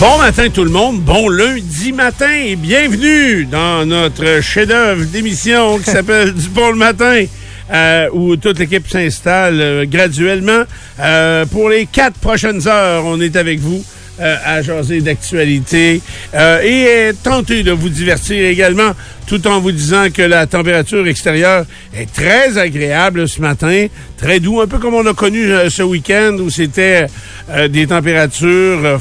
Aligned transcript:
Bon 0.00 0.18
matin 0.18 0.48
tout 0.52 0.64
le 0.64 0.70
monde, 0.70 1.00
bon 1.00 1.28
lundi 1.28 1.92
matin 1.92 2.30
et 2.30 2.56
bienvenue 2.56 3.46
dans 3.46 3.86
notre 3.86 4.42
chef-d'œuvre 4.42 5.04
d'émission 5.06 5.78
qui 5.78 5.84
s'appelle 5.90 6.34
Du 6.34 6.48
Bon 6.48 6.70
le 6.70 6.76
matin. 6.76 7.24
euh, 7.72 8.08
où 8.12 8.36
toute 8.36 8.58
l'équipe 8.58 8.86
s'installe 8.88 9.58
euh, 9.60 9.84
graduellement. 9.86 10.64
Euh, 11.00 11.46
pour 11.46 11.70
les 11.70 11.86
quatre 11.86 12.18
prochaines 12.18 12.68
heures, 12.68 13.04
on 13.06 13.18
est 13.22 13.36
avec 13.36 13.60
vous 13.60 13.82
euh, 14.20 14.36
à 14.44 14.60
jaser 14.60 15.00
d'actualité 15.00 16.02
euh, 16.34 16.60
et 16.60 17.12
tenter 17.22 17.62
de 17.62 17.72
vous 17.72 17.88
divertir 17.88 18.44
également, 18.46 18.92
tout 19.26 19.46
en 19.46 19.60
vous 19.60 19.72
disant 19.72 20.08
que 20.12 20.20
la 20.22 20.46
température 20.46 21.06
extérieure 21.06 21.64
est 21.96 22.12
très 22.12 22.58
agréable 22.58 23.26
ce 23.26 23.40
matin, 23.40 23.86
très 24.18 24.40
doux, 24.40 24.60
un 24.60 24.66
peu 24.66 24.78
comme 24.78 24.94
on 24.94 25.06
a 25.06 25.14
connu 25.14 25.48
ce 25.70 25.82
week-end 25.82 26.36
où 26.40 26.50
c'était 26.50 27.06
euh, 27.50 27.68
des 27.68 27.86
températures 27.86 28.80
euh, 28.84 28.98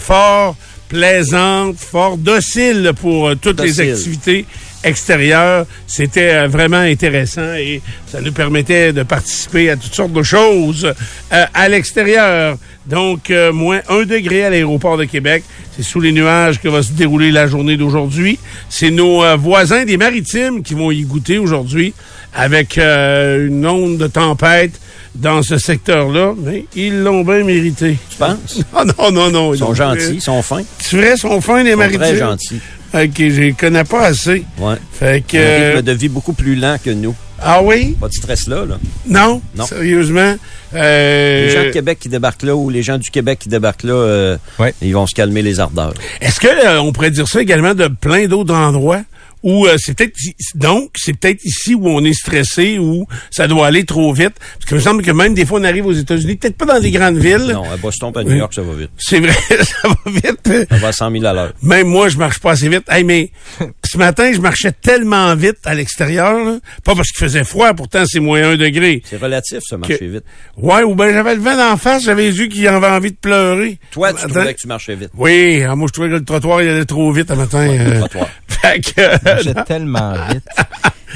fort 0.94 0.99
plaisantes, 0.99 1.77
fort 1.77 2.17
dociles 2.17 2.91
pour 3.02 3.30
euh, 3.30 3.36
toutes 3.36 3.61
les 3.61 3.69
Docile. 3.69 3.91
activités 3.91 4.45
extérieures. 4.83 5.66
C'était 5.88 6.33
euh, 6.33 6.47
vraiment 6.47 6.77
intéressant 6.77 7.53
et 7.55 7.81
ça 8.08 8.22
nous 8.22 8.31
permettait 8.31 8.94
de 8.94 9.03
participer 9.03 9.69
à 9.69 9.77
toutes 9.77 9.94
sortes 9.94 10.13
de 10.13 10.23
choses 10.23 10.85
euh, 11.31 11.45
à 11.53 11.69
l'extérieur. 11.69 12.58
Donc, 12.85 13.31
moins 13.53 13.80
un 13.88 14.03
degré 14.03 14.44
à 14.44 14.50
l'aéroport 14.50 14.97
de 14.97 15.05
Québec. 15.05 15.45
C'est 15.73 15.83
sous 15.83 16.02
les 16.02 16.11
nuages 16.11 16.59
que 16.59 16.67
va 16.67 16.83
se 16.83 16.91
dérouler 16.91 17.31
la 17.31 17.47
journée 17.47 17.78
d'aujourd'hui. 17.78 18.39
C'est 18.67 18.91
nos 18.91 19.38
voisins 19.38 19.85
des 19.85 19.95
maritimes 19.95 20.63
qui 20.63 20.73
vont 20.73 20.91
y 20.91 21.03
goûter 21.03 21.38
aujourd'hui 21.38 21.94
avec 22.33 22.78
une 22.78 23.66
onde 23.66 23.97
de 23.97 24.07
tempête 24.07 24.81
dans 25.16 25.42
ce 25.44 25.58
secteur-là, 25.58 26.33
mais 26.38 26.66
ils 26.75 27.02
l'ont 27.03 27.23
bien 27.23 27.44
mérité. 27.44 27.97
Tu 28.09 28.17
penses? 28.17 28.61
Ah 28.75 28.83
non, 28.86 29.11
non, 29.11 29.30
non. 29.30 29.53
Ils 29.53 29.59
sont 29.59 29.73
gentils, 29.73 30.14
ils 30.16 30.22
sont 30.22 30.42
fins. 30.42 30.64
Tu 30.89 30.97
vrai, 30.97 31.16
sont 31.17 31.39
fins, 31.42 31.61
les 31.64 31.69
Ils 31.69 31.73
sont 31.73 31.78
maritimes? 31.78 32.00
très 32.02 32.17
gentils. 32.17 32.59
OK, 32.94 33.11
je 33.17 33.41
les 33.41 33.53
connais 33.53 33.84
pas 33.84 34.06
assez. 34.06 34.44
Ouais. 34.59 34.75
Fait 34.91 35.23
que... 35.28 35.38
Un 35.38 35.39
euh, 35.39 35.72
rythme 35.78 35.81
de 35.88 35.91
vie 35.94 36.09
beaucoup 36.09 36.34
plus 36.34 36.56
lent 36.56 36.78
que 36.84 36.91
nous. 36.91 37.16
Ah 37.41 37.61
oui? 37.61 37.95
Pas 38.00 38.08
de 38.08 38.14
stress 38.14 38.47
là, 38.47 38.66
là. 38.66 38.78
Non? 39.08 39.41
Non. 39.56 39.66
Sérieusement? 39.66 40.36
Euh, 40.75 41.45
Les 41.47 41.52
gens 41.52 41.64
de 41.66 41.69
Québec 41.72 41.97
qui 42.00 42.09
débarquent 42.09 42.44
là 42.44 42.56
ou 42.56 42.69
les 42.69 42.84
gens 42.84 42.97
du 42.97 43.09
Québec 43.09 43.39
qui 43.39 43.50
débarquent 43.50 43.84
là, 43.84 43.94
euh, 43.94 44.38
Ouais. 44.59 44.73
ils 44.81 44.94
vont 44.94 45.06
se 45.08 45.14
calmer 45.16 45.41
les 45.41 45.59
ardeurs. 45.59 45.94
Est-ce 46.22 46.39
que 46.39 46.47
euh, 46.47 46.80
on 46.81 46.91
pourrait 46.94 47.11
dire 47.11 47.28
ça 47.28 47.41
également 47.41 47.73
de 47.73 47.88
plein 47.88 48.28
d'autres 48.28 48.53
endroits? 48.56 49.02
Où 49.44 49.66
euh, 49.67 49.75
c'est 49.77 49.95
peut-être 49.97 50.13
donc 50.55 50.91
c'est 50.95 51.13
peut-être 51.17 51.44
ici 51.44 51.75
où 51.75 51.88
on 51.88 52.03
est 52.03 52.13
stressé 52.13 52.77
où 52.80 53.05
ça 53.30 53.47
doit 53.47 53.67
aller 53.67 53.83
trop 53.85 54.13
vite 54.13 54.33
parce 54.39 54.66
que 54.66 54.72
il 54.73 54.77
me 54.77 54.81
semble 54.81 55.03
que 55.03 55.11
même 55.11 55.33
des 55.33 55.45
fois 55.45 55.59
on 55.59 55.63
arrive 55.63 55.85
aux 55.85 55.91
États-Unis 55.94 56.35
peut-être 56.38 56.58
pas 56.58 56.66
dans 56.66 56.80
des 56.80 56.91
grandes 56.91 57.17
villes 57.17 57.52
Non, 57.53 57.69
à 57.72 57.77
Boston, 57.77 58.11
pas 58.11 58.22
à 58.22 58.23
New. 58.23 58.35
York, 58.35 58.53
ça 58.53 58.62
va 58.62 58.73
vite. 58.73 58.90
c'est 58.97 59.19
vrai 59.19 59.34
ça 59.50 59.88
va 59.88 59.95
vite 60.12 60.68
Ça 60.69 60.78
va 60.78 60.88
à 60.88 60.91
100 60.91 61.12
000 61.12 61.25
à 61.25 61.34
l'heure. 61.34 61.53
même 61.62 61.88
moi 61.88 62.09
je 62.09 62.18
marche 62.18 62.40
pas 62.40 62.51
assez 62.51 62.69
vite 62.69 62.84
hey, 62.90 63.03
mais 63.03 63.31
ce 63.85 63.97
matin 63.97 64.31
je 64.34 64.40
marchais 64.40 64.72
tellement 64.72 65.35
vite 65.35 65.57
à 65.66 65.75
l'extérieur 65.75 66.57
pas 66.84 66.95
parce 66.95 67.09
qu'il 67.12 67.19
faisait 67.25 67.44
froid 67.44 67.73
pourtant 67.73 68.03
c'est 68.06 68.19
moins 68.19 68.41
un 68.44 68.56
degré 68.57 69.01
C'est 69.09 69.18
relatif, 69.18 69.59
ça, 69.68 69.78
marcher 69.78 70.00
Que- 70.00 70.06
vite. 70.06 70.23
ouais 70.57 70.84
ou 70.84 70.95
ben 70.95 71.12
j'avais 71.13 71.35
le 71.35 71.41
vent 71.41 71.56
d'en 71.57 71.78
face 71.78 72.03
j'avais 72.06 72.29
les 72.29 72.38
yeux 72.39 72.47
qui 72.47 72.68
avaient 72.68 72.88
envie 72.88 73.12
de 73.12 73.18
pleurer 73.18 73.78
Toi, 73.91 74.13
tu 74.13 74.28
trouvais 74.28 74.53
que 74.53 74.59
tu 74.59 74.68
marchais 74.68 74.95
vite. 74.95 75.09
oui 75.18 75.63
ah, 75.63 75.75
moi 75.75 75.88
je 75.88 75.94
trouvais 75.94 76.07
que 76.09 76.13
le 76.16 76.23
trottoir 76.25 76.62
il 76.62 76.69
allait 76.69 76.85
trop 76.85 77.12
vite 77.12 77.29
un 77.29 77.35
matin 77.35 77.66
le 77.66 77.79
euh, 77.79 78.00
trottoir. 78.00 78.28
Fait 78.62 78.80
que, 78.81 79.41
J'ai 79.44 79.53
tellement 79.66 80.14
vite. 80.30 80.44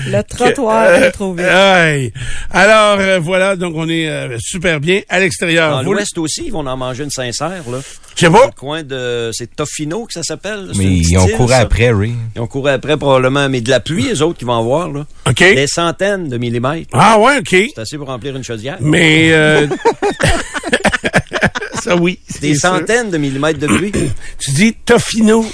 Le 0.05 0.21
trottoir 0.21 0.83
Euh, 0.89 1.07
est 1.07 1.11
trop 1.11 1.33
vite. 1.33 1.47
aïe. 1.47 2.13
Alors 2.51 2.97
euh, 2.99 3.17
voilà, 3.19 3.55
donc 3.55 3.73
on 3.75 3.89
est 3.89 4.07
euh, 4.07 4.37
super 4.39 4.79
bien 4.79 5.01
à 5.09 5.19
l'extérieur. 5.19 5.71
Dans 5.71 5.83
Vous- 5.83 5.93
l'Ouest 5.93 6.15
aussi, 6.19 6.43
ils 6.45 6.51
vont 6.51 6.67
en 6.67 6.77
manger 6.77 7.03
une 7.03 7.09
sincère, 7.09 7.63
là. 7.67 7.79
Je 8.15 8.19
sais 8.25 8.31
Dans 8.31 8.37
pas. 8.39 8.45
le 8.45 8.51
coin 8.51 8.83
de... 8.83 9.31
C'est 9.33 9.55
Tofino 9.55 10.05
que 10.05 10.13
ça 10.13 10.21
s'appelle? 10.21 10.69
C'est 10.73 10.77
Mais 10.77 10.85
petite 10.85 11.09
ils 11.11 11.17
ont 11.17 11.27
île, 11.27 11.33
couru 11.35 11.49
ça. 11.49 11.57
après, 11.59 11.91
Ray. 11.91 12.13
Ils 12.35 12.41
ont 12.41 12.47
couru 12.47 12.69
après 12.69 12.95
probablement, 12.97 13.49
mais 13.49 13.61
de 13.61 13.69
la 13.71 13.79
pluie, 13.79 14.03
les 14.03 14.21
autres 14.21 14.37
qui 14.37 14.45
vont 14.45 14.57
avoir, 14.59 14.89
là. 14.91 15.05
OK. 15.27 15.37
Des 15.39 15.65
centaines 15.67 16.27
de 16.29 16.37
millimètres. 16.37 16.89
Ah 16.93 17.17
ouais, 17.19 17.39
OK. 17.39 17.49
C'est 17.73 17.79
assez 17.79 17.97
pour 17.97 18.07
remplir 18.07 18.35
une 18.35 18.43
chaudière. 18.43 18.77
Mais 18.79 19.29
euh, 19.31 19.65
ça 21.87 21.95
oui. 21.95 22.19
Des 22.41 22.55
sûr. 22.55 22.69
centaines 22.69 23.09
de 23.09 23.17
millimètres 23.17 23.59
de 23.59 23.67
pluie. 23.67 23.91
Tu 24.39 24.51
dis 24.51 24.73
Tofino. 24.73 25.45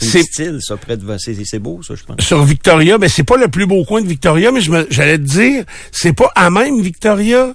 C'est 0.00 0.38
île, 0.38 0.58
ça, 0.60 0.76
près 0.76 0.96
de... 0.96 1.04
C'est 1.18 1.34
c'est 1.44 1.58
beau, 1.58 1.82
ça, 1.82 1.94
je 1.94 2.04
pense. 2.04 2.24
sur 2.24 2.44
Victoria, 2.44 2.96
mais 2.98 3.08
c'est 3.08 3.24
pas 3.24 3.36
le 3.36 3.48
plus 3.48 3.66
beau 3.66 3.84
coin 3.84 4.02
de 4.02 4.06
Victoria, 4.06 4.52
mais 4.52 4.60
j'allais 4.90 5.18
te 5.18 5.22
dire, 5.22 5.64
c'est 5.90 6.12
pas 6.12 6.30
à 6.36 6.48
même 6.50 6.80
Victoria. 6.80 7.54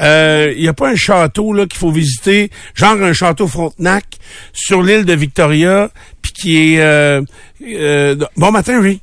Il 0.00 0.60
y 0.62 0.68
a 0.68 0.72
pas 0.72 0.90
un 0.90 0.96
château 0.96 1.52
là 1.52 1.66
qu'il 1.66 1.78
faut 1.78 1.90
visiter, 1.90 2.50
genre 2.74 3.02
un 3.02 3.12
château 3.12 3.46
Frontenac 3.48 4.04
sur 4.52 4.82
l'île 4.82 5.04
de 5.04 5.12
Victoria, 5.14 5.90
puis 6.32 6.42
qui 6.42 6.56
est 6.74 6.80
euh, 6.80 7.20
euh, 7.66 8.14
bon 8.36 8.50
matin, 8.52 8.78
oui. 8.80 9.00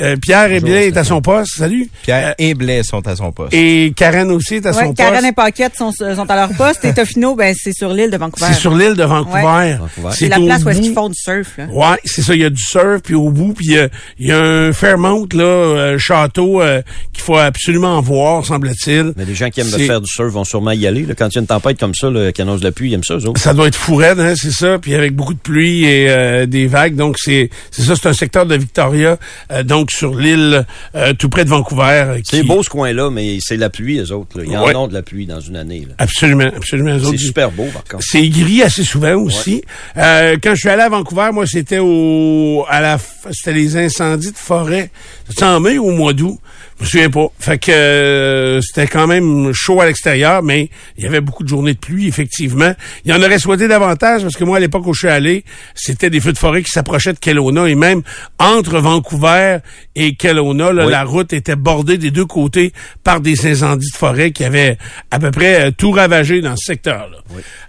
Euh, 0.00 0.16
Pierre 0.16 0.48
Bonjour, 0.48 0.56
Eblé 0.68 0.86
est 0.86 0.96
à 0.96 1.04
son 1.04 1.20
poste. 1.20 1.56
Salut. 1.58 1.88
Pierre 2.02 2.34
et 2.38 2.54
Blais 2.54 2.82
sont 2.82 3.06
à 3.06 3.14
son 3.16 3.32
poste. 3.32 3.52
Et 3.52 3.92
Karen 3.94 4.30
aussi 4.30 4.54
est 4.56 4.66
à 4.66 4.70
Ouais, 4.72 4.84
son 4.84 4.94
Karen 4.94 5.14
poste. 5.14 5.26
et 5.26 5.32
Paquette 5.32 5.72
sont, 5.76 5.92
sont 5.92 6.30
à 6.30 6.36
leur 6.36 6.48
poste 6.56 6.84
et 6.84 6.94
Tofino, 6.94 7.34
ben, 7.34 7.54
c'est 7.56 7.72
sur 7.74 7.92
l'île 7.92 8.10
de 8.10 8.16
Vancouver. 8.16 8.46
C'est 8.48 8.58
sur 8.58 8.74
l'île 8.74 8.94
de 8.94 9.04
Vancouver. 9.04 9.42
Vancouver. 9.78 10.08
C'est 10.12 10.28
la 10.28 10.36
place 10.40 10.64
où 10.64 10.70
est-ce 10.70 10.80
qu'ils 10.80 10.94
font 10.94 11.08
du 11.08 11.14
surf, 11.18 11.58
là. 11.58 11.66
Ouais, 11.70 11.96
c'est 12.04 12.22
ça. 12.22 12.34
Il 12.34 12.40
y 12.40 12.44
a 12.44 12.50
du 12.50 12.62
surf, 12.62 13.02
puis 13.02 13.14
au 13.14 13.30
bout, 13.30 13.52
puis 13.52 13.66
il 13.66 13.72
y 13.72 13.78
a- 13.78 13.88
il 14.18 14.26
y, 14.28 14.32
a 14.32 14.38
un 14.40 14.72
Fairmount, 14.72 15.26
là, 15.34 15.96
château, 15.98 16.62
euh, 16.62 16.80
qu'il 17.12 17.22
faut 17.22 17.36
absolument 17.36 18.00
voir, 18.00 18.44
semble-t-il. 18.46 19.12
Mais 19.16 19.24
les 19.26 19.34
gens 19.34 19.50
qui 19.50 19.60
aiment 19.60 19.66
faire 19.68 20.00
du 20.00 20.10
surf 20.10 20.32
vont 20.32 20.44
sûrement 20.44 20.70
y 20.72 20.86
aller. 20.86 21.02
là. 21.02 21.14
Quand 21.14 21.28
il 21.28 21.34
y 21.34 21.38
a 21.38 21.40
une 21.42 21.46
tempête 21.46 21.78
comme 21.78 21.94
ça, 21.94 22.08
là, 22.10 22.32
qui 22.32 22.40
annonce 22.42 22.60
de 22.60 22.64
la 22.64 22.72
pluie, 22.72 22.90
ils 22.90 22.94
aiment 22.94 23.04
ça, 23.04 23.14
eux 23.14 23.26
autres. 23.28 23.40
Ça 23.40 23.52
doit 23.52 23.68
être 23.68 23.74
fou 23.76 23.96
raide, 23.96 24.18
hein, 24.20 24.34
c'est 24.36 24.50
ça. 24.52 24.78
Puis 24.78 24.94
avec 24.94 25.14
beaucoup 25.14 25.34
de 25.34 25.38
pluie 25.38 25.84
et 25.84 26.08
euh, 26.08 26.46
des 26.52 26.68
vagues. 26.68 26.94
Donc, 26.94 27.16
c'est 27.18 27.50
ça, 27.72 27.94
c'est 27.96 28.06
un 28.08 28.12
secteur 28.12 28.46
de 28.46 28.54
Victoria, 28.54 29.18
euh, 29.50 29.64
donc 29.64 29.90
sur 29.90 30.14
l'île 30.14 30.64
euh, 30.94 31.12
tout 31.14 31.28
près 31.28 31.44
de 31.44 31.50
Vancouver. 31.50 31.82
euh, 32.06 32.18
C'est 32.22 32.44
beau 32.44 32.62
ce 32.62 32.70
coin-là, 32.70 33.10
mais 33.10 33.38
c'est 33.40 33.56
la 33.56 33.70
pluie, 33.70 33.98
eux 33.98 34.12
autres. 34.12 34.38
Là. 34.38 34.44
Ils 34.46 34.56
en 34.56 34.64
Ouais. 34.64 34.76
ont 34.76 34.86
de 34.86 34.94
la 34.94 35.02
pluie 35.02 35.26
dans 35.26 35.40
une 35.40 35.56
année. 35.56 35.84
là. 35.88 35.94
Absolument, 35.98 36.44
absolument. 36.56 36.96
C'est 37.10 37.16
super 37.18 37.50
beau, 37.50 37.66
par 37.72 37.82
contre. 37.82 38.04
C'est 38.06 38.28
gris 38.28 38.62
assez 38.62 38.84
souvent 38.84 39.14
aussi. 39.16 39.62
Quand 39.96 40.54
je 40.54 40.60
suis 40.60 40.68
allé 40.68 40.82
à 40.82 40.88
Vancouver, 40.88 41.30
moi, 41.32 41.46
c'était 41.46 41.80
au 41.80 42.64
à 42.68 42.80
la 42.80 42.98
c'était 43.32 43.52
les 43.52 43.76
incendies 43.76 44.32
de 44.32 44.36
forêt. 44.38 44.90
C'était 45.28 45.44
en 45.44 45.58
mai 45.60 45.78
ou 45.78 45.86
au 45.88 45.92
mois 45.92 46.12
d'août. 46.12 46.38
Je 46.82 46.86
me 46.86 46.90
souviens 46.90 47.10
pas. 47.10 47.28
Fait 47.38 47.58
que 47.58 47.70
euh, 47.70 48.60
c'était 48.60 48.88
quand 48.88 49.06
même 49.06 49.52
chaud 49.52 49.80
à 49.80 49.86
l'extérieur, 49.86 50.42
mais 50.42 50.68
il 50.98 51.04
y 51.04 51.06
avait 51.06 51.20
beaucoup 51.20 51.44
de 51.44 51.48
journées 51.48 51.74
de 51.74 51.78
pluie, 51.78 52.08
effectivement. 52.08 52.74
Il 53.04 53.12
y 53.12 53.14
en 53.14 53.22
aurait 53.22 53.38
souhaité 53.38 53.68
davantage 53.68 54.22
parce 54.22 54.34
que 54.34 54.42
moi, 54.42 54.56
à 54.56 54.60
l'époque 54.60 54.84
où 54.86 54.92
je 54.92 54.98
suis 55.00 55.08
allé, 55.08 55.44
c'était 55.76 56.10
des 56.10 56.20
feux 56.20 56.32
de 56.32 56.38
forêt 56.38 56.62
qui 56.62 56.70
s'approchaient 56.70 57.12
de 57.12 57.18
Kelowna 57.20 57.68
et 57.68 57.76
même 57.76 58.02
entre 58.40 58.78
Vancouver 58.80 59.58
et 59.94 60.16
Kelowna, 60.16 60.72
là, 60.72 60.86
Oui. 60.86 60.90
la 60.90 61.04
route 61.04 61.32
était 61.32 61.54
bordée 61.56 61.98
des 61.98 62.10
deux 62.10 62.26
côtés 62.26 62.72
par 63.04 63.20
des 63.20 63.46
incendies 63.46 63.90
de 63.92 63.96
forêt 63.96 64.32
qui 64.32 64.44
avaient 64.44 64.76
à 65.12 65.20
peu 65.20 65.30
près 65.30 65.68
euh, 65.68 65.70
tout 65.70 65.92
ravagé 65.92 66.40
dans 66.40 66.56
ce 66.56 66.64
secteur-là. 66.72 67.18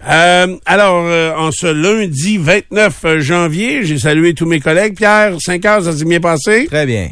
Euh, 0.08 0.56
alors, 0.66 1.04
euh, 1.06 1.32
en 1.36 1.50
ce 1.52 1.66
lundi 1.66 2.36
29 2.38 3.18
janvier, 3.20 3.84
j'ai 3.84 3.98
salué 3.98 4.34
tous 4.34 4.46
mes 4.46 4.58
collègues. 4.60 4.96
Pierre, 4.96 5.36
5 5.38 5.64
heures, 5.66 5.82
ça 5.84 5.96
s'est 5.96 6.04
bien 6.04 6.20
passé? 6.20 6.66
Très 6.66 6.84
bien. 6.86 7.10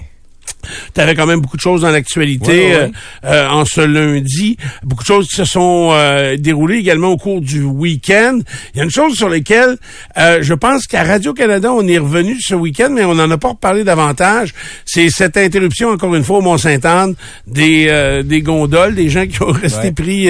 Tu 0.95 1.01
avais 1.01 1.15
quand 1.15 1.27
même 1.27 1.41
beaucoup 1.41 1.57
de 1.57 1.63
choses 1.63 1.83
dans 1.83 1.91
l'actualité 1.91 2.51
Ouais, 2.53 2.57
ouais, 2.69 2.75
euh, 2.75 2.87
ouais. 2.87 2.93
euh, 3.25 3.49
en 3.49 3.65
ce 3.65 3.81
lundi. 3.81 4.57
Beaucoup 4.83 5.03
de 5.03 5.07
choses 5.07 5.29
qui 5.29 5.37
se 5.37 5.45
sont 5.45 5.91
euh, 5.93 6.37
déroulées 6.37 6.79
également 6.79 7.09
au 7.09 7.17
cours 7.17 7.41
du 7.41 7.63
week-end. 7.63 8.39
Il 8.75 8.79
y 8.79 8.81
a 8.81 8.85
une 8.85 8.91
chose 8.91 9.15
sur 9.17 9.29
laquelle 9.29 9.77
euh, 10.19 10.39
je 10.43 10.55
pense 10.55 10.87
qu'à 10.87 11.05
Radio-Canada, 11.05 11.73
on 11.73 11.87
est 11.89 11.99
revenu 11.99 12.37
ce 12.41 12.55
week-end, 12.55 12.91
mais 12.91 13.05
on 13.05 13.15
n'en 13.15 13.31
a 13.31 13.39
pas 13.39 13.49
reparlé 13.51 13.85
davantage. 13.85 14.53
C'est 14.85 15.09
cette 15.11 15.37
interruption, 15.37 15.89
encore 15.91 16.15
une 16.15 16.25
fois, 16.25 16.39
au 16.39 16.43
Mont-Sainte-Anne, 16.43 17.15
des, 17.47 17.87
euh, 17.89 18.23
des 18.23 18.43
gondoles, 18.43 18.95
des 18.95 19.09
gens 19.09 19.27
qui 19.27 19.43
ont 19.43 19.53
resté 19.53 19.93
pris 19.93 20.29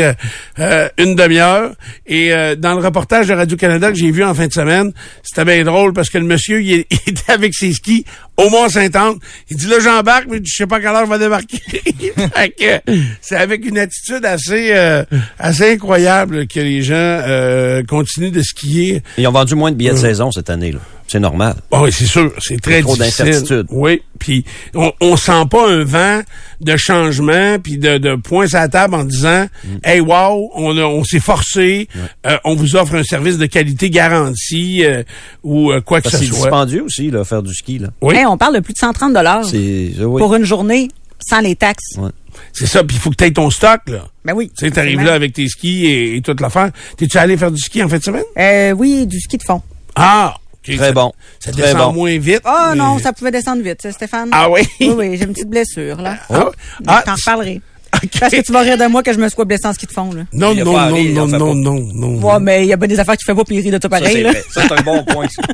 euh, 0.58 0.88
une 0.99 1.14
demi-heure. 1.14 1.73
Et 2.06 2.32
euh, 2.32 2.55
dans 2.56 2.75
le 2.75 2.85
reportage 2.85 3.28
de 3.28 3.35
Radio-Canada 3.35 3.90
que 3.90 3.99
j'ai 3.99 4.11
vu 4.11 4.25
en 4.25 4.35
fin 4.35 4.46
de 4.46 4.52
semaine, 4.52 4.93
c'était 5.23 5.44
bien 5.44 5.64
drôle 5.64 5.93
parce 5.93 6.11
que 6.11 6.19
le 6.19 6.25
monsieur, 6.25 6.62
il 6.62 6.73
était 6.90 7.32
avec 7.32 7.55
ses 7.55 7.73
skis 7.73 8.05
au 8.37 8.49
Mont-Saint-Anne. 8.50 9.14
Il 9.50 9.56
dit 9.56 9.67
là, 9.67 9.76
j'embarque, 9.81 10.26
mais 10.29 10.40
je 10.43 10.55
sais 10.55 10.67
pas 10.67 10.76
à 10.76 10.81
quelle 10.81 10.90
heure 10.90 11.06
je 11.06 11.11
vais 11.11 11.19
débarquer. 11.19 11.58
Fait 12.34 12.50
que 12.50 12.93
c'est 13.20 13.37
avec 13.37 13.64
une 13.67 13.79
attitude 13.79 14.25
assez 14.25 14.70
euh, 14.73 15.05
assez 15.38 15.73
incroyable 15.73 16.46
que 16.46 16.61
les 16.61 16.82
gens 16.82 16.94
euh, 16.96 17.82
continuent 17.84 18.32
de 18.32 18.43
skier. 18.43 19.02
Ils 19.19 19.26
ont 19.29 19.32
vendu 19.32 19.55
moins 19.55 19.70
de 19.70 19.76
billets 19.76 19.93
de 19.93 19.96
saison 19.96 20.31
cette 20.31 20.50
année. 20.50 20.73
là. 20.73 20.81
C'est 21.08 21.20
normal. 21.20 21.56
Ah 21.70 21.82
oui, 21.82 21.93
c'est 21.93 22.06
sûr, 22.06 22.32
c'est 22.40 22.60
très 22.60 22.81
trop 22.82 22.96
difficile. 22.96 23.26
d'incertitudes. 23.26 23.66
Oui, 23.70 24.00
puis 24.19 24.44
on, 24.75 24.93
on 25.00 25.16
sent 25.16 25.44
pas 25.50 25.69
un 25.70 25.84
vent 25.84 26.20
de 26.60 26.76
changement 26.76 27.58
puis 27.62 27.76
de, 27.76 27.99
de 27.99 28.14
points 28.16 28.46
à 28.54 28.60
la 28.60 28.69
table 28.69 28.94
en 28.94 29.04
disant 29.04 29.46
Mm. 29.64 29.78
Hey 29.84 30.00
wow, 30.00 30.50
on, 30.54 30.76
a- 30.78 30.82
on 30.84 31.04
s'est 31.04 31.20
forcé, 31.20 31.88
euh, 32.26 32.37
on 32.44 32.54
vous 32.54 32.76
offre 32.76 32.94
un 32.94 33.02
service 33.04 33.38
de 33.38 33.46
qualité 33.46 33.90
garantie 33.90 34.84
euh, 34.84 35.02
ou 35.43 35.70
euh, 35.72 35.81
quoi 35.81 36.00
que 36.00 36.04
Parce 36.04 36.16
que 36.16 36.20
ce 36.25 36.26
c'est 36.26 36.37
soit. 36.37 36.46
dispendieux 36.49 36.82
aussi, 36.84 37.10
là, 37.10 37.25
faire 37.25 37.43
du 37.43 37.54
ski. 37.54 37.78
Là. 37.78 37.88
Oui. 38.00 38.14
Hey, 38.16 38.26
on 38.26 38.37
parle 38.38 38.54
de 38.56 38.60
plus 38.60 38.72
de 38.72 38.78
130 38.78 39.12
dollars 39.12 39.44
C'est, 39.44 39.93
oui. 40.00 40.19
pour 40.20 40.34
une 40.34 40.44
journée 40.44 40.88
sans 41.20 41.40
les 41.40 41.54
taxes. 41.56 41.96
Ouais. 41.99 42.10
C'est 42.52 42.66
ça, 42.66 42.82
puis 42.82 42.96
il 42.96 43.00
faut 43.00 43.10
que 43.10 43.16
tu 43.16 43.25
aies 43.25 43.31
ton 43.32 43.50
stock 43.50 43.81
là. 43.88 44.06
Ben 44.25 44.32
oui. 44.34 44.50
Tu 44.56 44.64
sais, 44.66 44.70
t'arrives 44.72 45.02
là 45.02 45.14
avec 45.14 45.34
tes 45.34 45.46
skis 45.49 45.87
et, 45.87 46.16
et 46.16 46.22
toute 46.22 46.40
l'affaire. 46.40 46.70
T'es-tu 46.96 47.19
allé 47.19 47.37
faire 47.37 47.50
du 47.50 47.60
ski 47.60 47.82
en 47.82 47.88
fin 47.88 47.99
de 47.99 48.02
semaine? 48.02 48.25
Euh, 48.38 48.72
oui, 48.72 49.06
du 49.06 49.20
ski 49.20 49.37
de 49.37 49.43
fond. 49.43 49.62
Ah! 49.94 50.34
Très 50.64 50.76
ça- 50.76 50.93
bon. 50.93 51.12
Ça 51.41 51.50
Très 51.53 51.62
descend 51.62 51.79
bon. 51.79 51.93
moins 51.93 52.19
vite. 52.19 52.41
Oh 52.44 52.50
mais- 52.70 52.76
non, 52.76 52.99
ça 52.99 53.12
pouvait 53.12 53.31
descendre 53.31 53.62
vite, 53.62 53.82
ça, 53.82 53.91
Stéphane. 53.93 54.29
Ah 54.32 54.49
oui? 54.50 54.62
Oui, 54.81 54.91
oui, 54.97 55.17
j'ai 55.17 55.25
une 55.25 55.32
petite 55.32 55.49
blessure, 55.50 55.97
là. 56.00 56.17
Ah, 56.31 56.50
Je 56.81 56.85
ah, 56.87 57.03
t'en 57.05 57.14
reparlerai. 57.14 57.61
ok. 58.03 58.11
Parce 58.20 58.32
que 58.32 58.41
tu 58.43 58.53
vas 58.53 58.61
rire 58.61 58.79
de 58.79 58.87
moi 58.87 59.03
que 59.03 59.12
je 59.12 59.19
me 59.19 59.29
sois 59.29 59.44
blessé 59.44 59.67
en 59.67 59.73
ski 59.73 59.87
de 59.87 59.93
fond, 59.93 60.12
là. 60.12 60.23
Non, 60.32 60.55
non, 60.55 60.64
non, 60.64 61.26
non, 61.26 61.26
non, 61.26 61.55
non, 61.55 61.81
non. 61.94 62.09
Ouais, 62.26 62.38
mais 62.41 62.62
il 62.64 62.69
y 62.69 62.73
a 62.73 62.76
bien 62.76 62.88
des 62.88 63.00
affaires 63.00 63.17
qui 63.17 63.25
fait 63.25 63.35
pas 63.35 63.44
puis 63.44 63.56
il 63.56 63.61
rit 63.62 63.70
de 63.70 63.79
tout 63.79 63.82
Ça, 63.85 63.88
pareil, 63.88 64.12
c'est 64.12 64.23
là. 64.23 64.31
vrai. 64.31 64.43
Ça, 64.50 64.62
c'est 64.69 64.73
un 64.79 64.82
bon 64.82 65.03
point. 65.05 65.26
ça. 65.29 65.43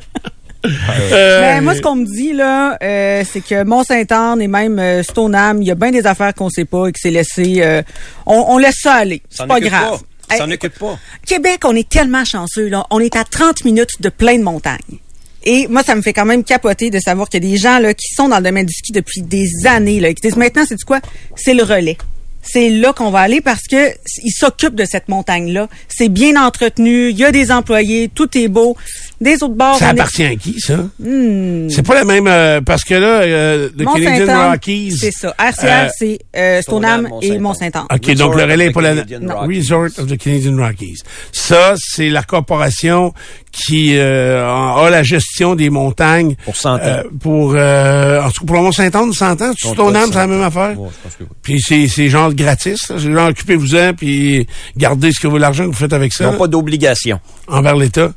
Euh, 0.66 1.40
Ben, 1.40 1.62
moi, 1.62 1.74
ce 1.76 1.80
qu'on 1.80 1.94
me 1.94 2.04
dit, 2.04 2.32
là, 2.32 2.76
euh, 2.82 3.22
c'est 3.30 3.40
que 3.40 3.62
Mont-Saint-Anne 3.62 4.42
et 4.42 4.48
même 4.48 4.78
euh, 4.80 5.04
Stoneham, 5.04 5.62
il 5.62 5.68
y 5.68 5.70
a 5.70 5.76
bien 5.76 5.92
des 5.92 6.04
affaires 6.04 6.34
qu'on 6.34 6.50
sait 6.50 6.64
pas 6.64 6.88
et 6.88 6.92
que 6.92 6.98
c'est 7.00 7.12
laissé... 7.12 7.62
euh, 7.62 7.80
on, 8.26 8.44
on 8.48 8.58
laisse 8.58 8.80
ça 8.82 8.94
aller. 8.94 9.22
C'est 9.30 9.46
pas 9.46 9.60
grave. 9.60 10.00
Pas. 10.00 10.00
S'en 10.36 10.50
occupe 10.50 10.78
pas. 10.78 10.98
Québec, 11.26 11.60
on 11.64 11.74
est 11.74 11.88
tellement 11.88 12.24
chanceux, 12.24 12.68
là. 12.68 12.86
On 12.90 13.00
est 13.00 13.16
à 13.16 13.24
30 13.24 13.64
minutes 13.64 14.00
de 14.00 14.08
pleine 14.08 14.42
montagne. 14.42 14.98
Et 15.44 15.66
moi, 15.68 15.82
ça 15.82 15.94
me 15.94 16.02
fait 16.02 16.12
quand 16.12 16.26
même 16.26 16.44
capoter 16.44 16.90
de 16.90 16.98
savoir 16.98 17.28
qu'il 17.28 17.42
y 17.42 17.46
a 17.46 17.50
des 17.50 17.56
gens 17.56 17.78
là 17.78 17.94
qui 17.94 18.12
sont 18.14 18.28
dans 18.28 18.38
le 18.38 18.42
domaine 18.42 18.66
du 18.66 18.74
ski 18.74 18.92
depuis 18.92 19.22
des 19.22 19.48
années, 19.66 20.00
là, 20.00 20.12
qui 20.12 20.20
disent 20.20 20.36
maintenant, 20.36 20.64
c'est 20.68 20.76
quoi? 20.84 21.00
C'est 21.36 21.54
le 21.54 21.62
relais. 21.62 21.96
C'est 22.42 22.70
là 22.70 22.92
qu'on 22.92 23.10
va 23.10 23.20
aller 23.20 23.40
parce 23.40 23.66
que 23.66 23.92
ils 24.22 24.32
s'occupent 24.32 24.74
de 24.74 24.84
cette 24.84 25.08
montagne-là. 25.08 25.68
C'est 25.88 26.08
bien 26.08 26.42
entretenu, 26.42 27.10
il 27.10 27.18
y 27.18 27.24
a 27.24 27.32
des 27.32 27.50
employés, 27.50 28.10
tout 28.14 28.36
est 28.38 28.48
beau. 28.48 28.76
Des 29.20 29.42
autres 29.42 29.54
bords, 29.54 29.76
Ça 29.76 29.86
on 29.86 29.88
est- 29.88 29.90
appartient 29.92 30.24
à 30.24 30.36
qui, 30.36 30.60
ça? 30.60 30.76
Hmm. 31.00 31.68
C'est 31.68 31.82
pas 31.84 31.94
la 31.96 32.04
même... 32.04 32.26
euh, 32.28 32.60
parce 32.60 32.84
que 32.84 32.94
là, 32.94 33.20
euh, 33.22 33.68
le 33.76 33.84
Canadian 33.84 34.50
Rockies... 34.50 34.92
C'est 34.96 35.10
ça. 35.10 35.34
RCR, 35.38 35.64
euh, 35.64 35.88
c'est 35.98 36.18
euh, 36.36 36.62
Stoneham 36.62 37.06
Stoneham, 37.06 37.22
et 37.22 37.38
Mont-Saint-Anne. 37.38 37.86
OK, 37.92 38.14
donc 38.14 38.36
le 38.36 38.42
relais 38.44 38.66
est 38.66 38.70
the 38.70 38.74
pas 38.74 38.80
la... 38.82 38.88
Canadian 38.90 39.20
non, 39.20 39.34
Rockies. 39.40 39.56
Resort 39.58 39.88
of 39.98 40.06
the 40.06 40.16
Canadian 40.16 40.56
Rockies. 40.56 40.98
Ça, 41.32 41.74
c'est 41.76 42.10
la 42.10 42.22
corporation 42.22 43.12
qui 43.50 43.96
euh, 43.96 44.44
a 44.46 44.88
la 44.90 45.02
gestion 45.02 45.54
des 45.54 45.70
montagnes. 45.70 46.36
Pour 46.44 46.56
100 46.56 46.74
ans. 46.74 46.78
euh, 46.82 47.02
pour, 47.20 47.54
euh, 47.56 48.20
en 48.22 48.30
tout 48.30 48.40
cas, 48.40 48.46
pour 48.46 48.56
le 48.56 48.62
Mont-Saint-Anne, 48.62 49.12
100 49.12 49.42
ans. 49.42 49.52
Tu 49.56 49.68
Stoneham, 49.68 50.06
100 50.06 50.12
c'est 50.12 50.18
la 50.18 50.26
même 50.26 50.42
affaire? 50.42 50.78
Ouais, 50.80 50.88
je 50.90 51.02
pense 51.02 51.16
que 51.16 51.22
oui. 51.24 51.28
Puis 51.42 51.60
c'est, 51.60 51.88
c'est 51.88 52.08
genre 52.08 52.32
gratis. 52.34 52.78
C'est 52.86 52.98
genre 53.12 53.28
occupez-vous-en 53.28 53.94
puis 53.94 54.46
gardez 54.76 55.12
ce 55.12 55.20
que 55.20 55.26
vous 55.26 55.38
l'argent 55.38 55.64
que 55.64 55.68
vous 55.70 55.74
faites 55.74 55.92
avec 55.92 56.12
Ils 56.12 56.16
ça 56.16 56.24
n'ont 56.24 56.32
là, 56.32 56.38
pas 56.38 56.46
d'obligation. 56.46 57.20
envers 57.48 57.76
l'État. 57.76 58.12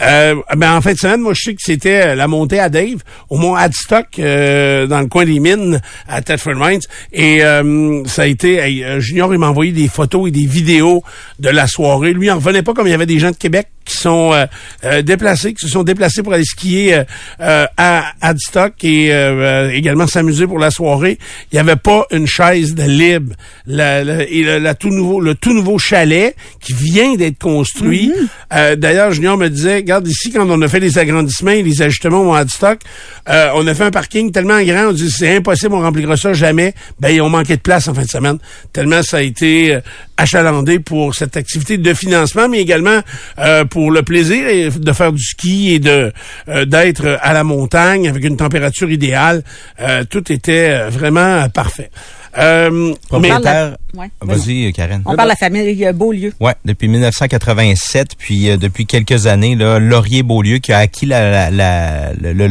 Euh, 0.00 0.34
ben 0.56 0.76
en 0.76 0.80
fin 0.80 0.92
de 0.92 0.98
semaine, 0.98 1.20
moi 1.20 1.32
je 1.34 1.42
sais 1.42 1.54
que 1.54 1.62
c'était 1.62 2.08
euh, 2.08 2.14
la 2.14 2.28
montée 2.28 2.58
à 2.58 2.68
Dave 2.68 3.02
au 3.30 3.38
mont 3.38 3.54
Adstock 3.54 4.06
euh, 4.18 4.86
dans 4.86 5.00
le 5.00 5.06
coin 5.06 5.24
des 5.24 5.38
mines 5.40 5.80
à 6.08 6.22
Thetford 6.22 6.54
Mines 6.56 6.80
et 7.12 7.42
euh, 7.44 8.02
ça 8.06 8.22
a 8.22 8.26
été 8.26 8.56
hey, 8.56 8.84
Junior 9.00 9.32
il 9.32 9.38
m'a 9.38 9.48
envoyé 9.48 9.72
des 9.72 9.88
photos 9.88 10.28
et 10.28 10.30
des 10.30 10.46
vidéos 10.46 11.02
de 11.38 11.48
la 11.50 11.66
soirée. 11.66 12.12
Lui 12.12 12.26
il 12.26 12.30
en 12.30 12.36
revenait 12.36 12.62
pas 12.62 12.74
comme 12.74 12.86
il 12.86 12.90
y 12.90 12.94
avait 12.94 13.06
des 13.06 13.18
gens 13.18 13.30
de 13.30 13.36
Québec 13.36 13.68
qui 13.84 13.96
sont 13.96 14.32
euh, 14.32 14.46
euh, 14.84 15.02
déplacés, 15.02 15.54
qui 15.54 15.64
se 15.66 15.72
sont 15.72 15.82
déplacés 15.82 16.22
pour 16.22 16.32
aller 16.32 16.44
skier 16.44 16.94
euh, 16.94 17.04
euh, 17.40 17.66
à 17.76 18.12
Adstock 18.20 18.74
et 18.84 19.12
euh, 19.12 19.68
euh, 19.68 19.70
également 19.70 20.06
s'amuser 20.06 20.46
pour 20.46 20.58
la 20.58 20.70
soirée. 20.70 21.18
Il 21.50 21.56
n'y 21.56 21.60
avait 21.60 21.76
pas 21.76 22.06
une 22.10 22.26
chaise 22.26 22.74
de 22.74 22.84
libre. 22.84 23.34
La, 23.66 24.04
la- 24.04 24.22
et 24.28 24.42
le, 24.42 24.58
la 24.58 24.74
tout 24.74 24.90
nouveau, 24.90 25.20
le 25.20 25.34
tout 25.34 25.52
nouveau 25.52 25.78
chalet 25.78 26.34
qui 26.60 26.72
vient 26.74 27.14
d'être 27.14 27.38
construit. 27.38 28.12
Euh, 28.54 28.76
D'ailleurs, 28.76 29.12
Junior 29.12 29.36
me 29.36 29.48
disait, 29.48 29.76
regarde 29.76 30.06
ici, 30.08 30.30
quand 30.32 30.48
on 30.48 30.60
a 30.62 30.68
fait 30.68 30.80
les 30.80 30.98
agrandissements 30.98 31.50
et 31.52 31.62
les 31.62 31.82
ajustements 31.82 32.22
au 32.22 32.34
Adstock, 32.34 32.80
euh, 33.28 33.48
on 33.54 33.66
a 33.66 33.74
fait 33.74 33.84
un 33.84 33.90
parking 33.90 34.30
tellement 34.32 34.60
grand, 34.62 34.88
on 34.88 34.92
dit 34.92 35.10
c'est 35.10 35.36
impossible, 35.36 35.74
on 35.74 35.80
remplira 35.80 36.16
ça 36.16 36.32
jamais. 36.32 36.74
Ben, 37.00 37.10
ils 37.10 37.20
ont 37.20 37.28
manqué 37.30 37.56
de 37.56 37.60
place 37.62 37.88
en 37.88 37.94
fin 37.94 38.02
de 38.02 38.08
semaine. 38.08 38.38
Tellement 38.72 39.02
ça 39.02 39.18
a 39.18 39.22
été 39.22 39.78
achalandé 40.16 40.78
pour 40.78 41.14
cette 41.14 41.36
activité 41.36 41.78
de 41.78 41.94
financement, 41.94 42.48
mais 42.48 42.60
également 42.60 43.00
euh, 43.38 43.64
pour 43.72 43.90
le 43.90 44.02
plaisir 44.02 44.46
et 44.48 44.68
de 44.68 44.92
faire 44.92 45.12
du 45.14 45.24
ski 45.24 45.72
et 45.72 45.78
de 45.78 46.12
euh, 46.48 46.66
d'être 46.66 47.18
à 47.22 47.32
la 47.32 47.42
montagne 47.42 48.06
avec 48.06 48.22
une 48.22 48.36
température 48.36 48.90
idéale. 48.90 49.42
Euh, 49.80 50.04
tout 50.04 50.30
était 50.30 50.68
euh, 50.74 50.90
vraiment 50.90 51.20
euh, 51.20 51.48
parfait. 51.48 51.90
Euh, 52.36 52.92
Propriétaire. 53.08 53.76
Ouais. 53.94 54.10
Vas-y, 54.20 54.70
Karen. 54.74 55.00
On 55.06 55.14
parle 55.16 55.28
de 55.28 55.32
la 55.32 55.36
famille 55.36 55.90
Beaulieu. 55.94 56.34
Ouais, 56.38 56.54
depuis 56.66 56.88
1987, 56.88 58.16
puis 58.18 58.50
euh, 58.50 58.56
depuis 58.58 58.84
quelques 58.84 59.26
années, 59.26 59.54
là, 59.54 59.78
Laurier 59.78 60.22
Beaulieu 60.22 60.58
qui 60.58 60.72
a 60.72 60.78
acquis 60.78 61.06
la, 61.06 61.50
la, 61.50 62.12
la, 62.20 62.44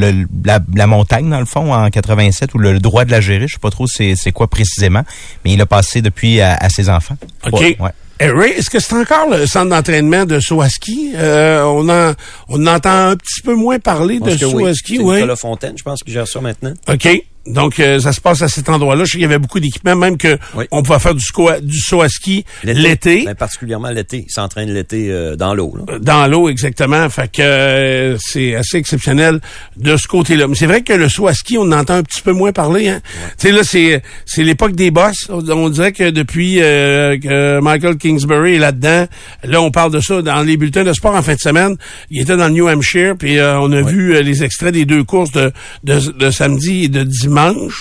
la, 0.43 0.59
la 0.75 0.87
montagne, 0.87 1.29
dans 1.29 1.39
le 1.39 1.45
fond, 1.45 1.71
en 1.71 1.87
87, 1.89 2.53
ou 2.55 2.57
le, 2.57 2.73
le 2.73 2.79
droit 2.79 3.05
de 3.05 3.11
la 3.11 3.21
gérer, 3.21 3.47
je 3.47 3.53
sais 3.53 3.59
pas 3.59 3.69
trop 3.71 3.85
c'est 3.87 4.13
c'est 4.15 4.31
quoi 4.31 4.47
précisément, 4.47 5.03
mais 5.45 5.53
il 5.53 5.61
a 5.61 5.65
passé 5.67 6.01
depuis 6.01 6.41
à, 6.41 6.55
à 6.55 6.69
ses 6.69 6.89
enfants. 6.89 7.17
OK. 7.51 7.59
Ouais, 7.59 7.77
ouais. 7.79 7.89
Ray, 8.29 8.51
est-ce 8.51 8.69
que 8.69 8.79
c'est 8.79 8.93
encore 8.93 9.29
le 9.29 9.45
centre 9.47 9.69
d'entraînement 9.69 10.25
de 10.25 10.39
saut 10.39 10.61
à 10.61 10.69
ski? 10.69 11.13
Euh, 11.15 11.63
on, 11.63 11.89
en, 11.89 12.13
on 12.49 12.67
entend 12.67 13.09
un 13.09 13.15
petit 13.15 13.41
peu 13.41 13.55
moins 13.55 13.79
parler 13.79 14.19
de 14.19 14.29
saut 14.37 14.51
oui. 14.53 14.71
oui. 14.89 15.15
Nicolas 15.15 15.35
Fontaine, 15.35 15.77
je 15.77 15.83
pense, 15.83 16.03
qui 16.03 16.11
gère 16.11 16.27
ça 16.27 16.41
maintenant. 16.41 16.73
OK. 16.87 17.07
Donc, 17.47 17.79
euh, 17.79 17.99
ça 17.99 18.13
se 18.13 18.21
passe 18.21 18.41
à 18.43 18.47
cet 18.47 18.69
endroit-là. 18.69 19.03
Je 19.03 19.09
sais 19.09 19.11
qu'il 19.13 19.21
y 19.21 19.25
avait 19.25 19.39
beaucoup 19.39 19.59
d'équipements, 19.59 19.95
même 19.95 20.17
que 20.17 20.37
Oui. 20.55 20.65
on 20.71 20.83
pouvait 20.83 20.99
faire 20.99 21.15
du, 21.15 21.23
sco- 21.25 21.59
du 21.59 21.79
saut 21.79 22.01
à 22.01 22.07
ski 22.09 22.45
l'été. 22.63 23.23
Ben, 23.25 23.33
particulièrement 23.35 23.89
l'été. 23.89 24.25
Il 24.27 24.31
s'entraîne 24.31 24.71
l'été 24.71 25.11
euh, 25.11 25.35
dans 25.35 25.55
l'eau. 25.55 25.73
là. 25.75 25.95
Euh, 25.95 25.99
Dans 25.99 26.27
l'eau, 26.27 26.49
exactement. 26.49 27.09
Fait 27.09 27.31
que 27.31 27.41
euh, 27.41 28.17
c'est 28.19 28.53
assez 28.55 28.77
exceptionnel 28.77 29.39
de 29.77 29.97
ce 29.97 30.07
côté-là. 30.07 30.47
Mais 30.47 30.53
c'est 30.55 30.67
vrai 30.67 30.81
que 30.83 30.93
le 30.93 31.09
saut 31.09 31.27
à 31.27 31.33
ski, 31.33 31.57
on 31.57 31.63
en 31.63 31.71
entend 31.71 31.95
un 31.95 32.03
petit 32.03 32.21
peu 32.21 32.31
moins 32.31 32.51
parler. 32.51 32.89
Hein? 32.89 33.01
Tu 33.39 33.47
sais, 33.47 33.51
là, 33.51 33.63
c'est 33.63 34.03
c'est 34.25 34.43
l'époque 34.43 34.73
des 34.75 34.91
boss. 34.91 35.27
On, 35.29 35.39
on 35.49 35.69
dirait 35.69 35.93
que 35.93 36.11
depuis 36.11 36.61
euh, 36.61 37.17
que 37.17 37.59
Michael 37.59 37.97
Kingsbury 37.97 38.55
est 38.55 38.59
là-dedans, 38.59 39.07
là, 39.43 39.61
on 39.61 39.71
parle 39.71 39.91
de 39.91 39.99
ça 39.99 40.21
dans 40.21 40.43
les 40.43 40.57
bulletins 40.57 40.83
de 40.83 40.93
sport 40.93 41.15
en 41.15 41.21
fin 41.23 41.33
de 41.33 41.39
semaine. 41.39 41.75
Il 42.11 42.21
était 42.21 42.37
dans 42.37 42.45
le 42.47 42.53
New 42.53 42.67
Hampshire, 42.69 43.15
puis 43.17 43.39
euh, 43.39 43.59
on 43.59 43.71
a 43.71 43.81
vu 43.81 44.21
les 44.21 44.43
extraits 44.43 44.73
des 44.73 44.85
deux 44.85 45.03
courses 45.03 45.31
de, 45.31 45.51
de, 45.83 45.99
de 46.11 46.29
samedi 46.29 46.83
et 46.83 46.87
de 46.87 47.03
dimanche, 47.03 47.30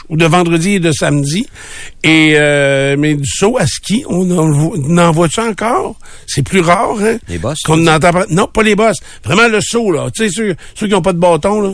ou 0.09 0.16
de 0.16 0.25
vendredi 0.26 0.75
et 0.76 0.80
de 0.80 0.92
samedi. 0.92 1.47
Et 2.04 2.33
euh, 2.37 2.97
mais 2.99 3.14
du 3.14 3.26
saut 3.28 3.57
à 3.59 3.66
ski, 3.66 4.04
on 4.09 4.30
en, 4.30 5.11
voit-tu 5.12 5.40
encore? 5.40 5.97
C'est 6.26 6.42
plus 6.42 6.61
rare, 6.61 6.95
hein? 7.02 7.19
Les 7.28 7.38
bosses, 7.38 7.61
Qu'on 7.64 7.76
n'entend 7.76 8.12
pas. 8.12 8.26
Non, 8.30 8.47
pas 8.47 8.62
les 8.62 8.76
boss. 8.76 8.97
Vraiment 9.25 9.49
le 9.49 9.61
saut, 9.61 9.90
là. 9.92 10.09
Tu 10.14 10.28
sais, 10.28 10.33
ceux, 10.35 10.54
ceux 10.75 10.87
qui 10.87 10.92
n'ont 10.92 11.02
pas 11.02 11.12
de 11.12 11.19
bâton, 11.19 11.61
là. 11.61 11.73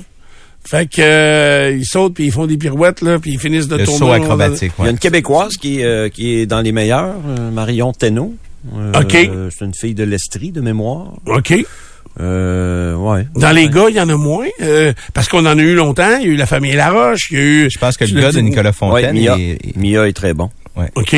Fait 0.68 0.86
que 0.90 1.00
euh, 1.00 1.76
ils 1.78 1.84
sautent 1.86 2.14
puis 2.14 2.24
ils 2.24 2.32
font 2.32 2.44
des 2.48 2.56
pirouettes 2.56 3.00
là 3.00 3.20
puis 3.20 3.30
ils 3.34 3.38
finissent 3.38 3.68
de 3.68 3.76
Le 3.76 3.84
tourner. 3.84 3.98
saut 4.00 4.10
acrobatique, 4.10 4.72
Il 4.78 4.80
y 4.80 4.82
a 4.82 4.84
ouais. 4.86 4.90
une 4.90 4.98
Québécoise 4.98 5.52
qui, 5.58 5.78
est, 5.80 5.84
euh, 5.84 6.08
qui 6.08 6.34
est 6.40 6.46
dans 6.46 6.60
les 6.60 6.72
meilleurs, 6.72 7.14
euh, 7.38 7.52
Marion 7.52 7.92
Thénault. 7.92 8.34
Euh, 8.76 8.90
OK. 9.00 9.14
euh, 9.14 9.48
c'est 9.56 9.64
une 9.64 9.74
fille 9.74 9.94
de 9.94 10.02
l'Estrie, 10.02 10.50
de 10.50 10.60
mémoire. 10.60 11.12
OK. 11.26 11.54
Euh, 12.20 12.94
ouais. 12.96 13.26
Dans 13.34 13.50
les 13.52 13.68
gars, 13.68 13.86
il 13.90 13.96
y 13.96 14.00
en 14.00 14.08
a 14.08 14.16
moins 14.16 14.46
euh, 14.62 14.92
parce 15.14 15.28
qu'on 15.28 15.44
en 15.46 15.58
a 15.58 15.62
eu 15.62 15.74
longtemps. 15.74 16.16
Il 16.20 16.26
y 16.26 16.30
a 16.30 16.32
eu 16.32 16.36
la 16.36 16.46
famille 16.46 16.74
Laroche. 16.74 17.30
Il 17.30 17.36
y 17.36 17.40
a 17.40 17.44
eu. 17.44 17.70
Je 17.70 17.78
pense 17.78 17.96
que 17.96 18.04
le 18.04 18.20
gars 18.20 18.32
de 18.32 18.40
Nicolas 18.40 18.70
Ouais, 18.70 18.74
Fontaine, 18.74 19.14
Mia, 19.16 19.36
est- 19.38 19.58
est- 19.68 19.76
Mia 19.76 20.08
est 20.08 20.12
très 20.14 20.32
bon. 20.32 20.50
OK. 20.94 21.16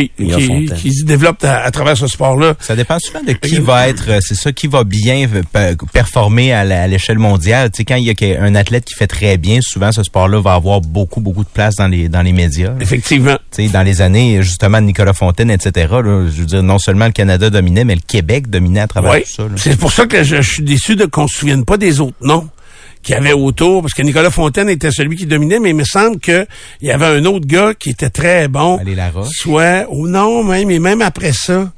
Qui, 0.76 0.92
se 0.94 1.04
développe 1.04 1.42
à, 1.44 1.58
à 1.64 1.70
travers 1.70 1.96
ce 1.96 2.06
sport-là. 2.06 2.54
Ça 2.60 2.76
dépend 2.76 2.98
souvent 2.98 3.22
de 3.22 3.32
qui 3.32 3.58
va 3.58 3.88
être, 3.88 4.04
euh, 4.08 4.18
c'est 4.20 4.34
ça, 4.34 4.52
qui 4.52 4.66
va 4.68 4.84
bien 4.84 5.26
euh, 5.34 5.42
pe- 5.74 5.86
performer 5.92 6.52
à 6.52 6.86
l'échelle 6.86 7.18
mondiale. 7.18 7.70
Tu 7.70 7.78
sais, 7.78 7.84
quand 7.84 7.96
il 7.96 8.04
y 8.04 8.10
a 8.36 8.42
un 8.42 8.54
athlète 8.54 8.84
qui 8.84 8.94
fait 8.94 9.06
très 9.06 9.36
bien, 9.36 9.58
souvent 9.60 9.90
ce 9.92 10.02
sport-là 10.02 10.40
va 10.40 10.54
avoir 10.54 10.80
beaucoup, 10.80 11.20
beaucoup 11.20 11.44
de 11.44 11.48
place 11.48 11.74
dans 11.76 11.88
les 11.88 12.08
dans 12.08 12.22
les 12.22 12.32
médias. 12.32 12.72
Effectivement. 12.80 13.36
Tu 13.50 13.64
sais, 13.64 13.68
dans 13.68 13.82
les 13.82 14.00
années 14.00 14.42
justement 14.42 14.80
de 14.80 14.86
Nicolas 14.86 15.12
Fontaine, 15.12 15.50
etc. 15.50 15.88
là, 15.90 16.26
je 16.28 16.40
veux 16.40 16.46
dire, 16.46 16.62
non 16.62 16.78
seulement 16.78 17.06
le 17.06 17.12
Canada 17.12 17.50
dominait, 17.50 17.84
mais 17.84 17.94
le 17.94 18.00
Québec 18.06 18.48
dominait 18.50 18.80
à 18.80 18.86
travers 18.86 19.10
Ouais. 19.12 19.22
tout 19.22 19.32
ça. 19.32 19.44
C'est 19.56 19.78
pour 19.78 19.92
ça 19.92 20.06
que 20.06 20.22
je, 20.22 20.36
je 20.42 20.50
suis 20.50 20.62
déçu 20.62 20.94
de 20.96 21.06
qu'on 21.06 21.26
se 21.26 21.38
souvienne 21.38 21.64
pas 21.64 21.76
des 21.76 22.00
autres 22.00 22.16
noms 22.20 22.48
qu'il 23.08 23.14
y 23.14 23.18
avait 23.18 23.32
autour, 23.32 23.80
parce 23.80 23.94
que 23.94 24.02
Nicolas 24.02 24.30
Fontaine 24.30 24.68
était 24.68 24.90
celui 24.90 25.16
qui 25.16 25.24
dominait, 25.24 25.60
mais 25.60 25.70
il 25.70 25.76
me 25.76 25.84
semble 25.84 26.20
que 26.20 26.46
il 26.82 26.88
y 26.88 26.90
avait 26.90 27.06
un 27.06 27.24
autre 27.24 27.46
gars 27.46 27.72
qui 27.72 27.88
était 27.88 28.10
très 28.10 28.48
bon. 28.48 28.76
Allez, 28.76 28.94
Laroche. 28.94 29.28
Soit, 29.30 29.86
ou 29.88 30.08
non, 30.08 30.44
même, 30.44 30.70
et 30.70 30.78
même 30.78 31.00
après 31.00 31.32
ça, 31.32 31.72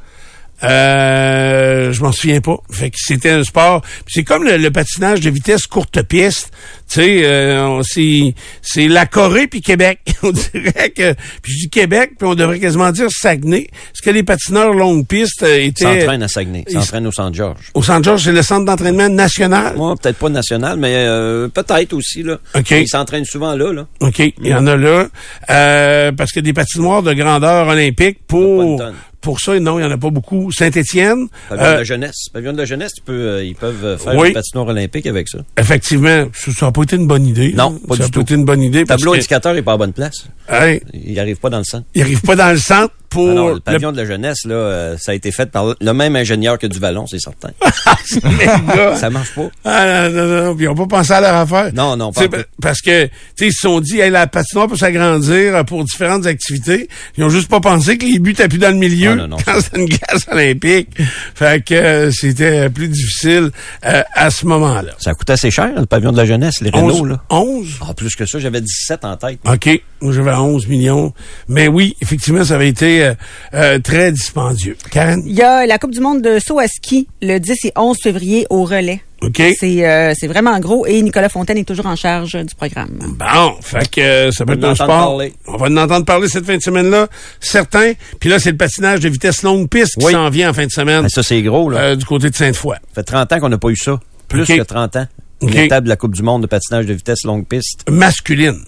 Euh, 0.63 1.93
je 1.93 2.03
m'en 2.03 2.13
souviens 2.13 2.41
pas. 2.41 2.57
Fait 2.71 2.91
que 2.91 2.97
c'était 2.99 3.31
un 3.31 3.45
sport. 3.45 3.83
C'est 4.07 4.25
comme 4.25 4.45
le, 4.45 4.57
le 4.57 4.71
patinage 4.71 5.21
de 5.21 5.31
vitesse 5.31 5.67
courte 5.67 6.03
piste. 6.03 6.51
Tu 6.89 7.01
sais, 7.01 7.21
euh, 7.25 7.83
c'est 7.85 8.35
c'est 8.63 8.89
la 8.89 9.07
Corée 9.07 9.47
puis 9.47 9.61
Québec. 9.63 10.01
on 10.23 10.33
dirait 10.33 10.91
que 10.91 11.13
puis 11.43 11.53
je 11.53 11.59
dis 11.61 11.71
Québec 11.71 12.13
puis 12.19 12.27
on 12.29 12.35
devrait 12.35 12.59
quasiment 12.59 12.91
dire 12.91 13.07
Saguenay. 13.11 13.63
Est-ce 13.63 14.03
que 14.03 14.11
les 14.11 14.23
patineurs 14.23 14.73
longue 14.73 15.07
piste 15.07 15.43
euh, 15.43 15.61
étaient 15.63 15.85
S'entraîne 16.01 16.23
à 16.23 16.29
Saguenay. 16.29 16.65
Ils- 16.69 16.73
S'entraîne 16.81 17.07
au 17.07 17.13
Centre-Georges. 17.13 17.71
au 17.75 17.83
Centre 17.83 18.05
Georges, 18.05 18.25
c'est 18.25 18.33
le 18.33 18.43
centre 18.43 18.65
d'entraînement 18.67 19.09
national. 19.09 19.77
Moi, 19.77 19.95
peut-être 20.01 20.17
pas 20.19 20.29
national, 20.29 20.77
mais 20.79 20.95
euh, 20.97 21.49
peut-être 21.49 21.93
aussi, 21.93 22.23
là. 22.23 22.39
OK. 22.57 22.71
Ils 22.73 22.89
s'entraînent 22.89 23.25
souvent 23.25 23.55
là, 23.55 23.73
là. 23.73 23.87
OK, 24.01 24.19
il 24.19 24.47
y 24.47 24.55
en 24.55 24.67
a 24.67 24.77
là. 24.77 25.07
Euh, 25.51 26.13
parce 26.13 26.33
que 26.33 26.41
des 26.41 26.53
patinoires 26.53 27.03
de 27.03 27.13
grandeur 27.13 27.69
olympique 27.69 28.19
pour. 28.27 28.81
Pour 29.21 29.41
ça, 29.41 29.59
non, 29.61 29.79
il 29.79 29.83
y 29.83 29.85
en 29.85 29.91
a 29.91 29.99
pas 29.99 30.11
beaucoup. 30.11 30.51
Saint-Étienne, 30.51 31.29
Pavillon 31.49 31.67
euh, 31.67 31.73
de 31.73 31.77
la 31.79 31.85
jeunesse. 31.85 32.29
Pavillon 32.33 32.53
de 32.53 32.59
la 32.59 32.65
jeunesse, 32.65 32.93
tu 32.95 33.03
peux, 33.03 33.13
euh, 33.13 33.45
ils 33.45 33.55
peuvent 33.55 33.85
euh, 33.85 33.99
faire 33.99 34.15
Oui. 34.17 34.29
une 34.29 34.35
patinoire 34.35 34.69
olympique 34.69 35.07
avec 35.07 35.29
ça. 35.29 35.39
effectivement, 35.59 36.27
ça 36.35 36.67
n'a 36.67 36.73
pas 36.73 36.83
été 36.83 36.97
une 36.97 37.07
bonne 37.07 37.27
idée. 37.27 37.53
Non, 37.53 37.79
pas 37.87 37.97
ça 37.97 38.05
du 38.05 38.11
tout. 38.11 38.21
été 38.23 38.35
une 38.35 38.45
bonne 38.45 38.63
idée. 38.63 38.85
parce 38.85 39.01
Tableau 39.01 39.15
indicateur 39.15 39.57
est 39.57 39.63
pas 39.63 39.73
à 39.73 39.77
bonne 39.77 39.93
place. 39.93 40.27
hey, 40.49 40.81
Il 40.93 41.19
arrive 41.21 41.37
pas 41.37 41.51
dans 41.51 41.59
le 41.59 41.65
centre. 41.65 41.87
il 41.95 42.03
arrive 42.03 42.21
pas 42.23 42.37
dans 42.37 42.51
le 42.51 42.59
centre 42.59 42.95
pour 43.11 43.29
Ah 43.31 43.35
non, 43.35 43.49
le 43.49 43.55
le- 43.55 43.61
pavillon 43.61 43.93
de 43.93 43.97
la 43.99 44.05
jeunesse, 44.07 44.45
là, 44.47 44.55
euh, 44.55 44.97
ça 44.99 45.13
a 45.13 45.15
été 45.15 45.31
fait 45.33 45.51
par 45.51 45.75
le 45.81 45.93
même 45.93 46.17
ingénieur 46.17 46.59
que 46.59 46.67
du 46.67 46.79
Vallon, 46.79 47.07
c'est 47.07 47.19
certain. 47.19 47.51
ça 48.97 49.11
marche 49.11 49.35
pas. 49.35 49.49
Ah, 49.65 50.09
non, 50.09 50.27
non, 50.27 50.45
non, 50.45 50.57
ils 50.59 50.65
n'ont 50.67 50.75
pas 50.75 50.87
pensé 50.87 51.13
à 51.13 51.21
leur 51.21 51.35
affaire. 51.35 51.71
Non, 51.75 51.97
non, 51.97 52.13
pas 52.13 52.23
Parce 52.61 52.81
que, 52.81 53.05
tu 53.07 53.11
sais, 53.37 53.47
ils 53.49 53.53
se 53.53 53.61
sont 53.61 53.81
dit, 53.81 54.01
hey, 54.01 54.11
la 54.11 54.27
patinoire 54.27 54.69
peut 54.69 54.77
s'agrandir 54.77 55.57
euh, 55.57 55.63
pour 55.65 55.85
différentes 55.85 56.27
activités. 56.27 56.89
Ils 57.17 57.25
ont 57.25 57.29
juste 57.29 57.49
pas 57.49 57.61
pensé 57.61 57.99
que 57.99 58.05
les 58.07 58.19
buts 58.19 58.35
plus 58.35 58.59
dans 58.59 58.71
le 58.71 58.77
milieu 58.79 59.11
Ah, 59.13 59.17
non, 59.17 59.29
non, 59.29 59.37
quand 59.45 59.59
c'est 59.61 59.77
une 59.79 59.87
glace 59.87 60.27
olympique. 60.31 60.89
Fait 61.35 61.65
que 61.65 61.75
euh, 61.75 62.11
c'était 62.13 62.71
plus 62.71 62.89
difficile 62.89 63.51
euh, 63.87 64.03
à 64.15 64.31
ce 64.31 64.47
moment-là. 64.47 64.93
Ça 64.99 65.15
coûte 65.15 65.31
assez 65.31 65.51
cher, 65.51 65.71
le 65.77 65.87
pavillon 65.87 66.13
de 66.13 66.17
la 66.17 66.27
jeunesse, 66.27 66.61
les 66.61 66.71
Renault, 66.71 67.01
11? 67.03 67.09
là. 67.09 67.23
11? 67.31 67.67
Ah, 67.89 67.95
plus 67.95 68.15
que 68.15 68.27
ça, 68.27 68.39
j'avais 68.39 68.61
17 68.61 69.05
en 69.05 69.17
tête. 69.17 69.41
OK. 69.47 69.83
Moi, 70.01 70.13
j'avais 70.13 70.33
11 70.33 70.67
millions. 70.69 71.13
Mais 71.49 71.69
oui, 71.69 71.97
effectivement, 72.01 72.45
ça 72.45 72.55
avait 72.55 72.69
été 72.69 73.00
euh, 73.01 73.15
euh, 73.55 73.79
très 73.79 74.13
dispendieux. 74.13 74.77
Karen? 74.91 75.23
Il 75.27 75.33
y 75.35 75.43
a 75.43 75.67
la 75.67 75.79
Coupe 75.79 75.93
du 75.93 76.01
monde 76.01 76.23
de 76.23 76.39
saut 76.39 76.59
à 76.59 76.67
ski 76.67 77.09
le 77.23 77.39
10 77.39 77.65
et 77.67 77.73
11 77.77 77.97
février 78.03 78.47
au 78.51 78.65
relais. 78.65 79.01
OK. 79.23 79.43
C'est 79.59 79.87
euh, 79.87 80.15
c'est 80.19 80.27
vraiment 80.29 80.59
gros 80.61 80.87
et 80.87 81.03
Nicolas 81.03 81.29
Fontaine 81.29 81.59
est 81.59 81.65
toujours 81.65 81.85
en 81.87 81.95
charge 81.97 82.33
du 82.43 82.55
programme. 82.55 82.99
Bon, 83.19 83.53
fait 83.61 83.91
que 83.91 84.01
euh, 84.01 84.31
ça 84.33 84.47
peut 84.47 84.53
On 84.53 84.55
être 84.55 84.61
va 84.63 84.69
un 84.69 84.71
en 84.71 84.75
sport. 84.77 84.89
entendre 84.91 85.07
parler. 85.19 85.35
On 85.47 85.57
va 85.59 85.67
en 85.67 85.77
entendre 85.77 86.07
parler 86.07 86.29
cette 86.29 86.47
fin 86.47 86.57
de 86.57 86.63
semaine-là, 86.63 87.07
certain. 87.39 87.93
Puis 88.19 88.31
là, 88.31 88.39
c'est 88.39 88.51
le 88.53 88.57
patinage 88.57 89.01
de 89.01 89.09
vitesse 89.11 89.43
longue 89.43 89.69
piste 89.69 89.97
qui 89.99 90.07
Oui. 90.07 90.13
s'en 90.13 90.31
vient 90.31 90.49
en 90.51 90.55
fin 90.55 90.65
de 90.65 90.71
semaine 90.71 91.03
Ah, 91.05 91.09
ça, 91.11 91.23
c'est 91.23 91.43
gros, 91.43 91.69
là. 91.69 91.79
euh, 91.81 91.97
du 91.97 92.05
côté 92.07 92.31
de 92.31 92.35
Sainte-Foy. 92.35 92.77
Ça 92.77 92.81
fait 92.95 93.03
30 93.03 93.33
ans 93.35 93.41
qu'on 93.41 93.49
n'a 93.51 93.59
pas 93.59 93.69
eu 93.69 93.77
ça. 93.77 94.01
Plus 94.29 94.47
que 94.47 94.63
30 94.63 94.97
ans. 94.97 95.07
Une 95.43 95.49
OK. 95.51 95.57
étape 95.57 95.85
de 95.85 95.89
la 95.91 95.97
Coupe 95.97 96.15
du 96.15 96.23
monde 96.23 96.41
de 96.43 96.47
patinage 96.47 96.87
de 96.87 96.95
vitesse 96.95 97.25
longue 97.25 97.47
piste. 97.47 97.85
Masculine. 97.91 98.61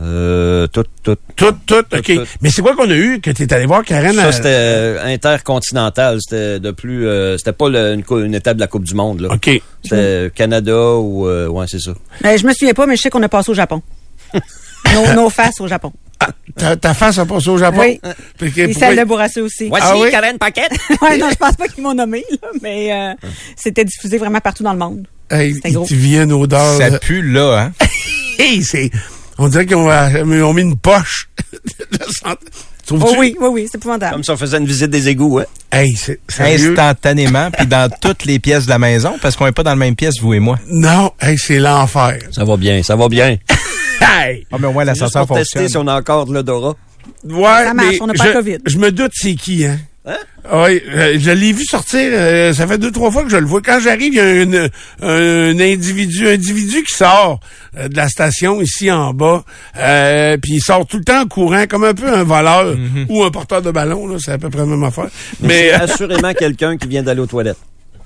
Euh, 0.00 0.66
tout, 0.68 0.84
tout. 1.02 1.16
Tout, 1.36 1.52
tout, 1.66 1.74
OK. 1.92 2.02
tout. 2.02 2.20
Mais 2.40 2.50
c'est 2.50 2.62
quoi 2.62 2.74
qu'on 2.74 2.88
a 2.90 2.94
eu 2.94 3.20
que 3.20 3.30
tu 3.30 3.42
es 3.42 3.52
allé 3.52 3.66
voir, 3.66 3.84
Karen? 3.84 4.14
Ça, 4.14 4.26
euh, 4.26 4.32
c'était 4.32 4.48
euh, 4.48 5.04
intercontinental. 5.04 6.18
C'était 6.20 6.58
de 6.58 6.70
plus... 6.70 7.06
euh, 7.06 7.36
c'était 7.36 7.52
pas 7.52 7.68
le- 7.68 8.00
une, 8.24 8.34
étape 8.34 8.56
de 8.56 8.60
la 8.60 8.66
Coupe 8.66 8.84
du 8.84 8.94
monde, 8.94 9.20
là. 9.20 9.28
OK. 9.32 9.50
C'était 9.82 10.30
Canada 10.34 10.94
ou... 10.96 11.26
euh, 11.26 11.48
ouais, 11.48 11.66
c'est 11.68 11.80
ça. 11.80 11.92
Euh, 12.24 12.36
je 12.36 12.46
me 12.46 12.52
souviens 12.52 12.72
pas, 12.74 12.86
mais 12.86 12.96
je 12.96 13.02
sais 13.02 13.10
qu'on 13.10 13.22
a 13.22 13.28
passé 13.28 13.50
au 13.50 13.54
Japon. 13.54 13.82
nos, 14.94 15.14
nos 15.14 15.28
faces 15.30 15.60
au 15.60 15.68
Japon. 15.68 15.92
Ta, 16.56 16.76
ta 16.76 16.94
face 16.94 17.18
a 17.18 17.26
passé 17.26 17.48
au 17.48 17.58
Japon? 17.58 17.80
Oui. 17.80 18.00
Et 18.56 18.72
celle 18.72 18.96
de 18.98 19.04
Bourassa 19.04 19.42
aussi. 19.42 19.68
Voici 19.68 19.86
Ah 19.88 19.98
oui? 19.98 20.10
Karen 20.10 20.38
Paquette. 20.38 20.72
ouais, 21.02 21.18
non, 21.18 21.28
je 21.30 21.36
pense 21.36 21.56
pas 21.56 21.68
qu'ils 21.68 21.82
m'ont 21.82 21.94
nommé, 21.94 22.24
là, 22.30 22.48
mais 22.62 22.92
euh, 22.92 23.28
c'était 23.56 23.84
diffusé 23.84 24.18
vraiment 24.18 24.40
partout 24.40 24.62
dans 24.62 24.72
le 24.72 24.78
monde. 24.78 25.06
Hey, 25.30 25.54
C'était 25.54 25.68
il 25.70 25.74
gros. 25.74 25.86
te 25.86 25.94
vient 25.94 26.24
une 26.24 26.32
odeur. 26.32 26.76
Ça 26.78 26.90
là. 26.90 26.98
pue 26.98 27.22
là, 27.22 27.58
hein? 27.60 27.72
Hey, 28.38 28.62
c'est... 28.62 28.90
On 29.42 29.48
dirait 29.48 29.64
qu'ils 29.64 29.76
ont, 29.76 29.90
euh, 29.90 30.42
ont 30.42 30.52
mis 30.52 30.60
une 30.60 30.76
poche. 30.76 31.30
de 31.92 32.04
santé. 32.12 32.46
Oh 32.92 33.14
oui, 33.18 33.36
oui, 33.40 33.48
oui, 33.50 33.68
c'est 33.70 33.78
épouvantable. 33.78 34.12
Comme 34.12 34.24
si 34.24 34.30
on 34.30 34.36
faisait 34.36 34.58
une 34.58 34.66
visite 34.66 34.90
des 34.90 35.08
égouts, 35.08 35.38
hein. 35.38 35.46
Hey, 35.72 35.94
c'est? 35.96 36.20
Instantanément, 36.40 37.50
puis 37.50 37.66
dans 37.66 37.90
toutes 38.00 38.26
les 38.26 38.38
pièces 38.38 38.66
de 38.66 38.70
la 38.70 38.78
maison, 38.78 39.16
parce 39.22 39.36
qu'on 39.36 39.46
est 39.46 39.52
pas 39.52 39.62
dans 39.62 39.70
la 39.70 39.76
même 39.76 39.96
pièce, 39.96 40.20
vous 40.20 40.34
et 40.34 40.40
moi. 40.40 40.58
Non, 40.68 41.12
hey, 41.22 41.38
c'est 41.38 41.58
l'enfer. 41.58 42.18
Ça 42.32 42.44
va 42.44 42.56
bien, 42.56 42.82
ça 42.82 42.96
va 42.96 43.08
bien. 43.08 43.36
Hey! 44.02 44.46
Ah, 44.50 44.56
mais 44.58 44.66
au 44.66 44.72
moins, 44.72 44.84
l'ascenseur 44.84 45.26
pour 45.26 45.36
tester 45.36 45.60
fonctionne. 45.60 45.82
si 45.82 45.86
on 45.86 45.86
a 45.86 45.98
encore 45.98 46.24
de 46.24 46.32
l'odorat. 46.32 46.74
Ouais, 47.22 47.42
Ça 47.42 47.74
marche, 47.74 47.88
mais 47.90 48.02
on 48.02 48.06
n'a 48.06 48.14
pas 48.14 48.28
je, 48.28 48.32
COVID. 48.32 48.58
Je 48.64 48.78
me 48.78 48.90
doute 48.90 49.12
c'est 49.14 49.34
qui, 49.34 49.66
hein? 49.66 49.78
Hein? 50.06 50.16
Oui, 50.50 50.80
euh, 50.88 51.18
je 51.20 51.30
l'ai 51.30 51.52
vu 51.52 51.62
sortir, 51.64 52.00
euh, 52.14 52.54
ça 52.54 52.66
fait 52.66 52.78
deux, 52.78 52.90
trois 52.90 53.10
fois 53.10 53.22
que 53.22 53.28
je 53.28 53.36
le 53.36 53.44
vois. 53.44 53.60
Quand 53.60 53.78
j'arrive, 53.80 54.14
il 54.14 54.16
y 54.16 54.20
a 54.20 54.24
un, 54.24 54.68
un 55.06 55.60
individu, 55.60 56.26
un 56.26 56.32
individu 56.32 56.82
qui 56.84 56.94
sort 56.96 57.38
euh, 57.76 57.86
de 57.88 57.96
la 57.96 58.08
station 58.08 58.62
ici 58.62 58.90
en 58.90 59.12
bas, 59.12 59.44
euh, 59.76 60.38
puis 60.42 60.54
il 60.54 60.60
sort 60.62 60.86
tout 60.86 60.96
le 60.96 61.04
temps 61.04 61.20
en 61.20 61.26
courant, 61.26 61.66
comme 61.68 61.84
un 61.84 61.92
peu 61.94 62.08
un 62.12 62.24
voleur 62.24 62.74
Mhm. 62.76 63.06
ou 63.10 63.22
un 63.24 63.30
porteur 63.30 63.60
de 63.60 63.70
ballon, 63.70 64.18
c'est 64.18 64.32
à 64.32 64.38
peu 64.38 64.48
près 64.48 64.60
la 64.60 64.66
même 64.66 64.82
affaire. 64.84 65.08
Mais 65.42 65.48
Mais, 65.48 65.68
c'est 65.68 65.72
assurément 65.74 66.32
quelqu'un 66.38 66.78
qui 66.78 66.88
vient 66.88 67.02
d'aller 67.02 67.20
aux 67.20 67.26
toilettes. 67.26 67.58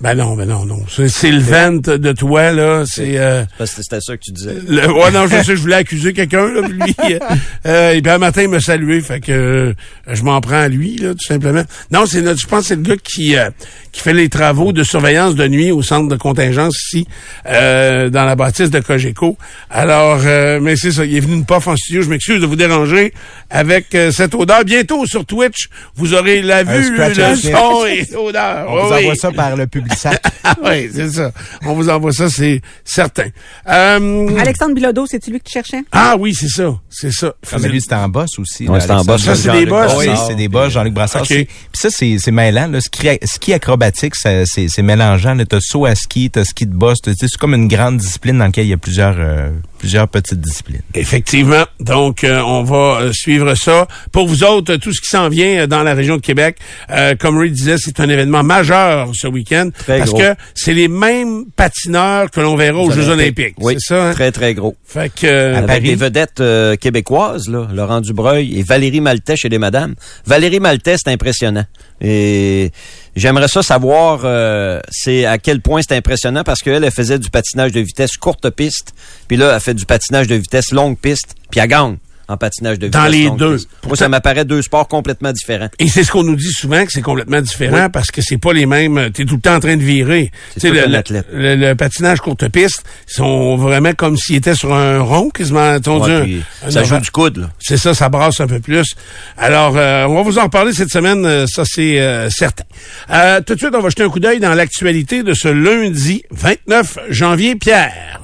Ben 0.04 0.14
non, 0.14 0.36
ben 0.36 0.46
non, 0.46 0.66
non. 0.66 0.82
C'est, 0.86 1.08
c'est 1.08 1.30
le 1.30 1.40
vent 1.40 1.72
de 1.72 2.12
toi, 2.12 2.52
là, 2.52 2.84
c'est... 2.86 3.16
Euh, 3.16 3.42
Parce 3.56 3.72
que 3.74 3.82
c'était 3.82 4.02
ça 4.02 4.14
que 4.18 4.22
tu 4.22 4.32
disais. 4.32 4.54
Le, 4.68 4.86
ouais, 4.92 5.10
non, 5.10 5.26
je 5.26 5.42
sais, 5.42 5.56
je 5.56 5.62
voulais 5.62 5.76
accuser 5.76 6.12
quelqu'un, 6.12 6.46
là, 6.46 6.60
lui, 6.68 6.94
euh, 7.10 7.18
euh, 7.66 7.92
et 7.92 8.02
puis 8.02 8.12
un 8.12 8.18
matin, 8.18 8.42
il 8.42 8.50
m'a 8.50 8.60
salué, 8.60 9.00
fait 9.00 9.20
que 9.20 9.32
euh, 9.32 9.72
je 10.12 10.22
m'en 10.22 10.38
prends 10.42 10.58
à 10.60 10.68
lui, 10.68 10.98
là, 10.98 11.12
tout 11.14 11.24
simplement. 11.26 11.62
Non, 11.90 12.04
c'est 12.04 12.20
notre, 12.20 12.38
je 12.38 12.46
pense 12.46 12.60
que 12.60 12.66
c'est 12.66 12.76
le 12.76 12.82
gars 12.82 12.96
qui 13.02 13.34
euh, 13.34 13.48
qui 13.92 14.02
fait 14.02 14.12
les 14.12 14.28
travaux 14.28 14.72
de 14.72 14.82
surveillance 14.82 15.36
de 15.36 15.46
nuit 15.46 15.70
au 15.70 15.80
centre 15.80 16.08
de 16.08 16.16
contingence 16.16 16.74
ici, 16.82 17.06
euh, 17.46 18.10
dans 18.10 18.24
la 18.24 18.34
bâtisse 18.34 18.70
de 18.70 18.80
Cogeco. 18.80 19.38
Alors, 19.70 20.20
euh, 20.26 20.58
mais 20.60 20.76
c'est 20.76 20.90
ça, 20.92 21.04
il 21.04 21.16
est 21.16 21.20
venu 21.20 21.34
une 21.34 21.46
pof 21.46 21.68
en 21.68 21.76
studio, 21.76 22.02
je 22.02 22.08
m'excuse 22.10 22.40
de 22.40 22.46
vous 22.46 22.56
déranger 22.56 23.14
avec 23.50 23.94
euh, 23.94 24.10
cette 24.10 24.34
odeur. 24.34 24.64
Bientôt 24.64 25.06
sur 25.06 25.24
Twitch, 25.24 25.68
vous 25.94 26.12
aurez 26.12 26.42
la 26.42 26.64
vue, 26.64 26.96
le 26.96 27.36
son 27.36 27.86
et 27.86 28.04
l'odeur. 28.12 28.66
On 28.68 28.86
vous 28.86 28.92
Oui, 28.94 29.00
envoie 29.02 29.14
ça 29.14 29.30
par 29.30 29.56
le 29.56 29.66
Ah 30.46 30.54
oui, 30.62 30.90
c'est 30.92 31.10
ça. 31.10 31.32
On 31.64 31.72
vous 31.74 31.88
envoie 31.88 32.12
ça, 32.12 32.28
c'est 32.28 32.60
certain. 32.84 33.28
Euh, 33.66 34.28
Alexandre 34.38 34.74
Bilodeau, 34.74 35.06
c'est-tu 35.06 35.30
lui 35.30 35.38
que 35.38 35.44
tu 35.44 35.52
cherchais? 35.52 35.82
ah 35.92 36.16
oui, 36.18 36.34
c'est 36.34 36.48
ça, 36.48 36.74
c'est 36.90 37.10
ça. 37.12 37.32
Ah, 37.50 37.56
mais 37.60 37.68
lui, 37.68 37.80
c'était 37.80 37.94
en 37.94 38.08
boss 38.08 38.38
aussi. 38.38 38.66
Là, 38.66 38.78
c'était 38.80 38.92
en 38.92 39.04
boss. 39.04 39.22
Ça, 39.24 39.34
c'est 39.34 39.52
des 39.52 39.66
boss, 39.66 39.90
Ah 39.94 39.98
oui, 39.98 40.08
c'est 40.28 40.34
des 40.34 40.48
boss, 40.48 40.72
Jean-Luc 40.72 40.92
Brassard. 40.92 41.22
Ok. 41.22 41.28
c'est- 41.28 41.44
Puis 41.46 41.80
ça, 41.80 41.88
c'est 41.90 42.16
c'est 42.18 42.30
mêlant. 42.30 42.66
Là. 42.68 42.80
Ski, 42.80 43.08
ski 43.24 43.52
acrobatique, 43.54 44.14
c'est 44.16 44.44
c'est 44.46 44.82
mélangeant. 44.82 45.36
T'as 45.48 45.60
saut 45.60 45.86
à 45.86 45.94
ski, 45.94 46.30
t'as 46.30 46.44
ski 46.44 46.66
de 46.66 46.74
boss. 46.74 46.98
C'est 47.04 47.30
comme 47.38 47.54
une 47.54 47.68
grande 47.68 47.96
discipline 47.96 48.38
dans 48.38 48.44
laquelle 48.46 48.66
il 48.66 48.70
y 48.70 48.74
a 48.74 48.78
plusieurs, 48.78 49.16
euh, 49.18 49.50
plusieurs 49.84 50.08
petites 50.08 50.40
disciplines. 50.40 50.80
Effectivement. 50.94 51.64
Donc, 51.78 52.24
euh, 52.24 52.40
on 52.40 52.62
va 52.62 53.00
euh, 53.02 53.12
suivre 53.12 53.54
ça. 53.54 53.86
Pour 54.12 54.26
vous 54.26 54.42
autres, 54.42 54.72
euh, 54.72 54.78
tout 54.78 54.94
ce 54.94 55.00
qui 55.02 55.08
s'en 55.08 55.28
vient 55.28 55.66
dans 55.66 55.82
la 55.82 55.92
région 55.92 56.16
de 56.16 56.22
Québec, 56.22 56.56
euh, 56.90 57.14
comme 57.16 57.36
Ray 57.38 57.50
disait, 57.50 57.76
c'est 57.78 58.00
un 58.00 58.08
événement 58.08 58.42
majeur 58.42 59.10
ce 59.12 59.26
week-end 59.26 59.68
Très 59.76 59.98
parce 59.98 60.10
gros. 60.10 60.20
que 60.20 60.34
c'est 60.54 60.72
les 60.72 60.88
mêmes 60.88 61.44
patineurs 61.54 62.30
que 62.30 62.40
l'on 62.40 62.56
verra 62.56 62.78
aux 62.78 62.90
Jeux 62.90 63.10
Olympiques. 63.10 63.56
Oui, 63.60 63.74
C'est 63.78 63.94
ça. 63.94 64.08
Hein? 64.08 64.12
très, 64.14 64.32
très 64.32 64.54
gros. 64.54 64.74
Fait 64.86 65.12
que 65.14 65.26
euh, 65.26 65.56
Avec 65.56 65.66
Paris. 65.66 65.80
des 65.82 65.94
vedettes 65.96 66.42
québécoises, 66.80 67.48
là, 67.50 67.68
Laurent 67.74 68.00
Dubreuil 68.00 68.58
et 68.58 68.62
Valérie 68.62 69.02
Maltais 69.02 69.36
chez 69.36 69.50
les 69.50 69.58
madames. 69.58 69.94
Valérie 70.26 70.60
Maltais, 70.60 70.96
c'est 70.96 71.10
impressionnant. 71.12 71.64
Et 72.00 72.70
j'aimerais 73.16 73.48
ça 73.48 73.62
savoir 73.62 74.20
euh, 74.24 74.80
à 75.26 75.38
quel 75.38 75.60
point 75.60 75.80
c'est 75.82 75.96
impressionnant 75.96 76.44
parce 76.44 76.60
qu'elle, 76.60 76.84
elle 76.84 76.90
faisait 76.90 77.18
du 77.18 77.30
patinage 77.30 77.72
de 77.72 77.80
vitesse 77.80 78.16
courte 78.16 78.50
piste, 78.50 78.94
puis 79.28 79.36
là, 79.36 79.52
elle 79.54 79.60
fait 79.60 79.74
du 79.74 79.86
patinage 79.86 80.26
de 80.26 80.34
vitesse 80.34 80.72
longue 80.72 80.98
piste, 80.98 81.34
puis 81.50 81.60
elle 81.60 81.68
gagne 81.68 81.96
en 82.28 82.36
patinage 82.36 82.78
de 82.78 82.88
Dans 82.88 83.00
vitesse 83.04 83.12
les 83.20 83.24
longue 83.26 83.38
deux. 83.38 83.56
piste. 83.56 83.68
Moi, 83.86 83.96
ça 83.96 84.08
m'apparaît 84.08 84.44
deux 84.44 84.62
sports 84.62 84.88
complètement 84.88 85.32
différents. 85.32 85.68
Et 85.78 85.88
c'est 85.88 86.04
ce 86.04 86.10
qu'on 86.12 86.22
nous 86.22 86.36
dit 86.36 86.52
souvent 86.52 86.84
que 86.84 86.90
c'est 86.92 87.02
complètement 87.02 87.40
différent 87.40 87.88
parce 87.90 88.10
que 88.10 88.20
c'est 88.22 88.38
pas 88.38 88.52
les 88.52 88.66
mêmes. 88.66 89.10
T'es 89.12 89.24
tout 89.24 89.36
le 89.36 89.40
temps 89.40 89.56
en 89.56 89.60
train 89.60 89.76
de 89.76 89.82
virer. 89.82 90.30
C'est 90.56 90.68
Tu 90.70 90.74
le, 90.74 90.86
le- 90.86 90.96
athlète. 90.96 91.26
le- 91.32 91.56
le 91.56 91.74
patinage 91.74 92.20
courte 92.20 92.48
piste, 92.48 92.82
ils 93.08 93.14
sont 93.14 93.56
vraiment 93.56 93.92
comme 93.92 94.16
s'ils 94.16 94.36
étaient 94.36 94.54
sur 94.54 94.72
un 94.74 95.00
rond, 95.00 95.30
quasiment. 95.30 95.74
Ouais, 95.76 96.40
un- 96.66 96.70
ça 96.70 96.82
joue 96.84 96.98
du 96.98 97.10
coude, 97.10 97.36
là. 97.38 97.50
C'est 97.58 97.76
ça, 97.76 97.94
ça 97.94 98.08
brasse 98.08 98.40
un 98.40 98.46
peu 98.46 98.60
plus. 98.60 98.94
Alors, 99.36 99.74
euh, 99.76 100.04
on 100.06 100.14
va 100.14 100.22
vous 100.22 100.38
en 100.38 100.44
reparler 100.44 100.72
cette 100.72 100.90
semaine, 100.90 101.24
euh, 101.26 101.46
ça 101.46 101.64
c'est 101.66 102.00
euh, 102.00 102.28
certain. 102.30 102.64
Euh, 103.10 103.40
tout 103.46 103.54
de 103.54 103.58
suite, 103.58 103.74
on 103.74 103.80
va 103.80 103.88
jeter 103.90 104.02
un 104.02 104.08
coup 104.08 104.20
d'œil 104.20 104.40
dans 104.40 104.54
l'actualité 104.54 105.22
de 105.22 105.34
ce 105.34 105.48
lundi 105.48 106.22
29 106.30 106.98
janvier. 107.10 107.54
Pierre. 107.56 108.20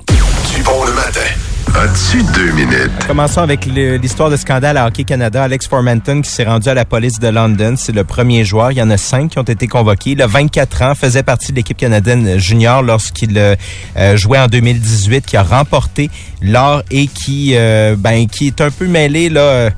Du 0.56 0.62
bon 0.62 0.84
le 0.84 0.92
matin. 0.92 1.20
Commençons 3.06 3.40
avec 3.40 3.64
le- 3.66 3.96
l'histoire 3.96 4.28
de 4.28 4.36
scandale 4.36 4.76
à 4.76 4.86
Hockey 4.86 5.04
Canada. 5.04 5.44
Alex 5.44 5.66
Formanton 5.68 6.20
qui 6.22 6.30
s'est 6.30 6.44
rendu 6.44 6.68
à 6.68 6.74
la 6.74 6.84
police 6.84 7.18
de 7.20 7.28
London. 7.28 7.74
C'est 7.76 7.92
le 7.92 8.04
premier 8.04 8.44
joueur. 8.44 8.72
Il 8.72 8.78
y 8.78 8.82
en 8.82 8.90
a 8.90 8.96
cinq 8.96 9.30
qui 9.30 9.38
ont 9.38 9.42
été 9.44 9.66
convoqués. 9.66 10.10
Il 10.10 10.22
a 10.22 10.26
24 10.26 10.82
ans, 10.82 10.94
faisait 10.94 11.22
partie 11.22 11.52
de 11.52 11.56
l'équipe 11.56 11.76
canadienne 11.76 12.38
junior 12.38 12.82
lorsqu'il 12.82 13.36
euh, 13.38 13.54
euh, 13.96 14.16
jouait 14.16 14.38
en 14.38 14.46
2018, 14.48 15.24
qui 15.26 15.36
a 15.36 15.42
remporté 15.42 16.10
l'or 16.42 16.82
et 16.90 17.06
qui, 17.06 17.52
euh, 17.54 17.94
ben, 17.96 18.26
qui 18.26 18.48
est 18.48 18.60
un 18.60 18.70
peu 18.70 18.86
mêlé 18.86 19.28
là. 19.28 19.70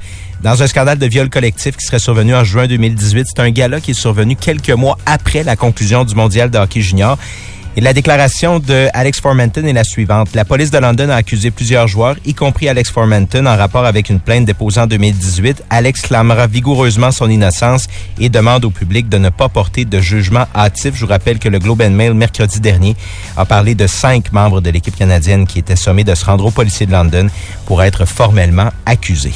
dans 0.43 0.61
un 0.63 0.67
scandale 0.67 0.99
de 0.99 1.07
viol 1.07 1.29
collectif 1.31 1.77
qui 1.77 1.85
serait 1.87 1.99
survenu 2.01 2.35
en 2.35 2.43
juin 2.43 2.67
2018. 2.67 3.27
C'est 3.37 3.43
un 3.43 3.51
gala 3.51 3.81
qui 3.81 3.93
est 3.93 3.95
survenu 3.95 4.35
quelques 4.35 4.71
mois 4.71 4.99
après 5.07 5.45
la 5.45 5.57
conclusion 5.57 6.05
du 6.05 6.15
mondial 6.15 6.51
de 6.51 6.59
hockey 6.59 6.81
junior. 6.81 7.17
Et 7.75 7.81
la 7.81 7.95
déclaration 7.95 8.59
de 8.59 8.89
Alex 8.93 9.21
Formanton 9.21 9.65
est 9.65 9.73
la 9.73 9.83
suivante. 9.85 10.35
La 10.35 10.45
police 10.45 10.71
de 10.71 10.77
London 10.77 11.09
a 11.09 11.15
accusé 11.15 11.51
plusieurs 11.51 11.89
joueurs, 11.89 12.17
y 12.27 12.35
compris 12.35 12.69
Alex 12.69 12.91
Formanton, 12.91 13.47
en 13.47 13.57
rapport 13.57 13.87
avec 13.87 14.11
une 14.11 14.21
plainte 14.21 14.45
déposée 14.45 14.81
en 14.81 14.87
2018. 14.87 15.65
Alex 15.71 16.03
clamera 16.03 16.47
vigoureusement 16.47 17.11
son 17.13 17.31
innocence 17.31 17.89
et 18.21 18.29
demande 18.29 18.67
au 18.67 18.71
public 18.71 19.09
de 19.09 19.17
ne 19.17 19.31
pas 19.31 19.49
porter 19.49 19.87
de 19.87 20.01
jugement 20.01 20.45
hâtif. 20.55 20.95
Je 20.97 21.07
vous 21.07 21.11
rappelle 21.11 21.39
que 21.39 21.49
le 21.49 21.59
Globe 21.59 21.81
and 21.81 21.93
Mail, 21.93 22.13
mercredi 22.13 22.61
dernier, 22.61 22.95
a 23.39 23.47
parlé 23.47 23.75
de 23.75 23.87
cinq 23.87 24.33
membres 24.33 24.61
de 24.61 24.69
l'équipe 24.69 24.95
canadienne 24.95 25.47
qui 25.47 25.59
étaient 25.59 25.75
sommés 25.75 26.05
de 26.05 26.15
se 26.15 26.27
rendre 26.27 26.45
au 26.45 26.51
policier 26.51 26.85
de 26.85 26.93
London 26.93 27.29
pour 27.65 27.83
être 27.83 28.05
formellement 28.05 28.69
accusés. 28.85 29.33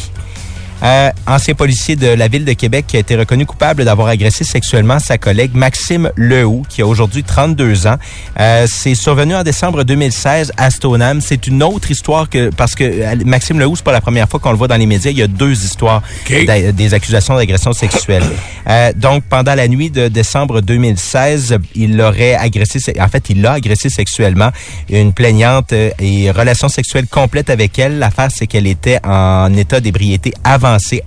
Euh, 0.83 1.11
ancien 1.26 1.54
policier 1.54 1.97
de 1.97 2.09
la 2.09 2.28
ville 2.28 2.45
de 2.45 2.52
Québec 2.52 2.87
qui 2.87 2.97
a 2.97 3.00
été 3.00 3.16
reconnu 3.16 3.47
coupable 3.47 3.85
d'avoir 3.85 4.09
agressé 4.09 4.45
sexuellement 4.45 4.99
sa 4.99 5.18
collègue 5.18 5.52
Maxime 5.54 6.11
Lehoux, 6.16 6.62
qui 6.68 6.83
a 6.83 6.87
aujourd'hui 6.87 7.23
32 7.23 7.87
ans. 7.87 7.97
Euh, 8.38 8.66
c'est 8.68 8.95
survenu 8.95 9.35
en 9.35 9.42
décembre 9.42 9.85
2016 9.85 10.52
à 10.56 10.71
Stoneham. 10.71 11.21
C'est 11.21 11.47
une 11.47 11.62
autre 11.62 11.90
histoire 11.90 12.28
que 12.28 12.50
parce 12.50 12.75
que 12.75 12.85
euh, 12.85 13.14
Maxime 13.25 13.59
Lehoux, 13.59 13.76
c'est 13.76 13.85
pas 13.85 13.92
la 13.92 14.00
première 14.00 14.28
fois 14.28 14.40
qu'on 14.40 14.50
le 14.50 14.56
voit 14.56 14.68
dans 14.68 14.76
les 14.76 14.87
médias. 14.87 15.11
Il 15.11 15.18
y 15.18 15.23
a 15.23 15.26
deux 15.26 15.64
histoires 15.64 16.02
des 16.28 16.95
accusations 16.95 17.37
d'agression 17.37 17.73
sexuelle. 17.73 18.25
Euh, 18.68 18.92
donc, 18.95 19.25
pendant 19.25 19.54
la 19.54 19.68
nuit 19.68 19.90
de 19.90 20.09
décembre 20.09 20.61
2016, 20.61 21.59
il 21.75 22.00
aurait 22.00 22.35
agressé, 22.35 22.80
en 22.99 23.09
fait, 23.09 23.30
il 23.30 23.42
l'a 23.42 23.52
agressé 23.52 23.88
sexuellement 23.88 24.50
une 24.90 25.12
plaignante 25.12 25.73
euh, 25.73 25.90
et 26.00 26.30
relation 26.30 26.68
sexuelle 26.68 27.06
complète 27.06 27.50
avec 27.50 27.78
elle. 27.78 27.99
L'affaire, 27.99 28.28
c'est 28.35 28.47
qu'elle 28.47 28.66
était 28.66 28.99
en 29.04 29.54
état 29.54 29.80
d'ébriété 29.80 30.33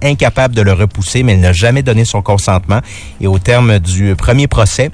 incapable 0.01 0.55
de 0.55 0.61
le 0.61 0.73
repousser, 0.73 1.23
mais 1.23 1.33
elle 1.33 1.41
n'a 1.41 1.53
jamais 1.53 1.83
donné 1.83 2.05
son 2.05 2.21
consentement. 2.21 2.81
Et 3.21 3.27
au 3.27 3.39
terme 3.39 3.79
du 3.79 4.15
premier 4.15 4.47
procès, 4.47 4.91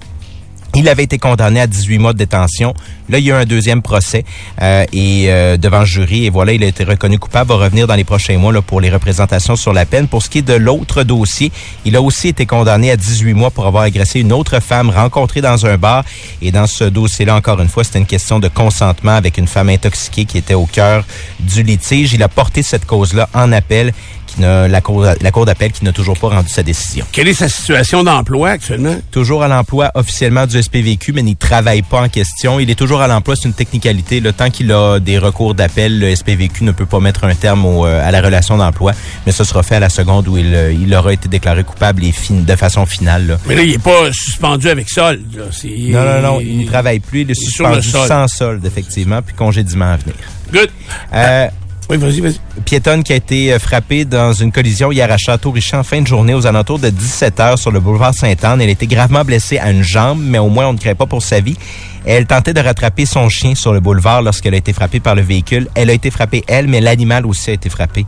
il 0.78 0.90
avait 0.90 1.04
été 1.04 1.18
condamné 1.18 1.62
à 1.62 1.68
18 1.68 2.00
mois 2.00 2.12
de 2.12 2.18
détention. 2.18 2.74
Là, 3.08 3.20
il 3.20 3.26
y 3.26 3.32
a 3.32 3.36
eu 3.36 3.38
un 3.38 3.46
deuxième 3.46 3.82
procès 3.82 4.26
euh, 4.62 4.86
et 4.92 5.28
euh, 5.30 5.56
devant 5.56 5.86
jury. 5.86 6.26
Et 6.26 6.30
voilà, 6.30 6.52
il 6.52 6.64
a 6.64 6.68
été 6.68 6.84
reconnu 6.84 7.18
coupable. 7.18 7.50
Va 7.50 7.56
revenir 7.56 7.88
dans 7.88 7.96
les 7.96 8.04
prochains 8.04 8.38
mois 8.38 8.52
là, 8.52 8.62
pour 8.62 8.82
les 8.82 8.90
représentations 8.90 9.56
sur 9.56 9.72
la 9.72 9.86
peine. 9.86 10.10
Pour 10.10 10.22
ce 10.22 10.30
qui 10.30 10.40
est 10.40 10.42
de 10.42 10.54
l'autre 10.54 11.04
dossier, 11.04 11.52
il 11.86 11.96
a 11.96 12.02
aussi 12.02 12.28
été 12.28 12.46
condamné 12.46 12.92
à 12.92 12.98
18 12.98 13.34
mois 13.34 13.52
pour 13.52 13.66
avoir 13.66 13.84
agressé 13.84 14.20
une 14.20 14.34
autre 14.34 14.60
femme 14.60 14.90
rencontrée 14.90 15.40
dans 15.40 15.66
un 15.66 15.78
bar. 15.78 16.04
Et 16.42 16.52
dans 16.52 16.68
ce 16.68 16.84
dossier-là, 16.84 17.36
encore 17.36 17.62
une 17.62 17.70
fois, 17.70 17.86
c'était 17.86 18.00
une 18.00 18.06
question 18.06 18.40
de 18.40 18.50
consentement 18.50 19.16
avec 19.16 19.38
une 19.38 19.48
femme 19.48 19.70
intoxiquée 19.70 20.26
qui 20.26 20.38
était 20.38 20.56
au 20.56 20.66
cœur 20.66 21.06
du 21.40 21.64
litige. 21.64 22.12
Il 22.14 22.22
a 22.22 22.28
porté 22.28 22.64
cette 22.64 22.86
cause-là 22.86 23.30
en 23.34 23.54
appel. 23.54 23.94
Qui 24.36 24.42
n'a, 24.42 24.68
la 24.68 24.82
cour, 24.82 25.06
la 25.22 25.32
cour 25.32 25.46
d'appel 25.46 25.72
qui 25.72 25.84
n'a 25.86 25.92
toujours 25.94 26.18
pas 26.20 26.28
rendu 26.30 26.50
sa 26.50 26.62
décision. 26.64 27.06
Quelle 27.12 27.28
est 27.30 27.34
sa 27.34 27.48
situation 27.48 28.04
d'emploi 28.04 28.50
actuellement? 28.50 28.96
Toujours 29.12 29.44
à 29.44 29.48
l'emploi 29.48 29.92
officiellement 29.96 30.46
du 30.46 30.62
SPVQ, 30.62 31.14
mais 31.14 31.22
il 31.22 31.36
travaille 31.38 31.82
pas 31.84 32.02
en 32.02 32.10
question. 32.10 32.60
Il 32.60 32.70
est 32.70 32.76
toujours 32.76 33.02
à 33.02 33.08
l'emploi, 33.08 33.36
c'est 33.36 33.48
une 33.48 33.54
technicalité. 33.54 34.20
Le 34.20 34.34
temps 34.34 34.50
qu'il 34.50 34.72
a 34.72 35.00
des 35.00 35.18
recours 35.18 35.56
d'appel, 35.56 36.00
le 36.00 36.14
SPVQ 36.14 36.64
ne 36.66 36.72
peut 36.72 36.86
pas 36.86 37.00
mettre 37.00 37.24
un 37.24 37.34
terme 37.36 37.66
au, 37.66 37.86
euh, 37.86 38.06
à 38.06 38.12
la 38.12 38.22
relation 38.22 38.58
d'emploi, 38.58 38.92
mais 39.26 39.32
ce 39.32 39.44
sera 39.44 39.64
fait 39.64 39.76
à 39.76 39.80
la 39.80 39.90
seconde 39.90 40.28
où 40.28 40.38
il, 40.38 40.54
euh, 40.54 40.74
il 40.74 40.94
aura 40.94 41.14
été 41.14 41.30
déclaré 41.30 41.64
coupable 41.64 42.04
et 42.04 42.12
fin- 42.12 42.34
de 42.36 42.56
façon 42.56 42.86
finale. 42.86 43.28
là. 43.28 43.38
Mais 43.48 43.56
là, 43.56 43.62
il 43.62 43.74
est 43.74 43.78
pas 43.82 44.12
suspendu 44.12 44.70
avec 44.70 44.90
solde. 44.90 45.24
là. 45.36 45.46
Non, 45.64 46.04
non, 46.04 46.22
non, 46.22 46.40
il 46.42 46.60
ne 46.60 46.66
travaille 46.68 47.00
plus. 47.00 47.22
Il 47.22 47.32
est 47.32 47.36
il 47.36 47.48
est 47.48 47.50
sur 47.52 47.68
le 47.70 47.82
suspendu 47.82 48.08
sans 48.08 48.28
solde, 48.28 48.66
effectivement, 48.66 49.22
puis 49.22 49.34
congédiement 49.36 49.94
à 49.94 49.98
venir. 49.98 50.16
Good. 50.52 50.70
Euh, 51.14 51.48
Oui, 51.90 51.98
vas-y, 51.98 52.20
vas-y. 52.20 52.40
piétonne 52.66 53.04
qui 53.04 53.14
a 53.14 53.16
été 53.16 53.54
euh, 53.54 53.60
frappée 53.60 54.06
dans 54.06 54.34
une 54.34 54.52
collision 54.52 54.92
hier 54.92 55.12
à 55.12 55.18
Château-Richer 55.18 55.78
en 55.78 55.84
fin 55.84 56.02
de 56.02 56.08
journée 56.08 56.34
aux 56.34 56.48
alentours 56.48 56.80
de 56.80 56.90
17 56.90 57.40
heures 57.40 57.60
sur 57.60 57.72
le 57.72 57.80
boulevard 57.80 58.14
Sainte-Anne. 58.14 58.60
Elle 58.60 58.70
été 58.70 58.88
gravement 58.88 59.24
blessée 59.24 59.60
à 59.60 59.70
une 59.70 59.84
jambe, 59.84 60.20
mais 60.20 60.40
au 60.40 60.50
moins 60.50 60.68
on 60.68 60.74
ne 60.74 60.80
crée 60.80 60.96
pas 60.96 61.06
pour 61.06 61.22
sa 61.22 61.40
vie. 61.40 61.58
Elle 62.06 62.26
tentait 62.26 62.54
de 62.54 62.60
rattraper 62.60 63.06
son 63.06 63.30
chien 63.30 63.54
sur 63.54 63.72
le 63.72 63.82
boulevard 63.82 64.24
lorsqu'elle 64.24 64.56
a 64.56 64.58
été 64.58 64.74
frappée 64.74 65.00
par 65.00 65.14
le 65.14 65.22
véhicule. 65.22 65.68
Elle 65.76 65.92
a 65.92 65.94
été 65.94 66.10
frappée, 66.10 66.44
elle, 66.48 66.68
mais 66.68 66.82
l'animal 66.82 67.26
aussi 67.26 67.52
a 67.52 67.54
été 67.54 67.70
frappé 67.70 68.06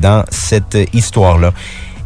dans 0.00 0.24
cette 0.30 0.74
euh, 0.74 0.84
histoire-là. 0.94 1.52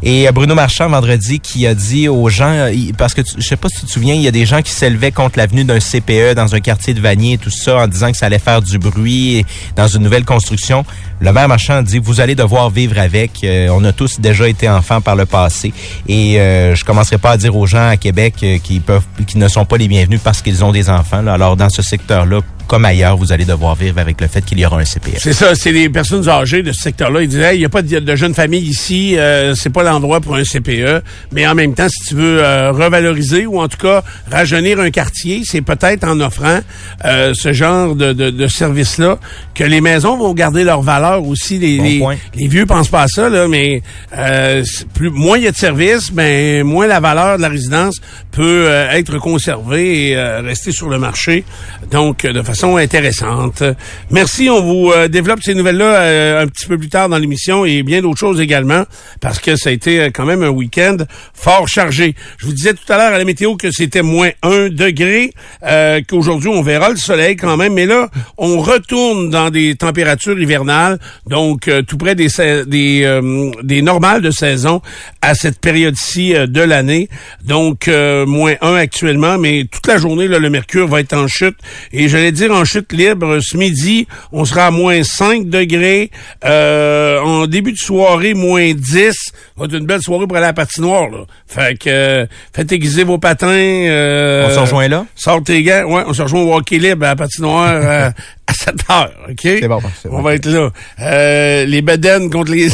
Et 0.04 0.26
euh, 0.28 0.32
Bruno 0.32 0.54
Marchand, 0.54 0.88
vendredi, 0.88 1.38
qui 1.38 1.66
a 1.66 1.74
dit 1.74 2.08
aux 2.08 2.28
gens, 2.28 2.50
euh, 2.50 2.72
parce 2.98 3.14
que 3.14 3.20
tu- 3.20 3.34
je 3.38 3.46
sais 3.46 3.56
pas 3.56 3.68
si 3.68 3.80
tu 3.80 3.86
te 3.86 3.90
souviens, 3.90 4.14
il 4.14 4.22
y 4.22 4.26
a 4.28 4.32
des 4.32 4.46
gens 4.46 4.60
qui 4.60 4.72
s'élevaient 4.72 5.12
contre 5.12 5.38
l'avenue 5.38 5.64
d'un 5.64 5.78
CPE 5.78 6.34
dans 6.34 6.54
un 6.54 6.60
quartier 6.60 6.92
de 6.92 7.00
Vanier 7.00 7.34
et 7.34 7.38
tout 7.38 7.50
ça, 7.50 7.76
en 7.78 7.86
disant 7.86 8.10
que 8.10 8.16
ça 8.16 8.26
allait 8.26 8.40
faire 8.40 8.60
du 8.62 8.78
bruit 8.78 9.44
dans 9.76 9.86
une 9.86 10.02
nouvelle 10.02 10.24
construction. 10.24 10.84
Le 11.20 11.32
maire 11.32 11.46
Marchand 11.48 11.82
dit, 11.82 12.00
vous 12.00 12.20
allez 12.20 12.34
devoir 12.34 12.68
vivre 12.70 12.98
avec. 12.98 13.44
Euh, 13.44 13.68
on 13.70 13.84
a 13.84 13.92
tous 13.92 14.18
déjà 14.18 14.48
été 14.48 14.68
enfants 14.68 15.00
par 15.00 15.14
le 15.14 15.24
passé. 15.24 15.72
Et 16.08 16.40
euh, 16.40 16.74
je 16.74 16.84
commencerai 16.84 17.18
pas 17.18 17.30
à 17.30 17.36
dire 17.36 17.54
aux 17.56 17.66
gens 17.66 17.86
à 17.88 17.96
Québec 17.96 18.34
euh, 18.42 18.58
qui 18.58 18.80
peuvent, 18.80 19.04
qui 19.26 19.38
ne 19.38 19.46
sont 19.46 19.64
pas 19.64 19.76
les 19.76 19.86
bienvenus 19.86 20.20
parce 20.22 20.42
qu'ils 20.42 20.64
ont 20.64 20.72
des 20.72 20.90
enfants. 20.90 21.24
Alors, 21.28 21.56
dans 21.56 21.70
ce 21.70 21.80
secteur-là, 21.82 22.40
comme 22.66 22.84
ailleurs, 22.84 23.16
vous 23.16 23.32
allez 23.32 23.44
devoir 23.44 23.74
vivre 23.74 23.98
avec 23.98 24.20
le 24.20 24.26
fait 24.26 24.42
qu'il 24.44 24.58
y 24.58 24.66
aura 24.66 24.78
un 24.78 24.84
CPE. 24.84 25.18
C'est 25.18 25.32
ça, 25.32 25.54
c'est 25.54 25.72
les 25.72 25.88
personnes 25.88 26.28
âgées 26.28 26.62
de 26.62 26.72
ce 26.72 26.80
secteur-là. 26.82 27.22
Ils 27.22 27.28
disaient, 27.28 27.56
il 27.56 27.60
n'y 27.60 27.64
a 27.64 27.68
pas 27.68 27.82
de, 27.82 27.98
de 27.98 28.16
jeunes 28.16 28.34
familles 28.34 28.66
ici, 28.66 29.18
euh, 29.18 29.54
c'est 29.54 29.70
pas 29.70 29.82
l'endroit 29.82 30.20
pour 30.20 30.36
un 30.36 30.44
CPE. 30.44 31.02
Mais 31.32 31.46
en 31.46 31.54
même 31.54 31.74
temps, 31.74 31.88
si 31.88 32.08
tu 32.08 32.14
veux 32.14 32.42
euh, 32.42 32.72
revaloriser 32.72 33.46
ou 33.46 33.60
en 33.60 33.68
tout 33.68 33.78
cas 33.78 34.02
rajeunir 34.30 34.80
un 34.80 34.90
quartier, 34.90 35.42
c'est 35.44 35.62
peut-être 35.62 36.04
en 36.04 36.20
offrant 36.20 36.60
euh, 37.04 37.34
ce 37.34 37.52
genre 37.52 37.94
de, 37.94 38.12
de, 38.12 38.30
de 38.30 38.46
service-là 38.46 39.18
que 39.54 39.64
les 39.64 39.80
maisons 39.80 40.16
vont 40.16 40.32
garder 40.32 40.64
leur 40.64 40.82
valeur 40.82 41.26
aussi. 41.26 41.58
Les, 41.58 41.98
Bon 41.98 42.08
les, 42.10 42.18
les 42.34 42.48
vieux 42.48 42.66
pensent 42.66 42.88
pas 42.88 43.02
à 43.02 43.08
ça, 43.08 43.28
là, 43.28 43.48
mais 43.48 43.82
euh, 44.16 44.64
plus 44.94 45.10
moins 45.10 45.38
il 45.38 45.44
y 45.44 45.48
a 45.48 45.52
de 45.52 45.56
services, 45.56 46.12
ben 46.12 46.64
moins 46.64 46.86
la 46.86 47.00
valeur 47.00 47.36
de 47.36 47.42
la 47.42 47.48
résidence 47.48 48.00
peut 48.30 48.66
euh, 48.68 48.90
être 48.92 49.18
conservée 49.18 50.08
et 50.08 50.16
euh, 50.16 50.40
rester 50.40 50.72
sur 50.72 50.88
le 50.88 50.98
marché. 50.98 51.44
Donc, 51.90 52.24
de 52.24 52.42
façon 52.42 52.51
intéressante. 52.76 53.62
Merci, 54.10 54.48
on 54.48 54.62
vous 54.62 54.92
euh, 54.92 55.08
développe 55.08 55.40
ces 55.42 55.54
nouvelles-là 55.54 55.84
euh, 55.84 56.42
un 56.42 56.46
petit 56.46 56.66
peu 56.66 56.78
plus 56.78 56.88
tard 56.88 57.08
dans 57.08 57.18
l'émission 57.18 57.64
et 57.64 57.82
bien 57.82 58.02
d'autres 58.02 58.18
choses 58.18 58.40
également, 58.40 58.84
parce 59.20 59.38
que 59.38 59.56
ça 59.56 59.70
a 59.70 59.72
été 59.72 60.00
euh, 60.00 60.10
quand 60.12 60.24
même 60.24 60.42
un 60.42 60.50
week-end 60.50 60.96
fort 61.34 61.66
chargé. 61.66 62.14
Je 62.38 62.46
vous 62.46 62.52
disais 62.52 62.74
tout 62.74 62.92
à 62.92 62.96
l'heure 62.96 63.12
à 63.12 63.18
la 63.18 63.24
météo 63.24 63.56
que 63.56 63.70
c'était 63.70 64.02
moins 64.02 64.30
un 64.42 64.68
degré, 64.68 65.32
euh, 65.64 66.00
qu'aujourd'hui 66.06 66.48
on 66.48 66.62
verra 66.62 66.90
le 66.90 66.96
soleil 66.96 67.36
quand 67.36 67.56
même, 67.56 67.74
mais 67.74 67.86
là, 67.86 68.08
on 68.38 68.60
retourne 68.60 69.30
dans 69.30 69.50
des 69.50 69.74
températures 69.74 70.38
hivernales, 70.38 70.98
donc 71.26 71.70
tout 71.86 71.96
près 71.96 72.14
des 72.14 72.28
des, 72.66 73.20
des 73.62 73.82
normales 73.82 74.22
de 74.22 74.30
saison 74.30 74.80
à 75.20 75.34
cette 75.34 75.60
période-ci 75.60 76.32
de 76.32 76.60
l'année. 76.60 77.08
Donc 77.44 77.88
moins 77.88 78.54
1 78.60 78.74
actuellement, 78.74 79.38
mais 79.38 79.66
toute 79.70 79.86
la 79.86 79.98
journée 79.98 80.28
là, 80.28 80.38
le 80.38 80.50
mercure 80.50 80.86
va 80.88 81.00
être 81.00 81.14
en 81.14 81.28
chute 81.28 81.56
et 81.92 82.08
j'allais 82.08 82.32
dire 82.42 82.54
en 82.54 82.64
chute 82.64 82.92
libre 82.92 83.38
ce 83.40 83.56
midi, 83.56 84.06
on 84.32 84.44
sera 84.44 84.66
à 84.66 84.70
moins 84.70 85.02
5 85.02 85.48
degrés 85.48 86.10
euh, 86.44 87.20
en 87.20 87.46
début 87.46 87.72
de 87.72 87.78
soirée 87.78 88.34
moins 88.34 88.72
10. 88.72 89.12
Ça 89.12 89.32
va 89.56 89.66
être 89.66 89.74
une 89.74 89.86
belle 89.86 90.02
soirée 90.02 90.26
pour 90.26 90.36
aller 90.36 90.46
à 90.46 90.48
la 90.48 90.52
patinoire 90.52 91.08
là. 91.08 91.18
Fait 91.46 91.78
que 91.78 91.88
euh, 91.88 92.26
faites 92.54 92.72
aiguiser 92.72 93.04
vos 93.04 93.18
patins 93.18 93.48
euh, 93.48 94.46
On 94.48 94.54
se 94.54 94.60
rejoint 94.60 94.88
là? 94.88 95.06
Sors 95.14 95.42
tes 95.42 95.62
gants. 95.62 95.84
Ouais, 95.84 96.02
on 96.06 96.12
se 96.12 96.22
rejoint 96.22 96.42
au 96.42 96.54
hockey 96.54 96.78
libre 96.78 97.04
à 97.06 97.10
la 97.10 97.16
patinoire 97.16 98.12
à 98.46 98.54
7 98.54 98.74
heures, 98.90 99.12
OK? 99.28 99.40
C'est 99.42 99.68
bon. 99.68 99.80
On 100.10 100.22
va 100.22 100.34
être 100.34 100.46
là. 100.46 100.70
Euh, 101.00 101.64
les 101.64 101.82
bedaines 101.82 102.30
contre 102.30 102.52
les 102.52 102.68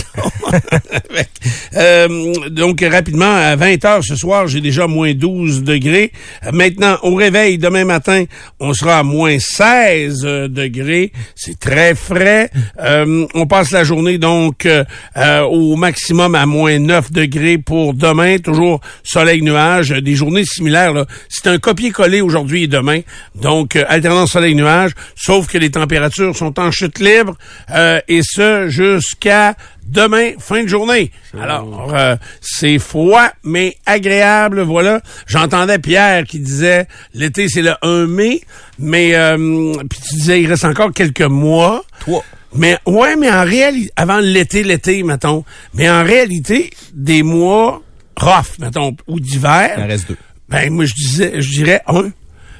euh, 1.76 2.48
donc, 2.50 2.84
rapidement, 2.90 3.34
à 3.34 3.56
20 3.56 3.84
heures 3.84 4.04
ce 4.04 4.16
soir, 4.16 4.46
j'ai 4.46 4.60
déjà 4.60 4.86
moins 4.86 5.12
12 5.14 5.62
degrés. 5.62 6.12
Maintenant, 6.52 6.98
au 7.02 7.14
réveil, 7.14 7.58
demain 7.58 7.84
matin, 7.84 8.24
on 8.60 8.72
sera 8.72 8.98
à 8.98 9.02
moins 9.02 9.36
16 9.38 10.22
euh, 10.24 10.48
degrés. 10.48 11.12
C'est 11.34 11.58
très 11.58 11.94
frais. 11.94 12.50
Euh, 12.80 13.26
on 13.34 13.46
passe 13.46 13.70
la 13.70 13.84
journée, 13.84 14.18
donc, 14.18 14.66
euh, 14.66 14.84
euh, 15.16 15.42
au 15.42 15.76
maximum 15.76 16.34
à 16.34 16.46
moins 16.46 16.78
9 16.78 17.12
degrés 17.12 17.58
pour 17.58 17.94
demain. 17.94 18.38
Toujours 18.38 18.80
soleil-nuage. 19.02 19.90
Des 19.90 20.14
journées 20.14 20.44
similaires. 20.44 20.92
là. 20.92 21.06
C'est 21.28 21.46
un 21.46 21.58
copier-coller 21.58 22.20
aujourd'hui 22.20 22.64
et 22.64 22.68
demain. 22.68 23.00
Donc, 23.34 23.76
alternance 23.76 24.32
soleil-nuage, 24.32 24.92
sauf 25.16 25.46
que 25.48 25.58
les 25.58 25.67
températures 25.70 26.36
sont 26.36 26.58
en 26.58 26.70
chute 26.70 26.98
libre. 26.98 27.36
euh, 27.74 28.00
et 28.08 28.20
ce, 28.22 28.68
jusqu'à 28.68 29.54
demain, 29.86 30.32
fin 30.38 30.62
de 30.62 30.68
journée. 30.68 31.10
Alors, 31.40 31.92
euh, 31.94 32.16
c'est 32.40 32.78
froid, 32.78 33.28
mais 33.42 33.76
agréable, 33.86 34.60
voilà. 34.62 35.00
J'entendais 35.26 35.78
Pierre 35.78 36.24
qui 36.24 36.38
disait, 36.40 36.86
l'été, 37.14 37.48
c'est 37.48 37.62
le 37.62 37.74
1 37.82 38.06
mai, 38.06 38.42
mais, 38.78 39.14
euh, 39.14 39.72
puis 39.88 39.98
tu 40.08 40.14
disais, 40.16 40.42
il 40.42 40.46
reste 40.48 40.64
encore 40.64 40.92
quelques 40.92 41.22
mois. 41.22 41.84
Toi. 42.00 42.22
Mais 42.54 42.78
ouais, 42.86 43.14
mais 43.16 43.30
en 43.30 43.44
réalité, 43.44 43.90
avant 43.96 44.18
l'été, 44.20 44.62
l'été, 44.62 45.02
mettons. 45.02 45.44
Mais 45.74 45.88
en 45.88 46.02
réalité, 46.02 46.70
des 46.94 47.22
mois 47.22 47.82
rough, 48.16 48.58
mettons, 48.58 48.96
ou 49.06 49.20
d'hiver. 49.20 49.72
Il 49.76 49.82
en 49.84 49.86
reste 49.86 50.08
deux. 50.08 50.16
Ben 50.48 50.72
moi 50.72 50.86
je 50.86 50.94
disais, 50.94 51.42
je 51.42 51.50
dirais 51.50 51.82
un. 51.86 52.10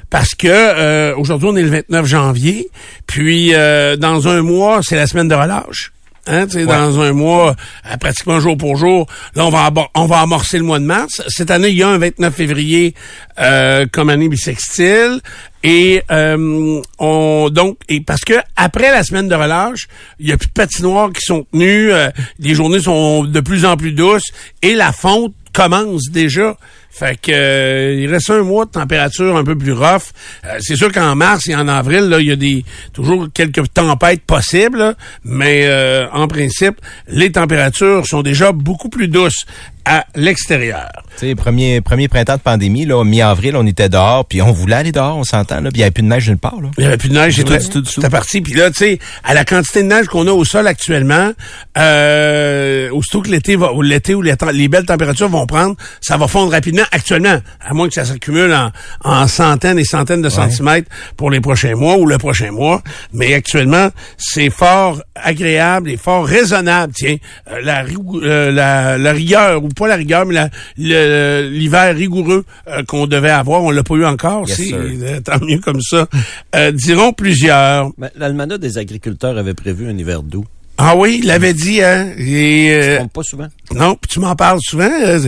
Parce 0.09 0.33
que 0.35 0.47
euh, 0.47 1.15
aujourd'hui 1.15 1.49
on 1.51 1.55
est 1.55 1.63
le 1.63 1.69
29 1.69 2.05
janvier, 2.05 2.69
puis 3.05 3.53
euh, 3.53 3.95
dans 3.95 4.27
un 4.27 4.41
mois 4.41 4.79
c'est 4.81 4.95
la 4.95 5.07
semaine 5.07 5.27
de 5.27 5.35
relâche. 5.35 5.91
Hein, 6.31 6.45
Dans 6.45 6.99
un 6.99 7.11
mois, 7.11 7.55
euh, 7.91 7.97
pratiquement 7.97 8.39
jour 8.39 8.55
pour 8.55 8.75
jour, 8.75 9.07
là 9.35 9.45
on 9.45 9.49
va 9.49 9.71
on 9.95 10.05
va 10.05 10.19
amorcer 10.19 10.59
le 10.59 10.63
mois 10.63 10.77
de 10.77 10.83
mars. 10.83 11.23
Cette 11.27 11.49
année 11.49 11.69
il 11.69 11.77
y 11.77 11.81
a 11.81 11.87
un 11.87 11.97
29 11.97 12.35
février 12.35 12.93
euh, 13.39 13.87
comme 13.91 14.09
année 14.09 14.29
bissextile 14.29 15.21
et 15.63 16.03
euh, 16.11 16.81
on 16.99 17.49
donc 17.49 17.77
et 17.87 18.01
parce 18.01 18.21
que 18.21 18.33
après 18.55 18.91
la 18.91 19.03
semaine 19.03 19.27
de 19.27 19.33
relâche, 19.33 19.87
il 20.19 20.27
y 20.27 20.31
a 20.31 20.37
plus 20.37 20.49
de 20.49 20.53
patinoires 20.53 21.11
qui 21.11 21.21
sont 21.21 21.47
tenues, 21.51 21.91
euh, 21.91 22.09
les 22.37 22.53
journées 22.53 22.81
sont 22.81 23.23
de 23.23 23.39
plus 23.39 23.65
en 23.65 23.75
plus 23.75 23.93
douces 23.93 24.31
et 24.61 24.75
la 24.75 24.91
fonte 24.91 25.33
commence 25.51 26.11
déjà. 26.11 26.57
Fait 26.91 27.19
que 27.21 27.31
euh, 27.31 28.01
il 28.01 28.11
reste 28.11 28.29
un 28.29 28.43
mois 28.43 28.65
de 28.65 28.71
température 28.71 29.37
un 29.37 29.43
peu 29.43 29.57
plus 29.57 29.73
rough. 29.73 30.11
Euh, 30.45 30.57
c'est 30.59 30.75
sûr 30.75 30.91
qu'en 30.91 31.15
mars 31.15 31.47
et 31.47 31.55
en 31.55 31.67
avril, 31.67 32.09
là, 32.09 32.19
il 32.19 32.27
y 32.27 32.31
a 32.31 32.35
des 32.35 32.65
toujours 32.93 33.27
quelques 33.33 33.71
tempêtes 33.73 34.23
possibles, 34.23 34.95
mais 35.23 35.61
euh, 35.65 36.09
en 36.11 36.27
principe, 36.27 36.81
les 37.07 37.31
températures 37.31 38.05
sont 38.05 38.21
déjà 38.21 38.51
beaucoup 38.51 38.89
plus 38.89 39.07
douces 39.07 39.45
à 39.89 40.05
l'extérieur. 40.15 40.91
Tu 41.17 41.27
sais, 41.27 41.35
premier, 41.35 41.81
premier 41.81 42.07
printemps 42.07 42.35
de 42.35 42.41
pandémie, 42.41 42.85
là, 42.85 43.03
mi-avril, 43.03 43.55
on 43.55 43.65
était 43.65 43.89
dehors, 43.89 44.23
puis 44.23 44.39
on 44.39 44.51
voulait 44.51 44.75
aller 44.75 44.91
dehors, 44.91 45.17
on 45.17 45.23
s'entend, 45.23 45.61
là, 45.61 45.71
puis 45.71 45.71
il 45.73 45.77
n'y 45.77 45.83
avait 45.83 45.91
plus 45.91 46.03
de 46.03 46.07
neige 46.07 46.29
nulle 46.29 46.37
part, 46.37 46.61
là. 46.61 46.69
Il 46.77 46.81
n'y 46.81 46.87
avait 46.87 46.97
plus 46.97 47.09
de 47.09 47.15
neige, 47.15 47.35
Du 47.35 47.43
tout, 47.43 47.57
tout, 47.57 47.81
tout. 47.81 47.89
c'était 47.89 48.09
parti. 48.09 48.39
Puis 48.41 48.53
là, 48.53 48.69
tu 48.69 48.77
sais, 48.77 48.99
à 49.23 49.33
la 49.33 49.43
quantité 49.45 49.81
de 49.81 49.87
neige 49.87 50.05
qu'on 50.05 50.27
a 50.27 50.31
au 50.31 50.45
sol 50.45 50.67
actuellement, 50.67 51.31
euh, 51.77 52.91
aussitôt 52.91 53.23
que 53.23 53.29
l'été 53.29 53.55
va, 53.55 53.73
ou 53.73 53.81
l'été 53.81 54.13
où 54.13 54.21
les, 54.21 54.67
belles 54.67 54.85
températures 54.85 55.27
vont 55.27 55.47
prendre, 55.47 55.75
ça 56.01 56.17
va 56.17 56.27
fondre 56.27 56.51
rapidement. 56.51 56.83
Actuellement, 56.91 57.39
à 57.59 57.73
moins 57.73 57.87
que 57.87 57.95
ça 57.95 58.05
s'accumule 58.05 58.53
en, 58.53 58.71
en 59.03 59.27
centaines 59.27 59.79
et 59.79 59.85
centaines 59.85 60.21
de 60.21 60.29
centimètres 60.29 60.89
pour 61.17 61.31
les 61.31 61.41
prochains 61.41 61.75
mois 61.75 61.97
ou 61.97 62.05
le 62.05 62.19
prochain 62.19 62.51
mois. 62.51 62.83
Mais 63.11 63.33
actuellement, 63.33 63.89
c'est 64.17 64.51
fort 64.51 65.01
agréable 65.15 65.89
et 65.89 65.97
fort 65.97 66.25
raisonnable. 66.25 66.93
Tiens, 66.95 67.17
euh, 67.51 67.59
la, 67.63 67.83
euh, 67.83 68.51
la, 68.51 68.97
la 68.99 69.11
rigueur 69.11 69.63
ou 69.63 69.69
pas 69.79 69.87
la 69.87 69.95
rigueur, 69.95 70.25
mais 70.25 70.35
l'hiver 70.77 71.95
rigoureux 71.95 72.45
euh, 72.67 72.83
qu'on 72.83 73.07
devait 73.07 73.29
avoir, 73.29 73.63
on 73.63 73.71
l'a 73.71 73.83
pas 73.83 73.95
eu 73.95 74.05
encore. 74.05 74.47
Yes, 74.47 74.61
euh, 74.73 75.19
tant 75.25 75.39
mieux 75.43 75.59
comme 75.59 75.81
ça. 75.81 76.07
Euh, 76.55 76.71
diront 76.71 77.13
plusieurs. 77.13 77.91
Ben, 77.97 78.09
L'Almanach 78.15 78.59
des 78.59 78.77
agriculteurs 78.77 79.37
avait 79.37 79.53
prévu 79.53 79.89
un 79.89 79.97
hiver 79.97 80.21
doux. 80.21 80.45
Ah 80.81 80.95
oui, 80.95 81.19
il 81.21 81.27
l'avait 81.27 81.53
dit, 81.53 81.81
hein. 81.83 82.13
Et, 82.17 82.69
euh, 82.71 83.03
pas 83.13 83.21
souvent? 83.21 83.47
non, 83.75 83.95
puis 83.95 84.07
tu 84.13 84.19
m'en 84.21 84.33
parles 84.37 84.59
souvent. 84.61 84.89
euh, 84.89 85.19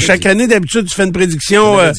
chaque 0.00 0.22
dit. 0.22 0.28
année, 0.28 0.48
d'habitude, 0.48 0.88
tu 0.88 0.94
fais 0.96 1.04
une 1.04 1.12
prédiction 1.12 1.78
euh, 1.78 1.92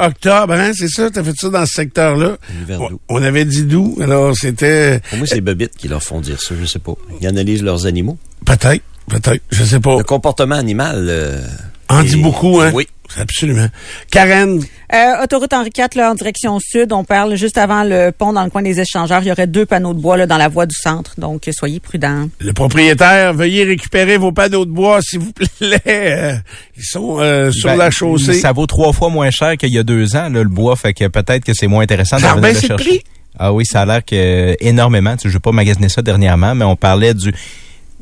octobre, 0.00 0.52
hein, 0.54 0.72
c'est 0.74 0.88
ça? 0.88 1.08
T'as 1.08 1.22
fait 1.22 1.36
ça 1.36 1.50
dans 1.50 1.64
ce 1.64 1.72
secteur-là. 1.74 2.36
On, 2.68 2.88
doux. 2.88 3.00
on 3.08 3.22
avait 3.22 3.44
dit 3.44 3.62
d'où, 3.62 3.96
alors 4.00 4.36
c'était 4.36 5.00
Pour 5.10 5.18
moi, 5.18 5.26
c'est 5.28 5.40
les 5.40 5.68
qui 5.68 5.86
leur 5.86 6.02
font 6.02 6.20
dire 6.20 6.40
ça, 6.40 6.56
je 6.60 6.66
sais 6.66 6.80
pas. 6.80 6.94
Ils 7.20 7.28
analysent 7.28 7.62
leurs 7.62 7.86
animaux. 7.86 8.18
peut-être, 8.44 8.82
peut-être, 9.20 9.42
je 9.50 9.64
sais 9.64 9.80
pas. 9.80 9.96
Le 9.98 10.04
comportement 10.04 10.56
animal... 10.56 11.06
euh, 11.08 11.40
En 11.88 12.02
dit 12.02 12.16
beaucoup, 12.16 12.60
hein? 12.60 12.70
Oui. 12.74 12.86
Absolument. 13.20 13.66
Karen, 14.10 14.62
Euh, 14.94 15.22
autoroute 15.22 15.52
Henri 15.52 15.70
IV, 15.76 15.86
là, 15.96 16.10
en 16.12 16.14
direction 16.14 16.58
sud, 16.60 16.92
on 16.94 17.04
parle 17.04 17.34
juste 17.36 17.58
avant 17.58 17.84
le 17.84 18.10
pont 18.10 18.32
dans 18.32 18.42
le 18.44 18.48
coin 18.48 18.62
des 18.62 18.80
échangeurs. 18.80 19.20
Il 19.22 19.28
y 19.28 19.32
aurait 19.32 19.46
deux 19.46 19.66
panneaux 19.66 19.92
de 19.92 20.00
bois 20.00 20.16
là, 20.16 20.26
dans 20.26 20.38
la 20.38 20.48
voie 20.48 20.64
du 20.64 20.74
centre, 20.74 21.12
donc 21.18 21.46
soyez 21.52 21.78
prudents. 21.78 22.28
le 22.38 22.52
propriétaire, 22.54 23.34
veuillez 23.34 23.64
récupérer 23.64 24.16
vos 24.16 24.32
panneaux 24.32 24.64
de 24.64 24.70
bois, 24.70 25.02
s'il 25.02 25.18
vous 25.20 25.32
plaît. 25.32 25.80
Euh, 25.86 26.34
Ils 26.78 26.84
sont 26.84 27.18
euh, 27.20 27.50
sur 27.50 27.68
Ben, 27.68 27.76
la 27.76 27.90
chaussée. 27.90 28.32
Ça 28.34 28.52
vaut 28.52 28.66
trois 28.66 28.94
fois 28.94 29.10
moins 29.10 29.30
cher 29.30 29.58
qu'il 29.58 29.72
y 29.74 29.78
a 29.78 29.82
deux 29.82 30.16
ans, 30.16 30.30
là, 30.30 30.42
le 30.42 30.48
bois, 30.48 30.74
fait 30.76 30.94
que 30.94 31.06
peut-être 31.08 31.44
que 31.44 31.52
c'est 31.52 31.66
moins 31.66 31.82
intéressant 31.82 32.16
de 32.16 32.22
Ça 32.22 32.30
a 32.30 32.32
revenir 32.34 32.54
le 32.54 32.60
chercher. 32.60 32.74
prix? 32.84 33.02
Ah 33.38 33.52
oui, 33.52 33.66
ça 33.66 33.82
a 33.82 33.86
l'air 33.86 34.04
que 34.04 34.14
euh, 34.14 34.54
énormément. 34.60 35.16
Tu 35.16 35.24
sais, 35.24 35.28
je 35.28 35.34
vais 35.34 35.40
pas 35.40 35.52
magasiner 35.52 35.88
ça 35.90 36.00
dernièrement, 36.00 36.54
mais 36.54 36.64
on 36.64 36.76
parlait 36.76 37.12
du. 37.12 37.32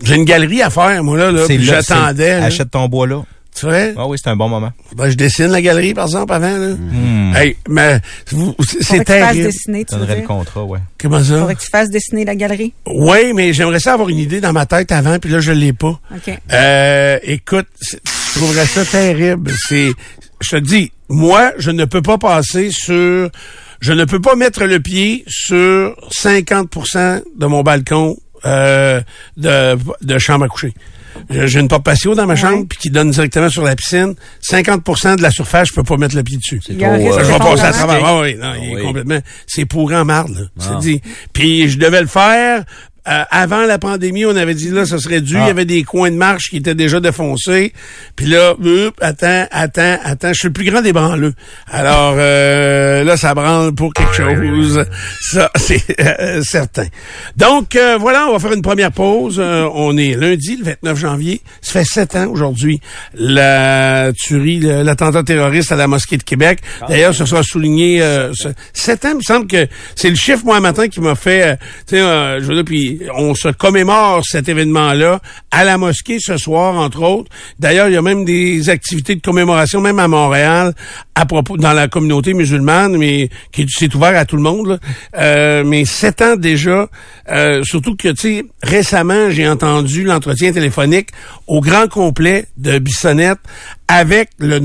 J'ai 0.03 0.17
une 0.17 0.25
galerie 0.25 0.63
à 0.63 0.71
faire, 0.71 1.03
moi, 1.05 1.17
là, 1.17 1.31
là 1.31 1.45
c'est 1.47 1.57
puis 1.57 1.65
j'attendais. 1.65 2.33
Achète 2.33 2.71
ton 2.71 2.89
bois 2.89 3.07
là. 3.07 3.23
Tu 3.55 3.67
vois? 3.67 3.93
Ah 3.97 4.07
oui, 4.07 4.17
c'est 4.23 4.31
un 4.31 4.37
bon 4.37 4.49
moment. 4.49 4.73
Ben, 4.95 5.11
je 5.11 5.17
dessine 5.17 5.49
la 5.49 5.61
galerie, 5.61 5.93
par 5.93 6.07
exemple, 6.07 6.33
avant. 6.33 6.57
Là. 6.57 6.69
Hmm. 6.69 7.35
Hey, 7.37 7.57
mais 7.69 8.01
c'est 8.27 8.37
Faudrait 8.37 8.55
que 8.57 8.63
tu 8.63 8.85
fasses 8.85 9.05
terrible. 9.05 9.43
dessiner, 9.43 9.85
tu 9.85 9.95
le 9.97 10.27
contrat, 10.27 10.65
ouais. 10.65 10.79
Comment 10.99 11.23
ça? 11.23 11.39
Faudrait 11.39 11.55
que 11.57 11.61
tu 11.61 11.71
fasses 11.71 11.91
dessiner 11.91 12.25
la 12.25 12.37
galerie. 12.37 12.73
Oui, 12.87 13.33
mais 13.35 13.53
j'aimerais 13.53 13.81
ça 13.81 13.95
avoir 13.95 14.09
une 14.09 14.19
idée 14.19 14.41
dans 14.41 14.53
ma 14.53 14.67
tête 14.67 14.93
avant, 14.93 15.19
puis 15.19 15.31
là, 15.31 15.41
je 15.41 15.53
l'ai 15.53 15.73
pas. 15.73 15.99
OK. 16.15 16.39
Euh, 16.53 17.19
écoute, 17.23 17.67
je 17.83 18.39
trouverais 18.39 18.67
ça 18.67 18.85
terrible. 18.85 19.51
C'est, 19.69 19.93
je 20.41 20.51
te 20.51 20.57
dis, 20.57 20.93
moi, 21.09 21.53
je 21.59 21.73
ne 21.73 21.85
peux 21.85 22.03
pas 22.03 22.19
passer 22.19 22.71
sur, 22.71 23.31
je 23.81 23.93
ne 23.93 24.05
peux 24.05 24.21
pas 24.21 24.37
mettre 24.37 24.65
le 24.65 24.81
pied 24.81 25.25
sur 25.27 25.97
50% 26.13 27.23
de 27.37 27.47
mon 27.47 27.63
balcon 27.63 28.17
euh, 28.47 29.01
de, 29.37 29.77
de 30.03 30.19
chambre 30.19 30.45
à 30.45 30.49
coucher. 30.49 30.75
J'ai 31.29 31.59
une 31.61 31.67
porte 31.69 31.85
patio 31.85 32.15
dans 32.15 32.25
ma 32.27 32.37
chambre 32.37 32.67
puis 32.69 32.79
qui 32.79 32.89
donne 32.91 33.11
directement 33.11 33.51
sur 33.51 33.63
la 33.63 33.75
piscine. 33.75 34.15
50% 34.49 35.17
de 35.17 35.23
la 35.23 35.31
surface, 35.31 35.69
je 35.69 35.75
peux 35.75 35.83
pas 35.83 35.97
mettre 35.97 36.15
le 36.17 36.23
pied 36.23 36.37
dessus. 36.39 36.61
Un 36.71 36.99
trop, 36.99 37.19
je 37.19 37.25
vais 37.25 37.39
passer 37.39 37.63
à 37.65 37.73
travers. 37.73 38.05
Ah 38.05 38.21
oui, 38.21 38.37
non, 38.37 38.53
il 38.63 38.71
est 38.71 38.75
Oui. 38.77 38.83
complètement. 38.85 39.19
C'est 39.47 39.65
pourri 39.65 39.97
en 39.97 40.05
marde, 40.05 40.31
là. 40.31 40.41
C'est 40.59 40.69
Ah. 40.73 40.79
dit. 40.81 41.03
Puis 41.33 41.69
je 41.69 41.79
devais 41.79 42.01
le 42.01 42.07
faire. 42.07 42.65
Euh, 43.11 43.23
avant 43.31 43.65
la 43.67 43.79
pandémie, 43.79 44.25
on 44.25 44.37
avait 44.37 44.55
dit 44.55 44.71
là, 44.71 44.85
ça 44.87 44.99
serait 44.99 45.21
dû. 45.21 45.35
Il 45.35 45.47
y 45.47 45.51
avait 45.51 45.65
des 45.65 45.83
coins 45.83 46.11
de 46.11 46.17
marche 46.17 46.51
qui 46.51 46.59
étaient 46.59 46.75
déjà 46.75 47.01
défoncés. 47.01 47.73
Puis 48.17 48.27
là, 48.27 48.53
hop, 48.53 48.95
attends, 49.01 49.47
attends, 49.51 49.99
attends. 50.05 50.29
Je 50.33 50.39
suis 50.39 50.49
le 50.49 50.53
plus 50.53 50.65
grand 50.71 50.81
des 50.83 50.93
branleux. 50.93 51.35
Alors 51.71 52.15
euh, 52.19 53.05
là, 53.05 53.17
ça 53.17 53.35
branle 53.35 53.75
pour 53.75 53.93
quelque 53.93 54.15
chose. 54.15 54.85
Ça, 55.21 55.51
c'est 55.57 55.83
euh, 56.01 56.43
certain. 56.43 56.87
Donc 57.37 57.77
euh, 57.77 57.97
voilà, 57.99 58.27
on 58.29 58.33
va 58.33 58.39
faire 58.39 58.53
une 58.53 58.63
première 58.63 58.93
pause. 58.93 59.37
Euh, 59.39 59.69
on 59.75 59.97
est 59.97 60.15
lundi, 60.15 60.57
le 60.57 60.65
29 60.65 60.99
janvier. 60.99 61.41
Ça 61.61 61.73
fait 61.81 61.85
sept 61.85 62.17
ans 62.17 62.29
aujourd'hui 62.29 62.81
la 63.15 64.13
tuerie, 64.17 64.61
l'attentat 64.61 65.23
terroriste 65.23 65.73
à 65.73 65.77
la 65.77 65.87
mosquée 65.87 66.17
de 66.17 66.23
Québec. 66.23 66.61
D'ailleurs, 66.89 67.15
ce 67.15 67.25
sera 67.25 67.43
souligné. 67.43 68.03
Euh, 68.03 68.33
sept 68.73 69.05
ans, 69.05 69.11
il 69.13 69.17
me 69.17 69.23
semble 69.23 69.47
que 69.47 69.67
c'est 69.95 70.11
le 70.11 70.17
chiffre 70.17 70.45
moi 70.45 70.57
un 70.57 70.61
matin 70.61 70.89
qui 70.89 71.01
m'a 71.01 71.15
fait. 71.15 71.43
euh, 71.43 71.57
tu 71.87 71.97
sais, 71.97 72.01
euh, 72.01 72.41
je 72.41 72.47
veux 72.47 72.55
dire, 72.55 72.65
puis 72.65 73.00
on 73.15 73.35
se 73.35 73.49
commémore 73.49 74.23
cet 74.25 74.49
événement-là 74.49 75.21
à 75.51 75.65
la 75.65 75.79
mosquée 75.79 76.19
ce 76.21 76.37
soir, 76.37 76.77
entre 76.77 77.03
autres. 77.03 77.31
D'ailleurs, 77.59 77.89
il 77.89 77.95
y 77.95 77.97
a 77.97 78.03
même 78.03 78.25
des 78.25 78.69
activités 78.69 79.15
de 79.15 79.21
commémoration, 79.21 79.81
même 79.81 79.99
à 79.99 80.09
Montréal, 80.09 80.75
à 81.15 81.27
propos 81.27 81.57
dans 81.57 81.73
la 81.73 81.89
communauté 81.89 82.35
musulmane, 82.35 82.97
mais 82.97 83.29
qui 83.53 83.67
c'est 83.69 83.95
ouvert 83.95 84.17
à 84.17 84.25
tout 84.25 84.37
le 84.37 84.43
monde. 84.43 84.81
Euh, 85.17 85.65
mais 85.65 85.85
sept 85.85 86.23
ans 86.23 86.37
déjà, 86.37 86.89
euh, 87.31 87.63
surtout 87.65 87.97
que 87.97 88.09
tu 88.09 88.17
sais, 88.17 88.45
récemment, 88.63 89.31
j'ai 89.31 89.49
entendu 89.49 90.05
l'entretien 90.05 90.53
téléphonique 90.53 91.09
au 91.47 91.61
grand 91.61 91.89
complet 91.89 92.47
de 92.57 92.79
Bissonnette 92.79 93.39
avec 93.93 94.31
le, 94.39 94.59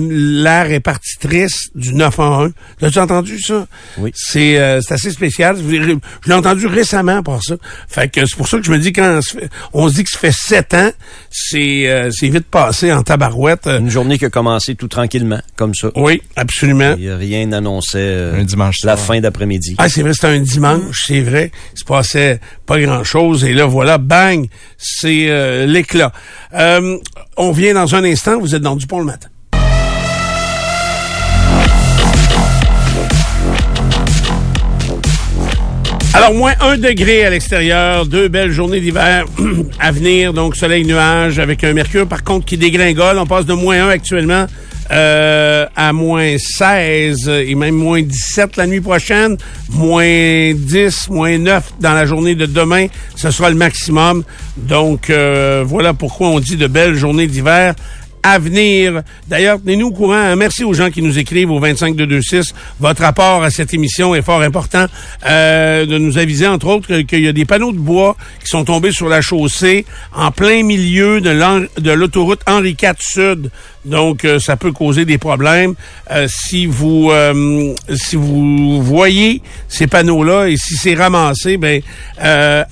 la 0.43 0.61
répartitrice 0.63 1.69
du 1.73 1.93
911. 1.95 2.51
L'as-tu 2.79 2.99
entendu 2.99 3.39
ça? 3.41 3.65
Oui. 3.97 4.11
C'est 4.13 4.57
euh, 4.59 4.81
c'est 4.81 4.93
assez 4.93 5.09
spécial. 5.09 5.57
Je 5.57 5.97
l'ai 6.27 6.33
entendu 6.33 6.67
récemment 6.67 7.23
par 7.23 7.41
ça. 7.43 7.55
Fait 7.87 8.07
que 8.11 8.23
c'est 8.25 8.35
pour 8.35 8.47
ça 8.47 8.57
que 8.59 8.63
je 8.65 8.71
me 8.71 8.77
dis 8.77 8.93
quand 8.93 9.17
on 9.17 9.21
se 9.21 9.37
fait- 9.37 9.49
on 9.73 9.89
se 9.89 9.95
dit 9.95 10.03
que 10.03 10.09
ça 10.11 10.19
fait 10.19 10.31
sept 10.31 10.73
ans, 10.75 10.91
c'est 11.31 11.87
euh, 11.89 12.11
c'est 12.11 12.27
vite 12.29 12.45
passé 12.45 12.93
en 12.93 13.01
tabarouette. 13.01 13.65
Euh, 13.67 13.79
Une 13.79 13.89
journée 13.89 14.17
qui 14.19 14.25
a 14.25 14.29
commencé 14.29 14.75
tout 14.75 14.87
tranquillement, 14.87 15.41
comme 15.55 15.73
ça. 15.73 15.89
Oui, 15.95 16.21
absolument. 16.35 16.91
A 16.95 17.15
rien 17.17 17.47
n'annonçait 17.47 17.97
euh, 17.99 18.39
Un 18.39 18.43
dimanche 18.43 18.75
la 18.83 18.95
soir. 18.95 19.07
fin 19.07 19.19
d'après-midi. 19.21 19.75
Ah, 19.79 19.89
c'est 19.89 20.03
vrai, 20.03 20.13
c'était 20.13 20.27
un 20.27 20.39
dimanche, 20.39 21.03
c'est 21.07 21.21
vrai. 21.21 21.51
Il 21.73 21.79
se 21.79 21.83
passait 21.85 22.39
pas 22.65 22.79
grand-chose. 22.79 23.45
Et 23.45 23.53
là, 23.53 23.65
voilà, 23.65 23.97
bang, 23.97 24.47
c'est 24.77 25.27
euh, 25.29 25.65
l'éclat. 25.65 26.11
Euh, 26.53 26.97
on 27.37 27.51
vient 27.51 27.73
dans 27.73 27.95
un 27.95 28.03
instant. 28.03 28.39
Vous 28.39 28.55
êtes 28.55 28.61
dans 28.61 28.75
Dupont 28.75 28.99
le 28.99 29.05
matin. 29.05 29.29
Alors, 36.13 36.33
moins 36.33 36.53
un 36.61 36.77
degré 36.77 37.25
à 37.25 37.29
l'extérieur, 37.29 38.05
deux 38.05 38.29
belles 38.29 38.51
journées 38.51 38.79
d'hiver 38.79 39.25
à 39.79 39.91
venir, 39.91 40.31
donc 40.31 40.55
soleil, 40.55 40.85
nuage, 40.85 41.39
avec 41.39 41.61
un 41.65 41.73
mercure 41.73 42.07
par 42.07 42.23
contre 42.23 42.45
qui 42.45 42.57
dégringole. 42.57 43.19
On 43.19 43.25
passe 43.25 43.45
de 43.45 43.53
moins 43.53 43.87
1 43.87 43.89
actuellement 43.89 44.45
euh, 44.91 45.65
à 45.75 45.93
moins 45.93 46.35
16 46.37 47.27
et 47.27 47.55
même 47.55 47.75
moins 47.75 48.01
17 48.01 48.57
la 48.57 48.67
nuit 48.67 48.81
prochaine, 48.81 49.37
moins 49.69 50.53
10, 50.53 51.09
moins 51.09 51.37
9 51.37 51.73
dans 51.79 51.93
la 51.93 52.05
journée 52.05 52.35
de 52.35 52.45
demain. 52.45 52.87
Ce 53.15 53.31
sera 53.31 53.49
le 53.49 53.55
maximum. 53.55 54.23
Donc, 54.57 55.09
euh, 55.09 55.63
voilà 55.65 55.93
pourquoi 55.93 56.27
on 56.29 56.39
dit 56.39 56.57
de 56.57 56.67
belles 56.67 56.95
journées 56.95 57.27
d'hiver 57.27 57.75
à 58.25 58.39
venir. 58.39 59.03
D'ailleurs, 59.27 59.59
tenez-nous 59.61 59.89
au 59.89 59.91
courant. 59.91 60.15
Hein. 60.15 60.35
Merci 60.35 60.63
aux 60.63 60.73
gens 60.73 60.89
qui 60.89 61.03
nous 61.03 61.19
écrivent 61.19 61.51
au 61.51 61.59
25226. 61.59 62.55
Votre 62.79 63.03
rapport 63.03 63.43
à 63.43 63.51
cette 63.51 63.71
émission 63.71 64.15
est 64.15 64.23
fort 64.23 64.41
important. 64.41 64.87
Euh, 65.27 65.85
de 65.85 65.99
nous 65.99 66.17
aviser, 66.17 66.47
entre 66.47 66.67
autres, 66.67 67.01
qu'il 67.01 67.19
y 67.19 67.27
a 67.27 67.33
des 67.33 67.45
panneaux 67.45 67.71
de 67.71 67.77
bois 67.77 68.17
qui 68.41 68.47
sont 68.47 68.65
tombés 68.65 68.91
sur 68.91 69.09
la 69.09 69.21
chaussée 69.21 69.85
en 70.11 70.31
plein 70.31 70.63
milieu 70.63 71.21
de 71.21 71.91
l'autoroute 71.91 72.41
Henri 72.47 72.75
IV 72.81 72.95
Sud. 72.97 73.51
Donc, 73.85 74.25
euh, 74.25 74.39
ça 74.39 74.57
peut 74.57 74.71
causer 74.71 75.05
des 75.05 75.19
problèmes. 75.19 75.75
Euh, 76.09 76.27
si 76.27 76.65
vous 76.65 77.11
si 77.93 78.15
vous 78.15 78.81
voyez 78.81 79.43
ces 79.67 79.85
panneaux-là 79.85 80.47
et 80.47 80.57
si 80.57 80.75
c'est 80.75 80.95
ramassé, 80.95 81.57
ben 81.57 81.79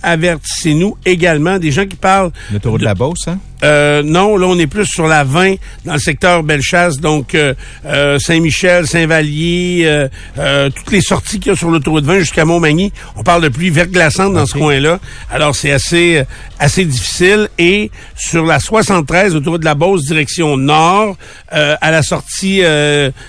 avertissez-nous 0.02 0.98
également. 1.06 1.60
Des 1.60 1.70
gens 1.70 1.86
qui 1.86 1.96
parlent... 1.96 2.32
L'autoroute 2.52 2.80
de 2.80 2.86
la 2.86 2.96
Beauce, 2.96 3.28
hein? 3.28 3.38
Euh, 3.64 4.04
non, 4.04 4.38
là, 4.38 4.48
on 4.48 4.60
est 4.60 4.68
plus 4.68 4.86
sur 4.86 5.08
la 5.08 5.24
20 5.24 5.56
dans 5.86 5.94
le 5.94 6.00
secteur 6.00 6.44
Bellechasse, 6.44 6.98
donc 6.98 7.34
euh, 7.34 7.54
euh, 7.86 8.20
Saint-Michel, 8.20 8.88
Saint-Vallier, 8.88 10.08
toutes 10.76 10.92
les 10.92 11.02
sorties 11.02 11.40
qu'il 11.40 11.52
y 11.52 11.56
a 11.56 11.58
sur 11.58 11.70
l'autoroute 11.70 12.04
20 12.04 12.20
jusqu'à 12.20 12.46
Montmagny. 12.46 12.92
On 13.16 13.24
parle 13.24 13.44
de 13.44 13.50
pluie 13.50 13.70
verglaçante 13.70 14.34
dans 14.34 14.46
ce 14.46 14.54
coin-là. 14.54 15.00
Alors, 15.32 15.56
c'est 15.56 15.72
assez 15.72 16.24
assez 16.60 16.86
difficile. 16.86 17.50
Et 17.58 17.92
sur 18.16 18.46
la 18.46 18.60
73, 18.60 19.36
autour 19.36 19.60
de 19.60 19.66
la 19.66 19.76
Beauce, 19.76 20.04
direction 20.04 20.58
nord, 20.58 21.16
à 21.50 21.92
la 21.92 22.04
sortie 22.04 22.62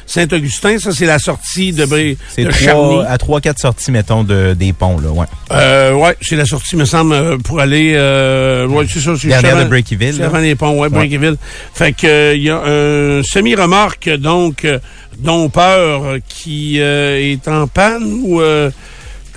Saint-Augustin, 0.06 0.78
ça, 0.78 0.92
c'est 0.92 1.06
la 1.06 1.18
sortie 1.18 1.72
de, 1.72 1.84
Bré, 1.84 2.16
de 2.36 3.06
À 3.06 3.18
trois, 3.18 3.40
quatre 3.40 3.58
sorties, 3.60 3.92
mettons, 3.92 4.24
de, 4.24 4.54
des 4.54 4.72
ponts, 4.72 4.98
là, 4.98 5.10
ouais. 5.10 5.92
ouais, 5.92 6.16
c'est 6.20 6.36
la 6.36 6.46
sortie, 6.46 6.76
me 6.76 6.84
semble, 6.84 7.38
pour 7.42 7.60
aller... 7.60 7.92
ouais, 7.94 8.86
c'est 8.88 9.00
ça, 9.00 9.12
c'est 9.18 9.28
Dernière 9.28 9.58
de 9.58 9.64
Breakyville 9.64 10.23
avant 10.24 10.38
les 10.38 10.54
ponts, 10.54 10.78
ouais, 10.78 10.88
ouais. 10.88 11.34
Fait 11.74 11.92
que 11.92 12.34
il 12.34 12.42
y 12.42 12.50
a 12.50 12.60
un 12.60 13.22
semi-remorque, 13.22 14.08
donc, 14.10 14.64
euh, 14.64 14.78
dont 15.18 15.48
peur, 15.48 16.16
qui 16.28 16.80
euh, 16.80 17.18
est 17.18 17.46
en 17.48 17.66
panne 17.66 18.04
ou... 18.24 18.40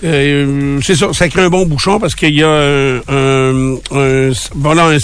Euh, 0.03 0.27
euh, 0.37 0.79
c'est 0.83 0.95
ça, 0.95 1.13
ça 1.13 1.27
crée 1.29 1.41
un 1.41 1.49
bon 1.49 1.65
bouchon 1.65 1.99
parce 1.99 2.15
qu'il 2.15 2.35
y 2.35 2.43
a 2.43 2.49
un, 2.49 3.77
voilà, 4.55 4.97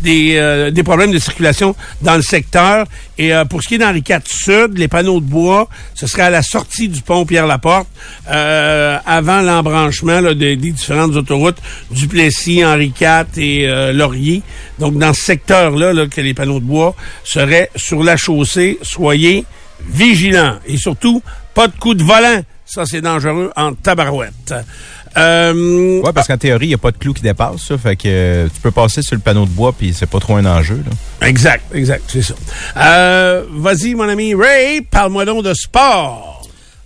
des, 0.00 0.36
euh, 0.36 0.70
des 0.70 0.82
problèmes 0.82 1.12
de 1.12 1.18
circulation 1.18 1.74
dans 2.02 2.16
le 2.16 2.22
secteur. 2.22 2.86
Et 3.18 3.34
euh, 3.34 3.44
pour 3.44 3.62
ce 3.62 3.68
qui 3.68 3.74
est 3.74 3.78
d'Henri 3.78 4.02
IV 4.08 4.20
Sud, 4.26 4.78
les 4.78 4.88
panneaux 4.88 5.20
de 5.20 5.26
bois, 5.26 5.68
ce 5.94 6.06
serait 6.06 6.22
à 6.22 6.30
la 6.30 6.42
sortie 6.42 6.88
du 6.88 7.02
pont 7.02 7.26
Pierre-Laporte, 7.26 7.88
avant 8.26 9.40
l'embranchement 9.42 10.22
des, 10.34 10.56
différentes 10.56 11.16
autoroutes 11.16 11.58
du 11.90 12.08
Plessis, 12.08 12.64
Henri 12.64 12.92
IV 13.00 13.26
et 13.38 13.92
Laurier. 13.92 14.42
Donc 14.78 14.98
dans 14.98 15.12
ce 15.12 15.22
secteur-là, 15.22 15.92
là, 15.92 16.06
que 16.06 16.20
les 16.20 16.34
panneaux 16.34 16.60
de 16.60 16.64
bois 16.64 16.94
seraient 17.24 17.70
sur 17.76 18.02
la 18.02 18.16
chaussée, 18.16 18.78
soyez 18.82 19.44
vigilants. 19.88 20.58
Et 20.66 20.76
surtout, 20.76 21.22
pas 21.54 21.68
de 21.68 21.76
coup 21.78 21.94
de 21.94 22.02
volant. 22.02 22.42
Ça, 22.68 22.84
c'est 22.84 23.00
dangereux 23.00 23.50
en 23.56 23.72
tabarouette. 23.72 24.52
Euh, 25.16 26.02
ouais, 26.02 26.12
parce 26.12 26.26
qu'en 26.28 26.36
théorie, 26.36 26.66
il 26.66 26.68
n'y 26.68 26.74
a 26.74 26.78
pas 26.78 26.90
de 26.90 26.98
clou 26.98 27.14
qui 27.14 27.22
dépasse, 27.22 27.62
ça. 27.62 27.78
Fait 27.78 27.96
que 27.96 28.02
euh, 28.06 28.48
tu 28.54 28.60
peux 28.60 28.70
passer 28.70 29.00
sur 29.00 29.16
le 29.16 29.22
panneau 29.22 29.46
de 29.46 29.50
bois, 29.50 29.72
puis 29.72 29.94
c'est 29.94 30.06
pas 30.08 30.20
trop 30.20 30.36
un 30.36 30.44
enjeu. 30.44 30.82
Là. 30.84 31.26
Exact, 31.26 31.64
exact, 31.74 32.04
c'est 32.08 32.20
ça. 32.20 32.34
Euh, 32.76 33.44
Vas-y, 33.50 33.94
mon 33.94 34.06
ami 34.06 34.34
Ray, 34.34 34.82
parle-moi 34.82 35.24
donc 35.24 35.44
de 35.44 35.54
sport. 35.54 36.37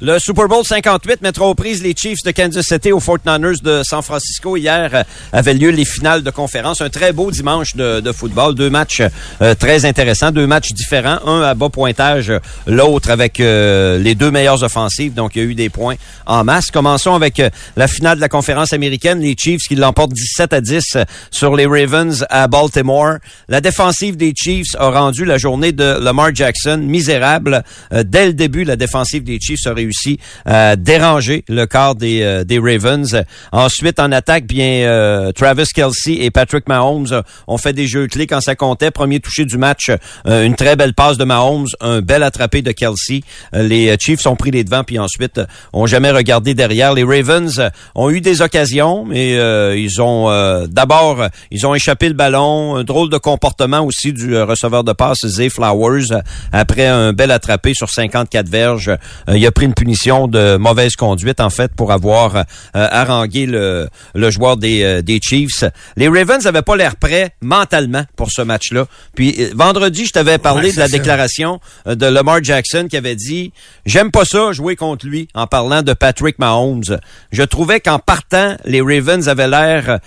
Le 0.04 0.18
Super 0.18 0.48
Bowl 0.48 0.64
58 0.64 1.22
mettra 1.22 1.46
aux 1.46 1.54
prises 1.54 1.80
les 1.80 1.94
Chiefs 1.96 2.24
de 2.24 2.32
Kansas 2.32 2.66
City 2.66 2.90
aux 2.90 3.00
Niners 3.24 3.60
de 3.62 3.82
San 3.84 4.02
Francisco. 4.02 4.56
Hier 4.56 4.90
euh, 4.92 5.04
avaient 5.32 5.54
lieu 5.54 5.70
les 5.70 5.84
finales 5.84 6.24
de 6.24 6.30
conférence. 6.30 6.80
Un 6.80 6.90
très 6.90 7.12
beau 7.12 7.30
dimanche 7.30 7.76
de, 7.76 8.10
football. 8.10 8.56
Deux 8.56 8.68
matchs 8.68 9.00
euh, 9.40 9.54
très 9.54 9.84
intéressants, 9.84 10.32
deux 10.32 10.48
matchs 10.48 10.72
différents. 10.72 11.20
Un 11.24 11.42
à 11.42 11.54
bas 11.54 11.68
pointage, 11.68 12.32
l'autre 12.66 13.10
avec 13.10 13.38
euh, 13.38 13.96
les 13.96 14.16
deux 14.16 14.32
meilleures 14.32 14.64
offensives. 14.64 15.14
Donc, 15.14 15.36
il 15.36 15.38
y 15.38 15.46
a 15.46 15.48
eu 15.48 15.54
des 15.54 15.68
points 15.68 15.94
en 16.26 16.42
masse. 16.42 16.72
Commençons 16.72 17.14
avec 17.14 17.40
la 17.76 17.86
finale 17.86 18.16
de 18.16 18.22
la 18.22 18.28
conférence 18.28 18.72
américaine. 18.72 19.20
Les 19.20 19.36
Chiefs 19.38 19.68
qui 19.68 19.76
l'emportent 19.76 20.14
17 20.14 20.52
à 20.52 20.60
10 20.60 20.96
sur 21.30 21.54
les 21.54 21.66
Ravens 21.66 22.26
à 22.28 22.48
Baltimore. 22.48 23.18
La 23.48 23.60
défensive 23.60 24.16
des 24.16 24.34
Chiefs 24.36 24.74
a 24.80 24.90
rendu 24.90 25.24
la 25.24 25.38
journée 25.38 25.70
de 25.70 26.00
Lamar 26.02 26.34
Jackson 26.34 26.78
misérable. 26.78 27.62
dès 27.92 28.26
le 28.26 28.32
début, 28.32 28.64
la 28.64 28.74
défensive 28.74 29.22
des 29.22 29.38
Chiefs 29.38 29.64
a 29.68 29.72
réussi 29.72 29.91
réussi 29.92 30.18
à 30.44 30.76
déranger 30.76 31.44
le 31.48 31.66
corps 31.66 31.94
des, 31.94 32.22
euh, 32.22 32.44
des 32.44 32.58
Ravens. 32.58 33.22
Ensuite, 33.52 34.00
en 34.00 34.10
attaque, 34.12 34.46
bien, 34.46 34.84
euh, 34.86 35.32
Travis 35.32 35.66
Kelsey 35.74 36.18
et 36.20 36.30
Patrick 36.30 36.68
Mahomes 36.68 37.22
ont 37.46 37.58
fait 37.58 37.72
des 37.72 37.86
jeux 37.86 38.06
clés 38.06 38.26
quand 38.26 38.40
ça 38.40 38.54
comptait. 38.54 38.90
Premier 38.90 39.20
touché 39.20 39.44
du 39.44 39.58
match, 39.58 39.90
euh, 40.26 40.44
une 40.44 40.56
très 40.56 40.76
belle 40.76 40.94
passe 40.94 41.18
de 41.18 41.24
Mahomes, 41.24 41.66
un 41.80 42.00
bel 42.00 42.22
attrapé 42.22 42.62
de 42.62 42.72
Kelsey. 42.72 43.20
les 43.52 43.94
Chiefs 43.98 44.26
ont 44.26 44.36
pris 44.36 44.50
les 44.50 44.64
devants, 44.64 44.84
puis 44.84 44.98
ensuite 44.98 45.40
ont 45.72 45.86
jamais 45.86 46.10
regardé 46.10 46.54
derrière. 46.54 46.94
Les 46.94 47.04
Ravens 47.04 47.60
ont 47.94 48.10
eu 48.10 48.20
des 48.20 48.42
occasions, 48.42 49.04
mais 49.04 49.32
ils 49.78 50.00
ont 50.00 50.66
d'abord, 50.68 51.26
ils 51.50 51.66
ont 51.66 51.74
échappé 51.74 52.08
le 52.08 52.14
ballon. 52.14 52.76
Un 52.76 52.84
drôle 52.84 53.10
de 53.10 53.18
comportement 53.18 53.80
aussi 53.80 54.12
du 54.12 54.36
receveur 54.40 54.84
de 54.84 54.92
passe, 54.92 55.26
Zay 55.26 55.50
Flowers, 55.50 56.22
après 56.52 56.86
un 56.86 57.12
bel 57.12 57.30
attrapé 57.30 57.74
sur 57.74 57.90
54 57.90 58.48
verges. 58.48 58.90
il 59.28 59.46
a 59.46 59.50
pris 59.52 59.66
une 59.66 59.74
punition 59.82 60.28
de 60.28 60.56
mauvaise 60.58 60.94
conduite, 60.94 61.40
en 61.40 61.50
fait, 61.50 61.72
pour 61.74 61.90
avoir 61.90 62.36
euh, 62.36 62.42
harangué 62.72 63.46
le, 63.46 63.88
le 64.14 64.30
joueur 64.30 64.56
des, 64.56 64.84
euh, 64.84 65.02
des 65.02 65.18
Chiefs. 65.20 65.64
Les 65.96 66.06
Ravens 66.06 66.44
n'avaient 66.44 66.62
pas 66.62 66.76
l'air 66.76 66.94
prêts 66.94 67.34
mentalement 67.40 68.04
pour 68.14 68.30
ce 68.30 68.42
match-là. 68.42 68.86
Puis 69.16 69.34
euh, 69.40 69.50
vendredi, 69.56 70.06
je 70.06 70.12
t'avais 70.12 70.38
parlé 70.38 70.70
de 70.70 70.78
la 70.78 70.86
déclaration 70.86 71.58
de 71.84 72.06
Lamar 72.06 72.44
Jackson 72.44 72.86
qui 72.88 72.96
avait 72.96 73.16
dit 73.16 73.52
«J'aime 73.86 74.12
pas 74.12 74.24
ça, 74.24 74.52
jouer 74.52 74.76
contre 74.76 75.04
lui» 75.04 75.26
en 75.34 75.48
parlant 75.48 75.82
de 75.82 75.94
Patrick 75.94 76.38
Mahomes. 76.38 77.00
Je 77.32 77.42
trouvais 77.42 77.80
qu'en 77.80 77.98
partant, 77.98 78.56
les 78.64 78.80
Ravens 78.80 79.28
avaient 79.28 79.48
l'air 79.48 79.98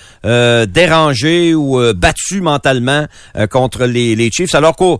dérangés 0.67 1.53
ou 1.53 1.81
battus 1.93 2.41
mentalement 2.41 3.07
contre 3.49 3.85
les, 3.85 4.15
les 4.15 4.31
Chiefs, 4.31 4.55
alors 4.55 4.75
qu'au 4.75 4.99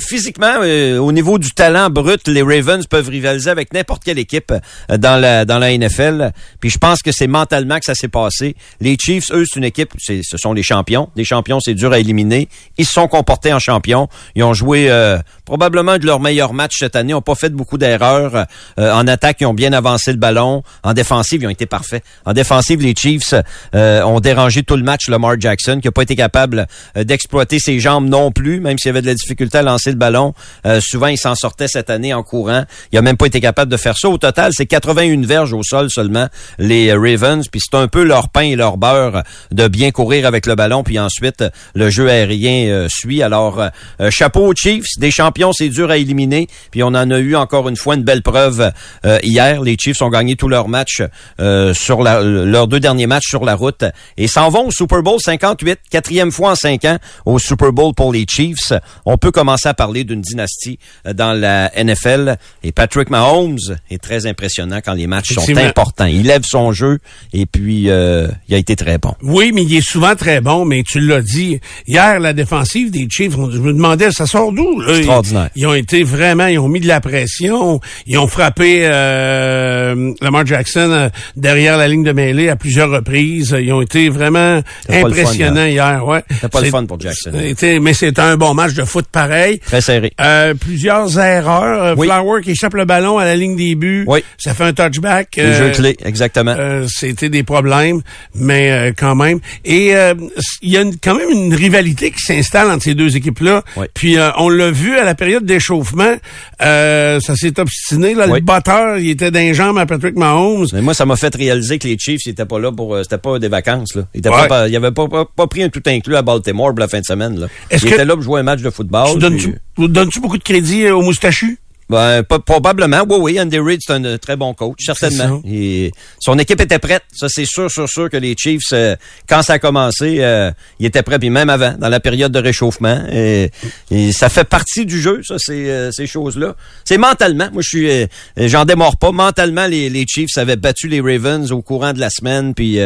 physiquement, 0.00 0.60
au 0.60 1.12
niveau 1.12 1.38
du 1.38 1.50
talent 1.50 1.90
brut, 1.90 2.26
les 2.28 2.42
Ravens 2.42 2.86
peuvent 2.86 3.08
rivaliser 3.08 3.50
avec 3.50 3.74
n'importe 3.74 4.05
quelle 4.06 4.18
équipe 4.20 4.52
euh, 4.52 4.96
dans 4.96 5.20
la, 5.20 5.44
dans 5.44 5.58
la 5.58 5.76
NFL. 5.76 6.30
Puis 6.60 6.70
je 6.70 6.78
pense 6.78 7.02
que 7.02 7.10
c'est 7.12 7.26
mentalement 7.26 7.78
que 7.78 7.84
ça 7.84 7.94
s'est 7.94 8.08
passé. 8.08 8.54
Les 8.80 8.96
Chiefs, 8.98 9.30
eux, 9.32 9.44
c'est 9.46 9.58
une 9.58 9.64
équipe, 9.64 9.92
ce 9.98 10.36
sont 10.36 10.52
les 10.52 10.62
champions. 10.62 11.10
Les 11.16 11.24
champions, 11.24 11.58
c'est 11.60 11.74
dur 11.74 11.92
à 11.92 11.98
éliminer. 11.98 12.48
Ils 12.78 12.86
se 12.86 12.92
sont 12.92 13.08
comportés 13.08 13.52
en 13.52 13.58
champions. 13.58 14.08
Ils 14.36 14.44
ont 14.44 14.54
joué 14.54 14.86
euh, 14.88 15.18
probablement 15.44 15.98
de 15.98 16.06
leur 16.06 16.20
meilleur 16.20 16.52
match 16.52 16.76
cette 16.78 16.94
année. 16.94 17.10
Ils 17.10 17.14
n'ont 17.14 17.20
pas 17.20 17.34
fait 17.34 17.50
beaucoup 17.50 17.78
d'erreurs. 17.78 18.46
Euh, 18.78 18.92
en 18.92 19.06
attaque, 19.08 19.38
ils 19.40 19.46
ont 19.46 19.54
bien 19.54 19.72
avancé 19.72 20.12
le 20.12 20.18
ballon. 20.18 20.62
En 20.84 20.94
défensive, 20.94 21.42
ils 21.42 21.46
ont 21.46 21.50
été 21.50 21.66
parfaits. 21.66 22.04
En 22.24 22.32
défensive, 22.32 22.80
les 22.80 22.94
Chiefs 22.96 23.34
ont 23.72 24.20
dérangé 24.20 24.62
tout 24.62 24.76
le 24.76 24.82
match 24.82 25.08
Lamar 25.08 25.40
Jackson, 25.40 25.78
qui 25.80 25.88
n'a 25.88 25.92
pas 25.92 26.02
été 26.02 26.14
capable 26.14 26.66
d'exploiter 26.94 27.58
ses 27.58 27.80
jambes 27.80 28.08
non 28.08 28.30
plus, 28.30 28.60
même 28.60 28.78
s'il 28.78 28.90
avait 28.90 29.02
de 29.02 29.06
la 29.06 29.14
difficulté 29.14 29.58
à 29.58 29.62
lancer 29.62 29.90
le 29.90 29.96
ballon. 29.96 30.34
souvent, 30.80 31.08
il 31.08 31.18
s'en 31.18 31.34
sortait 31.34 31.68
cette 31.68 31.90
année 31.90 32.14
en 32.14 32.22
courant. 32.22 32.64
Il 32.92 32.98
a 32.98 33.02
même 33.02 33.16
pas 33.16 33.26
été 33.26 33.40
capable 33.40 33.70
de 33.70 33.76
faire 33.76 33.85
ça. 33.94 34.08
Au 34.08 34.18
total, 34.18 34.52
c'est 34.54 34.66
81 34.66 35.22
verges 35.22 35.52
au 35.52 35.62
sol 35.62 35.90
seulement, 35.90 36.28
les 36.58 36.92
Ravens. 36.92 37.46
Puis 37.48 37.60
c'est 37.60 37.76
un 37.76 37.88
peu 37.88 38.02
leur 38.02 38.28
pain 38.28 38.42
et 38.42 38.56
leur 38.56 38.76
beurre 38.76 39.22
de 39.52 39.68
bien 39.68 39.90
courir 39.90 40.26
avec 40.26 40.46
le 40.46 40.54
ballon. 40.54 40.82
Puis 40.82 40.98
ensuite, 40.98 41.44
le 41.74 41.90
jeu 41.90 42.08
aérien 42.08 42.68
euh, 42.68 42.88
suit. 42.88 43.22
Alors, 43.22 43.60
euh, 44.00 44.10
chapeau 44.10 44.46
aux 44.46 44.54
Chiefs. 44.54 44.86
Des 44.98 45.10
champions, 45.10 45.52
c'est 45.52 45.68
dur 45.68 45.90
à 45.90 45.96
éliminer. 45.96 46.48
Puis 46.70 46.82
on 46.82 46.88
en 46.88 47.10
a 47.10 47.18
eu 47.18 47.36
encore 47.36 47.68
une 47.68 47.76
fois 47.76 47.94
une 47.94 48.04
belle 48.04 48.22
preuve 48.22 48.72
euh, 49.04 49.18
hier. 49.22 49.62
Les 49.62 49.76
Chiefs 49.78 50.02
ont 50.02 50.10
gagné 50.10 50.36
tous 50.36 50.48
leurs 50.48 50.68
matchs 50.68 51.02
leurs 51.38 52.68
deux 52.68 52.80
derniers 52.80 53.06
matchs 53.06 53.28
sur 53.28 53.44
la 53.44 53.54
route 53.54 53.84
et 54.16 54.26
s'en 54.26 54.48
vont 54.48 54.68
au 54.68 54.70
Super 54.70 55.02
Bowl 55.02 55.18
58, 55.20 55.80
quatrième 55.90 56.32
fois 56.32 56.52
en 56.52 56.54
cinq 56.54 56.84
ans 56.84 56.98
au 57.24 57.38
Super 57.38 57.72
Bowl 57.72 57.94
pour 57.94 58.12
les 58.12 58.26
Chiefs. 58.28 58.72
On 59.04 59.18
peut 59.18 59.30
commencer 59.30 59.68
à 59.68 59.74
parler 59.74 60.04
d'une 60.04 60.20
dynastie 60.20 60.78
dans 61.04 61.32
la 61.32 61.70
NFL. 61.76 62.36
Et 62.62 62.72
Patrick 62.72 63.10
Mahomes 63.10 63.75
est 63.90 64.02
très 64.02 64.26
impressionnant 64.26 64.80
quand 64.84 64.94
les 64.94 65.06
matchs 65.06 65.32
sont 65.32 65.56
importants. 65.56 66.06
Il 66.06 66.24
lève 66.26 66.44
son 66.44 66.72
jeu 66.72 66.98
et 67.32 67.46
puis 67.46 67.90
euh, 67.90 68.28
il 68.48 68.54
a 68.54 68.58
été 68.58 68.76
très 68.76 68.98
bon. 68.98 69.14
Oui, 69.22 69.52
mais 69.54 69.62
il 69.62 69.74
est 69.76 69.86
souvent 69.86 70.14
très 70.14 70.40
bon, 70.40 70.64
mais 70.64 70.82
tu 70.82 71.00
l'as 71.00 71.22
dit. 71.22 71.60
Hier, 71.86 72.20
la 72.20 72.32
défensive 72.32 72.90
des 72.90 73.06
Chiefs, 73.10 73.32
je 73.32 73.58
me 73.58 73.72
demandais, 73.72 74.10
ça 74.10 74.26
sort 74.26 74.52
d'où? 74.52 74.82
extraordinaire. 74.88 75.50
Ils 75.56 75.66
ont 75.66 75.74
été 75.74 76.02
vraiment, 76.02 76.46
ils 76.46 76.58
ont 76.58 76.68
mis 76.68 76.80
de 76.80 76.88
la 76.88 77.00
pression. 77.00 77.80
Ils 78.06 78.18
ont 78.18 78.26
frappé 78.28 78.80
euh, 78.82 80.12
Lamar 80.20 80.46
Jackson 80.46 80.90
euh, 80.90 81.08
derrière 81.36 81.76
la 81.76 81.88
ligne 81.88 82.04
de 82.04 82.12
mêlée 82.12 82.48
à 82.48 82.56
plusieurs 82.56 82.90
reprises. 82.90 83.56
Ils 83.58 83.72
ont 83.72 83.82
été 83.82 84.08
vraiment 84.08 84.60
fun, 84.86 84.94
impressionnants 85.06 85.60
hein. 85.60 85.68
hier. 85.68 86.06
Ouais. 86.06 86.22
C'était 86.30 86.48
pas 86.48 86.60
le 86.60 86.70
fun 86.70 86.84
pour 86.86 87.00
Jackson. 87.00 87.32
mais 87.80 87.94
c'était 87.94 88.20
un 88.20 88.36
bon 88.36 88.54
match 88.54 88.74
de 88.74 88.84
foot 88.84 89.06
pareil. 89.10 89.58
Très 89.60 89.80
serré. 89.80 90.12
Euh, 90.20 90.54
plusieurs 90.54 91.18
erreurs. 91.18 91.82
Euh, 91.82 91.94
Oui. 91.96 92.06
Flower 92.06 92.42
qui 92.42 92.50
échappe 92.52 92.74
le 92.74 92.84
ballon 92.84 93.18
à 93.18 93.24
la 93.24 93.36
ligne 93.36 93.56
des 93.56 93.65
buts. 93.74 94.04
Oui. 94.06 94.20
Ça 94.38 94.54
fait 94.54 94.64
un 94.64 94.72
touchback. 94.72 95.38
Euh, 95.38 95.56
jeux 95.58 95.70
clés, 95.72 95.96
exactement. 96.04 96.54
euh, 96.58 96.86
c'était 96.88 97.28
des 97.28 97.42
problèmes, 97.42 98.00
mais 98.34 98.70
euh, 98.70 98.92
quand 98.96 99.14
même. 99.14 99.40
Et 99.64 99.94
euh, 99.96 100.14
il 100.62 100.70
y 100.70 100.76
a 100.76 100.82
une- 100.82 100.96
quand 101.02 101.14
même 101.16 101.30
une 101.30 101.54
rivalité 101.54 102.10
qui 102.10 102.20
s'installe 102.20 102.70
entre 102.70 102.84
ces 102.84 102.94
deux 102.94 103.16
équipes-là. 103.16 103.62
Oui. 103.76 103.86
Puis 103.94 104.16
euh, 104.18 104.30
on 104.38 104.48
l'a 104.48 104.70
vu 104.70 104.96
à 104.98 105.04
la 105.04 105.14
période 105.14 105.44
d'échauffement, 105.44 106.14
euh, 106.62 107.20
ça 107.20 107.34
s'est 107.36 107.58
obstiné. 107.58 108.14
Là, 108.14 108.26
Oui. 108.28 108.40
Le 108.40 108.44
batteur, 108.44 108.98
il 108.98 109.10
était 109.10 109.30
d'un 109.30 109.52
jambe 109.52 109.78
à 109.78 109.86
Patrick 109.86 110.16
Mahomes. 110.16 110.66
Mais 110.72 110.82
moi, 110.82 110.94
ça 110.94 111.06
m'a 111.06 111.16
fait 111.16 111.34
réaliser 111.34 111.78
que 111.78 111.88
les 111.88 111.96
Chiefs, 111.98 112.20
ils 112.26 112.30
étaient 112.30 112.44
pas 112.44 112.58
là 112.58 112.70
pour, 112.72 112.94
euh, 112.94 113.02
c'était 113.02 113.18
pas 113.18 113.38
des 113.38 113.48
vacances, 113.48 113.94
là. 113.94 114.02
Ils 114.14 114.26
Ouais. 114.28 114.48
pas, 114.48 114.68
ils 114.68 114.76
avaient 114.76 114.92
pas, 114.92 115.08
pas, 115.08 115.24
pas 115.24 115.46
pris 115.46 115.62
un 115.62 115.68
tout 115.68 115.82
inclus 115.86 116.16
à 116.16 116.22
Baltimore 116.22 116.68
pour 116.70 116.78
la 116.80 116.88
fin 116.88 117.00
de 117.00 117.04
semaine, 117.04 117.38
là. 117.40 117.46
Est-ce 117.70 117.86
Ils 117.86 117.92
étaient 117.92 118.04
là 118.04 118.14
pour 118.14 118.22
jouer 118.22 118.40
un 118.40 118.42
match 118.42 118.60
de 118.60 118.70
football. 118.70 119.18
Tu 119.20 119.52
puis- 119.76 119.88
donnes-tu 119.88 120.20
beaucoup 120.20 120.38
de 120.38 120.42
crédit 120.42 120.84
euh, 120.84 120.96
au 120.96 121.02
moustachu? 121.02 121.58
Ben, 121.88 122.24
pas- 122.24 122.40
probablement. 122.40 123.04
Oui, 123.08 123.16
oui, 123.20 123.40
Andy 123.40 123.58
Reid, 123.60 123.80
c'est 123.80 123.92
un 123.92 124.04
euh, 124.04 124.18
très 124.18 124.34
bon 124.36 124.54
coach, 124.54 124.78
certainement. 124.84 125.40
Et 125.48 125.92
son 126.18 126.36
équipe 126.38 126.60
était 126.60 126.80
prête. 126.80 127.02
Ça, 127.14 127.28
c'est 127.28 127.44
sûr, 127.44 127.70
sûr, 127.70 127.88
sûr 127.88 128.10
que 128.10 128.16
les 128.16 128.34
Chiefs, 128.36 128.72
euh, 128.72 128.96
quand 129.28 129.42
ça 129.42 129.54
a 129.54 129.58
commencé, 129.60 130.16
euh, 130.18 130.50
ils 130.80 130.86
étaient 130.86 131.04
prêts, 131.04 131.18
puis 131.20 131.30
même 131.30 131.48
avant, 131.48 131.74
dans 131.78 131.88
la 131.88 132.00
période 132.00 132.32
de 132.32 132.40
réchauffement. 132.40 133.04
Et, 133.12 133.52
et 133.92 134.10
ça 134.10 134.28
fait 134.28 134.42
partie 134.44 134.84
du 134.84 135.00
jeu, 135.00 135.20
ça, 135.22 135.36
ces, 135.38 135.70
euh, 135.70 135.92
ces 135.92 136.08
choses-là. 136.08 136.56
C'est 136.84 136.98
mentalement. 136.98 137.48
Moi, 137.52 137.62
je 137.62 137.68
suis, 137.68 138.48
j'en 138.48 138.64
démords 138.64 138.96
pas. 138.96 139.12
Mentalement, 139.12 139.66
les, 139.66 139.88
les 139.88 140.06
Chiefs 140.08 140.36
avaient 140.38 140.56
battu 140.56 140.88
les 140.88 141.00
Ravens 141.00 141.52
au 141.52 141.62
courant 141.62 141.92
de 141.92 142.00
la 142.00 142.10
semaine, 142.10 142.52
puis 142.54 142.78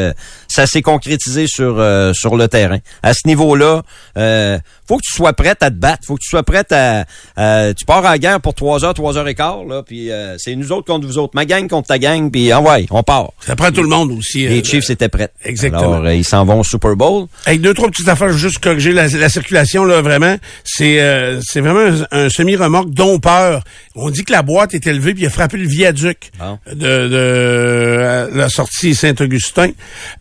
ça 0.46 0.66
s'est 0.66 0.82
concrétisé 0.82 1.46
sur 1.46 1.82
sur 2.14 2.36
le 2.36 2.48
terrain. 2.48 2.78
À 3.02 3.14
ce 3.14 3.26
niveau-là, 3.26 3.82
faut 4.14 4.96
que 4.96 5.02
tu 5.04 5.12
sois 5.14 5.32
prête 5.32 5.62
à 5.62 5.70
te 5.70 5.76
battre. 5.76 6.02
Faut 6.06 6.16
que 6.16 6.22
tu 6.22 6.28
sois 6.28 6.42
prête 6.42 6.70
à, 6.72 7.04
à- 7.36 7.72
tu 7.74 7.84
pars 7.84 8.04
à 8.04 8.10
la 8.12 8.18
guerre 8.18 8.40
pour 8.40 8.54
trois 8.54 8.84
heures, 8.84 8.89
trois 8.94 9.16
heures 9.16 9.28
et 9.28 9.34
quart, 9.34 9.64
là, 9.64 9.82
puis 9.82 10.10
euh, 10.10 10.36
c'est 10.38 10.54
nous 10.56 10.72
autres 10.72 10.86
contre 10.86 11.06
vous 11.06 11.18
autres, 11.18 11.32
ma 11.34 11.44
gang 11.44 11.68
contre 11.68 11.88
ta 11.88 11.98
gang, 11.98 12.30
puis 12.30 12.50
ah 12.52 12.60
ouais, 12.60 12.86
on 12.90 13.02
part. 13.02 13.32
Ça 13.40 13.56
prend 13.56 13.70
tout 13.70 13.82
le 13.82 13.88
monde 13.88 14.12
aussi. 14.12 14.46
Les 14.48 14.60
euh, 14.60 14.64
Chiefs 14.64 14.90
étaient 14.90 15.08
prêts. 15.08 15.30
Exactement. 15.44 15.94
Alors, 15.94 16.04
euh, 16.06 16.14
ils 16.14 16.24
s'en 16.24 16.44
vont 16.44 16.60
au 16.60 16.64
Super 16.64 16.96
Bowl. 16.96 17.26
Avec 17.46 17.60
deux, 17.60 17.74
trois 17.74 17.88
petites 17.88 18.08
affaires, 18.08 18.32
juste 18.32 18.58
corriger 18.58 18.92
la, 18.92 19.08
la 19.08 19.28
circulation, 19.28 19.84
là, 19.84 20.00
vraiment. 20.02 20.36
C'est 20.64 21.00
euh, 21.00 21.40
c'est 21.42 21.60
vraiment 21.60 22.04
un, 22.10 22.24
un 22.26 22.28
semi-remorque 22.28 22.90
dont 22.90 23.18
peur. 23.18 23.62
On 23.96 24.10
dit 24.10 24.24
que 24.24 24.32
la 24.32 24.42
boîte 24.42 24.74
est 24.74 24.86
élevée, 24.86 25.14
puis 25.14 25.24
il 25.24 25.26
a 25.26 25.30
frappé 25.30 25.56
le 25.56 25.66
viaduc 25.66 26.30
Bon. 26.38 26.58
de, 26.70 26.74
de 26.74 27.10
euh, 27.14 28.30
la 28.32 28.48
sortie 28.48 28.94
Saint-Augustin. 28.94 29.70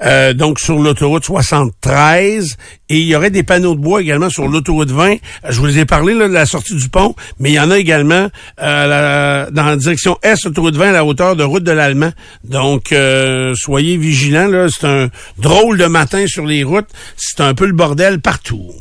Euh, 0.03 0.33
donc, 0.33 0.59
sur 0.59 0.79
l'autoroute 0.79 1.25
73. 1.25 2.57
Et 2.91 2.97
il 2.97 3.05
y 3.05 3.15
aurait 3.15 3.29
des 3.29 3.43
panneaux 3.43 3.75
de 3.75 3.79
bois 3.79 4.01
également 4.01 4.29
sur 4.29 4.47
l'autoroute 4.47 4.89
20. 4.89 5.11
Euh, 5.11 5.15
Je 5.49 5.59
vous 5.59 5.77
ai 5.77 5.85
parlé 5.85 6.13
là, 6.13 6.27
de 6.27 6.33
la 6.33 6.45
sortie 6.47 6.75
du 6.75 6.89
pont, 6.89 7.13
mais 7.39 7.51
il 7.51 7.53
y 7.53 7.59
en 7.59 7.69
a 7.69 7.77
également 7.77 8.29
euh, 8.61 9.49
dans 9.51 9.65
la 9.65 9.75
direction 9.75 10.17
Est, 10.21 10.45
autoroute 10.45 10.75
20, 10.75 10.89
à 10.89 10.91
la 10.91 11.05
hauteur 11.05 11.35
de 11.35 11.43
route 11.43 11.63
de 11.63 11.71
l'Allemand. 11.71 12.11
Donc, 12.43 12.91
euh, 12.91 13.53
soyez 13.55 13.97
vigilants. 13.97 14.67
C'est 14.69 14.87
un 14.87 15.09
drôle 15.37 15.77
de 15.77 15.85
matin 15.85 16.25
sur 16.27 16.45
les 16.45 16.63
routes. 16.63 16.89
C'est 17.17 17.41
un 17.41 17.53
peu 17.53 17.65
le 17.65 17.73
bordel 17.73 18.19
partout. 18.19 18.71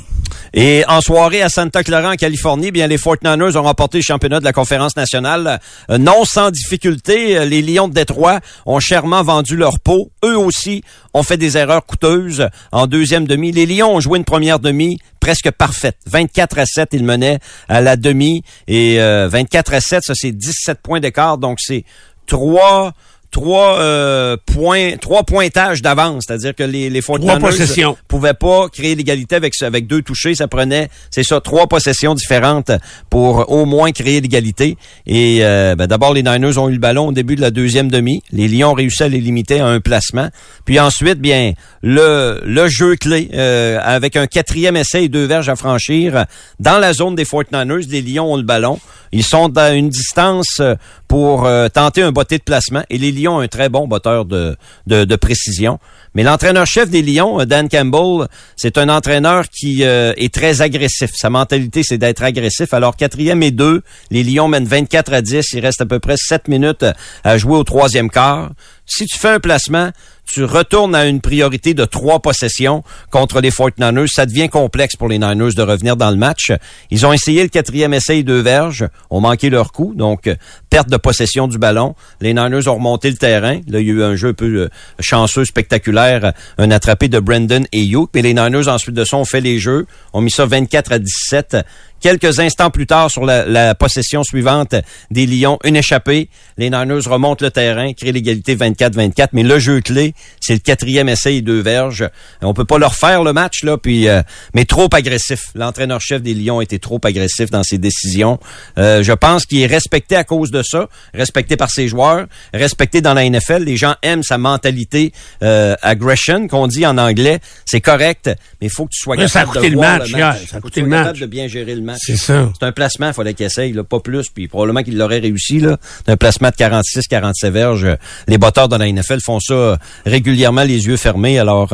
Et 0.54 0.84
en 0.88 1.00
soirée 1.00 1.42
à 1.42 1.48
Santa 1.48 1.82
Clara, 1.82 2.10
en 2.10 2.16
Californie, 2.16 2.70
bien 2.70 2.86
les 2.86 2.98
49ers 2.98 3.56
ont 3.56 3.62
remporté 3.62 3.98
le 3.98 4.02
championnat 4.02 4.40
de 4.40 4.44
la 4.44 4.52
conférence 4.52 4.96
nationale. 4.96 5.60
Euh, 5.90 5.98
non 5.98 6.24
sans 6.24 6.50
difficulté, 6.50 7.36
Euh, 7.38 7.44
les 7.44 7.62
Lions 7.62 7.88
de 7.88 7.94
Détroit 7.94 8.40
ont 8.66 8.80
chèrement 8.80 9.22
vendu 9.22 9.56
leur 9.56 9.80
peau. 9.80 10.10
Eux 10.24 10.36
aussi 10.38 10.82
ont 11.14 11.22
fait 11.22 11.36
des 11.36 11.56
erreurs 11.56 11.84
coûteuses 11.84 12.48
en 12.72 12.86
deuxième 12.86 13.26
demi. 13.26 13.52
Les 13.52 13.66
Lions 13.66 13.94
ont 13.94 14.00
joué 14.00 14.18
une 14.18 14.24
première 14.24 14.58
demi 14.58 14.98
presque 15.20 15.50
parfaite. 15.50 15.96
24 16.06 16.58
à 16.58 16.66
7, 16.66 16.90
ils 16.92 17.04
menaient 17.04 17.38
à 17.68 17.80
la 17.80 17.96
demi. 17.96 18.42
Et 18.66 19.00
euh, 19.00 19.28
24 19.28 19.74
à 19.74 19.80
7, 19.80 20.02
ça 20.04 20.12
c'est 20.14 20.32
17 20.32 20.78
points 20.82 21.00
d'écart. 21.00 21.38
Donc 21.38 21.58
c'est 21.60 21.84
trois 22.26 22.92
trois 23.30 23.78
euh, 23.78 24.36
points 24.46 24.96
trois 24.96 25.22
pointages 25.22 25.82
d'avance, 25.82 26.24
c'est-à-dire 26.26 26.54
que 26.54 26.62
les 26.62 26.90
les 26.90 27.00
49ers 27.00 27.38
possessions. 27.38 27.96
pouvaient 28.08 28.34
pas 28.34 28.68
créer 28.68 28.94
l'égalité 28.94 29.36
avec 29.36 29.54
avec 29.62 29.86
deux 29.86 30.02
touchés, 30.02 30.34
ça 30.34 30.48
prenait 30.48 30.88
c'est 31.10 31.22
ça 31.22 31.40
trois 31.40 31.66
possessions 31.66 32.14
différentes 32.14 32.70
pour 33.10 33.50
au 33.50 33.66
moins 33.66 33.92
créer 33.92 34.20
l'égalité 34.20 34.76
et 35.06 35.38
euh, 35.42 35.74
ben, 35.74 35.86
d'abord 35.86 36.14
les 36.14 36.22
Niners 36.22 36.58
ont 36.58 36.68
eu 36.68 36.72
le 36.72 36.78
ballon 36.78 37.08
au 37.08 37.12
début 37.12 37.36
de 37.36 37.40
la 37.40 37.50
deuxième 37.50 37.90
demi, 37.90 38.22
les 38.32 38.48
Lions 38.48 38.72
réussi 38.72 39.02
à 39.02 39.08
les 39.08 39.20
limiter 39.20 39.60
à 39.60 39.66
un 39.66 39.80
placement, 39.80 40.28
puis 40.64 40.80
ensuite 40.80 41.20
bien 41.20 41.52
le 41.82 42.40
le 42.44 42.68
jeu 42.68 42.96
clé 42.96 43.30
euh, 43.34 43.78
avec 43.82 44.16
un 44.16 44.26
quatrième 44.26 44.76
essai 44.76 45.04
et 45.04 45.08
deux 45.08 45.26
verges 45.26 45.48
à 45.48 45.56
franchir 45.56 46.24
dans 46.60 46.78
la 46.78 46.92
zone 46.92 47.14
des 47.14 47.24
49ers, 47.24 47.88
les 47.88 48.02
Lions 48.02 48.32
ont 48.32 48.36
le 48.36 48.42
ballon, 48.42 48.78
ils 49.12 49.24
sont 49.24 49.56
à 49.56 49.72
une 49.72 49.88
distance 49.88 50.58
euh, 50.60 50.74
pour 51.06 51.46
euh, 51.46 51.68
tenter 51.68 52.02
un 52.02 52.12
botté 52.12 52.38
de 52.38 52.42
placement 52.42 52.82
et 52.90 52.98
les 52.98 53.12
Lions 53.12 53.36
ont 53.36 53.40
un 53.40 53.48
très 53.48 53.68
bon 53.68 53.88
botteur 53.88 54.24
de, 54.24 54.56
de, 54.86 55.16
précision. 55.16 55.78
Mais 56.14 56.22
l'entraîneur-chef 56.22 56.90
des 56.90 57.02
Lions, 57.02 57.40
euh, 57.40 57.44
Dan 57.46 57.68
Campbell, 57.68 58.28
c'est 58.56 58.76
un 58.78 58.88
entraîneur 58.88 59.48
qui 59.48 59.82
est 59.82 60.34
très 60.34 60.60
agressif. 60.60 61.10
Sa 61.14 61.30
mentalité, 61.30 61.82
c'est 61.82 61.98
d'être 61.98 62.22
agressif. 62.22 62.74
Alors, 62.74 62.96
quatrième 62.96 63.42
et 63.42 63.50
deux, 63.50 63.82
les 64.10 64.22
Lions 64.22 64.48
mènent 64.48 64.66
24 64.66 65.12
à 65.12 65.22
10. 65.22 65.46
Il 65.52 65.60
reste 65.60 65.80
à 65.80 65.86
peu 65.86 65.98
près 65.98 66.16
7 66.16 66.48
minutes 66.48 66.84
à 67.24 67.38
jouer 67.38 67.56
au 67.56 67.64
troisième 67.64 68.10
quart. 68.10 68.50
Si 68.86 69.06
tu 69.06 69.18
fais 69.18 69.28
un 69.28 69.40
placement, 69.40 69.90
tu 70.32 70.44
retournes 70.44 70.94
à 70.94 71.06
une 71.06 71.20
priorité 71.20 71.74
de 71.74 71.84
trois 71.84 72.20
possessions 72.20 72.82
contre 73.10 73.40
les 73.40 73.50
49ers. 73.50 74.06
Ça 74.06 74.26
devient 74.26 74.48
complexe 74.48 74.96
pour 74.96 75.08
les 75.08 75.18
Niners 75.18 75.54
de 75.54 75.62
revenir 75.62 75.96
dans 75.96 76.10
le 76.10 76.16
match. 76.16 76.52
Ils 76.90 77.06
ont 77.06 77.12
essayé 77.12 77.42
le 77.42 77.48
quatrième 77.48 77.94
essai 77.94 78.18
et 78.18 78.22
deux 78.22 78.40
verges, 78.40 78.86
ont 79.10 79.20
manqué 79.20 79.50
leur 79.50 79.72
coup, 79.72 79.94
donc 79.96 80.26
euh, 80.26 80.36
perte 80.70 80.88
de 80.90 80.96
possession 80.96 81.48
du 81.48 81.58
ballon. 81.58 81.94
Les 82.20 82.34
Niners 82.34 82.68
ont 82.68 82.74
remonté 82.74 83.10
le 83.10 83.16
terrain. 83.16 83.60
Là, 83.68 83.80
il 83.80 83.86
y 83.86 83.90
a 83.90 83.94
eu 83.94 84.02
un 84.02 84.16
jeu 84.16 84.28
un 84.28 84.34
peu 84.34 84.46
euh, 84.46 84.68
chanceux, 85.00 85.44
spectaculaire, 85.44 86.32
un 86.58 86.70
attrapé 86.70 87.08
de 87.08 87.18
Brendan 87.18 87.66
et 87.72 87.82
Youk. 87.82 88.10
Mais 88.14 88.22
les 88.22 88.34
Niners, 88.34 88.68
ensuite 88.68 88.94
de 88.94 89.04
ça, 89.04 89.16
ont 89.16 89.24
fait 89.24 89.40
les 89.40 89.58
jeux, 89.58 89.86
ont 90.12 90.20
mis 90.20 90.30
ça 90.30 90.44
24 90.44 90.92
à 90.92 90.98
17. 90.98 91.56
Quelques 92.00 92.38
instants 92.40 92.70
plus 92.70 92.86
tard, 92.86 93.10
sur 93.10 93.24
la, 93.24 93.44
la 93.44 93.74
possession 93.74 94.22
suivante 94.22 94.74
des 95.10 95.26
Lions, 95.26 95.58
une 95.64 95.76
échappée. 95.76 96.28
Les 96.56 96.70
Niners 96.70 97.06
remontent 97.08 97.44
le 97.44 97.50
terrain, 97.50 97.92
créent 97.92 98.12
l'égalité 98.12 98.56
24-24. 98.56 99.28
Mais 99.32 99.42
le 99.42 99.58
jeu 99.58 99.80
clé, 99.80 100.14
c'est 100.40 100.54
le 100.54 100.58
quatrième 100.60 101.08
essai 101.08 101.36
et 101.36 101.42
deux 101.42 101.60
verges. 101.60 102.08
On 102.42 102.54
peut 102.54 102.64
pas 102.64 102.78
leur 102.78 102.94
faire 102.94 103.22
le 103.24 103.32
match, 103.32 103.62
là, 103.64 103.76
puis 103.78 104.08
euh, 104.08 104.22
mais 104.54 104.64
trop 104.64 104.88
agressif. 104.92 105.40
L'entraîneur-chef 105.54 106.22
des 106.22 106.34
Lions 106.34 106.60
était 106.60 106.78
trop 106.78 107.00
agressif 107.04 107.50
dans 107.50 107.62
ses 107.62 107.78
décisions. 107.78 108.38
Euh, 108.78 109.02
je 109.02 109.12
pense 109.12 109.44
qu'il 109.46 109.60
est 109.60 109.66
respecté 109.66 110.16
à 110.16 110.24
cause 110.24 110.50
de 110.50 110.62
ça, 110.62 110.88
respecté 111.14 111.56
par 111.56 111.70
ses 111.70 111.88
joueurs, 111.88 112.26
respecté 112.54 113.00
dans 113.00 113.14
la 113.14 113.28
NFL. 113.28 113.64
Les 113.64 113.76
gens 113.76 113.94
aiment 114.02 114.22
sa 114.22 114.38
mentalité 114.38 115.12
euh, 115.42 115.74
aggression, 115.82 116.46
qu'on 116.48 116.66
dit 116.66 116.86
en 116.86 116.98
anglais. 116.98 117.40
C'est 117.64 117.80
correct, 117.80 118.26
mais 118.60 118.66
il 118.68 118.70
faut 118.70 118.84
que 118.86 118.90
tu 118.92 119.00
sois 119.00 119.16
Ouais, 119.16 119.26
ça 119.28 119.40
a 119.40 119.42
capable 119.42 119.56
coûté 119.58 119.66
de 119.70 119.74
le 119.74 119.78
voir 119.78 119.98
match 119.98 120.10
le 120.10 120.16
hier. 120.18 120.26
match. 120.28 120.38
Ça 120.38 120.42
a 120.42 120.46
Faut 120.46 120.56
que 120.56 120.62
coûté 120.62 120.80
tu 120.80 120.80
le 120.80 120.86
sois 120.86 120.96
match. 120.98 121.06
capable 121.06 121.20
de 121.20 121.26
bien 121.26 121.48
gérer 121.48 121.74
le 121.74 121.80
match. 121.82 121.87
C'est 121.98 122.16
ça. 122.16 122.50
C'est 122.58 122.66
un 122.66 122.72
placement, 122.72 123.08
il 123.08 123.12
fallait 123.14 123.34
qu'il 123.34 123.46
essaye, 123.46 123.72
là, 123.72 123.84
pas 123.84 124.00
plus, 124.00 124.28
puis 124.28 124.48
probablement 124.48 124.82
qu'il 124.82 124.96
l'aurait 124.98 125.18
réussi. 125.18 125.60
là. 125.60 125.76
C'est 126.04 126.12
un 126.12 126.16
placement 126.16 126.50
de 126.50 126.56
46, 126.56 127.06
47 127.08 127.52
verges. 127.52 127.86
Les 128.26 128.38
batteurs 128.38 128.68
de 128.68 128.76
la 128.76 128.90
NFL 128.90 129.18
font 129.24 129.40
ça 129.40 129.54
euh, 129.54 129.76
régulièrement, 130.06 130.62
les 130.62 130.86
yeux 130.86 130.96
fermés. 130.96 131.38
Alors, 131.38 131.72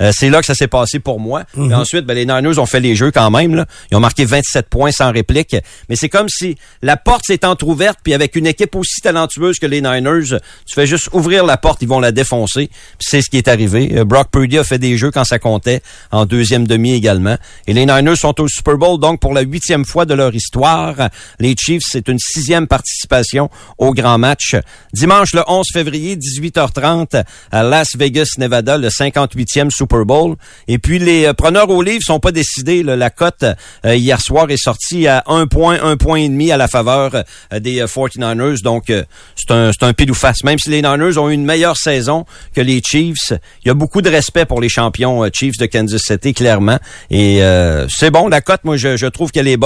euh, 0.00 0.10
c'est 0.12 0.30
là 0.30 0.40
que 0.40 0.46
ça 0.46 0.54
s'est 0.54 0.68
passé 0.68 0.98
pour 0.98 1.20
moi. 1.20 1.44
Mhm. 1.56 1.74
Ensuite, 1.74 2.06
ben, 2.06 2.14
les 2.14 2.26
Niners 2.26 2.58
ont 2.58 2.66
fait 2.66 2.80
les 2.80 2.94
jeux 2.94 3.10
quand 3.10 3.30
même. 3.30 3.54
Là. 3.54 3.66
Ils 3.90 3.96
ont 3.96 4.00
marqué 4.00 4.24
27 4.24 4.68
points 4.68 4.92
sans 4.92 5.12
réplique. 5.12 5.56
Mais 5.88 5.96
c'est 5.96 6.08
comme 6.08 6.28
si 6.28 6.56
la 6.82 6.96
porte 6.96 7.24
s'est 7.26 7.44
entrouverte, 7.44 7.98
puis 8.02 8.14
avec 8.14 8.36
une 8.36 8.46
équipe 8.46 8.74
aussi 8.74 9.00
talentueuse 9.00 9.58
que 9.58 9.66
les 9.66 9.80
Niners, 9.80 10.38
tu 10.66 10.74
fais 10.74 10.86
juste 10.86 11.08
ouvrir 11.12 11.44
la 11.44 11.56
porte, 11.56 11.82
ils 11.82 11.88
vont 11.88 12.00
la 12.00 12.12
défoncer. 12.12 12.70
C'est 12.98 13.22
ce 13.22 13.30
qui 13.30 13.38
est 13.38 13.48
arrivé. 13.48 13.92
Euh, 13.96 14.04
Brock 14.04 14.28
Purdy 14.30 14.58
a 14.58 14.64
fait 14.64 14.78
des 14.78 14.96
jeux 14.96 15.10
quand 15.10 15.24
ça 15.24 15.38
comptait, 15.38 15.82
en 16.10 16.26
deuxième 16.26 16.66
demi 16.66 16.92
également. 16.92 17.36
Et 17.66 17.72
les 17.72 17.86
Niners 17.86 18.16
sont 18.16 18.40
au 18.40 18.48
Super 18.48 18.76
Bowl, 18.76 18.98
donc 18.98 19.20
pour 19.20 19.34
la 19.34 19.42
huitième 19.42 19.55
fois 19.84 20.04
de 20.04 20.14
leur 20.14 20.34
histoire. 20.34 21.08
Les 21.38 21.54
Chiefs, 21.58 21.84
c'est 21.86 22.08
une 22.08 22.18
sixième 22.18 22.66
participation 22.66 23.50
au 23.78 23.92
grand 23.92 24.18
match. 24.18 24.56
Dimanche 24.92 25.34
le 25.34 25.42
11 25.46 25.66
février, 25.72 26.16
18h30, 26.16 27.24
à 27.50 27.62
Las 27.62 27.96
Vegas, 27.96 28.30
Nevada, 28.38 28.78
le 28.78 28.88
58e 28.88 29.70
Super 29.70 30.04
Bowl. 30.04 30.36
Et 30.68 30.78
puis 30.78 30.98
les 30.98 31.26
euh, 31.26 31.34
preneurs 31.34 31.70
au 31.70 31.82
livre 31.82 32.02
sont 32.02 32.20
pas 32.20 32.32
décidés. 32.32 32.82
La 32.82 33.10
cote 33.10 33.44
euh, 33.84 33.96
hier 33.96 34.20
soir 34.20 34.50
est 34.50 34.56
sortie 34.56 35.06
à 35.06 35.22
un 35.26 35.46
point, 35.46 35.82
un 35.82 35.96
point 35.96 36.18
et 36.18 36.28
demi 36.28 36.52
à 36.52 36.56
la 36.56 36.68
faveur 36.68 37.14
euh, 37.52 37.60
des 37.60 37.80
euh, 37.80 37.86
49ers. 37.86 38.62
Donc 38.62 38.84
c'est 38.88 39.50
un, 39.50 39.70
un 39.80 39.92
pile 39.92 40.10
ou 40.10 40.14
face. 40.14 40.44
Même 40.44 40.58
si 40.58 40.70
les 40.70 40.82
Niners 40.82 41.18
ont 41.18 41.30
eu 41.30 41.34
une 41.34 41.44
meilleure 41.44 41.76
saison 41.76 42.24
que 42.54 42.60
les 42.60 42.80
Chiefs, 42.84 43.32
il 43.64 43.68
y 43.68 43.70
a 43.70 43.74
beaucoup 43.74 44.02
de 44.02 44.10
respect 44.10 44.44
pour 44.44 44.60
les 44.60 44.68
champions 44.68 45.28
Chiefs 45.32 45.58
de 45.58 45.66
Kansas 45.66 46.02
City, 46.02 46.34
clairement. 46.34 46.78
Et 47.10 47.40
c'est 47.88 48.10
bon, 48.10 48.28
la 48.28 48.40
cote, 48.40 48.64
moi 48.64 48.76
je, 48.76 48.96
je 48.96 49.06
trouve 49.06 49.30
qu'elle 49.30 49.45
est 49.46 49.58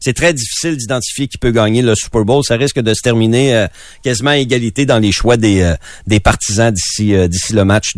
c'est 0.00 0.14
très 0.14 0.32
difficile 0.32 0.76
d'identifier 0.76 1.28
qui 1.28 1.38
peut 1.38 1.50
gagner 1.50 1.82
le 1.82 1.94
Super 1.94 2.24
Bowl. 2.24 2.42
Ça 2.44 2.56
risque 2.56 2.80
de 2.80 2.94
se 2.94 3.02
terminer 3.02 3.54
euh, 3.54 3.66
quasiment 4.02 4.30
à 4.30 4.38
égalité 4.38 4.86
dans 4.86 4.98
les 4.98 5.12
choix 5.12 5.36
des, 5.36 5.62
euh, 5.62 6.18
partisans 6.20 6.72
d'ici 6.72 7.14
euh, 7.14 7.28
d'ici 7.28 7.52
le 7.52 7.64
match 7.64 7.92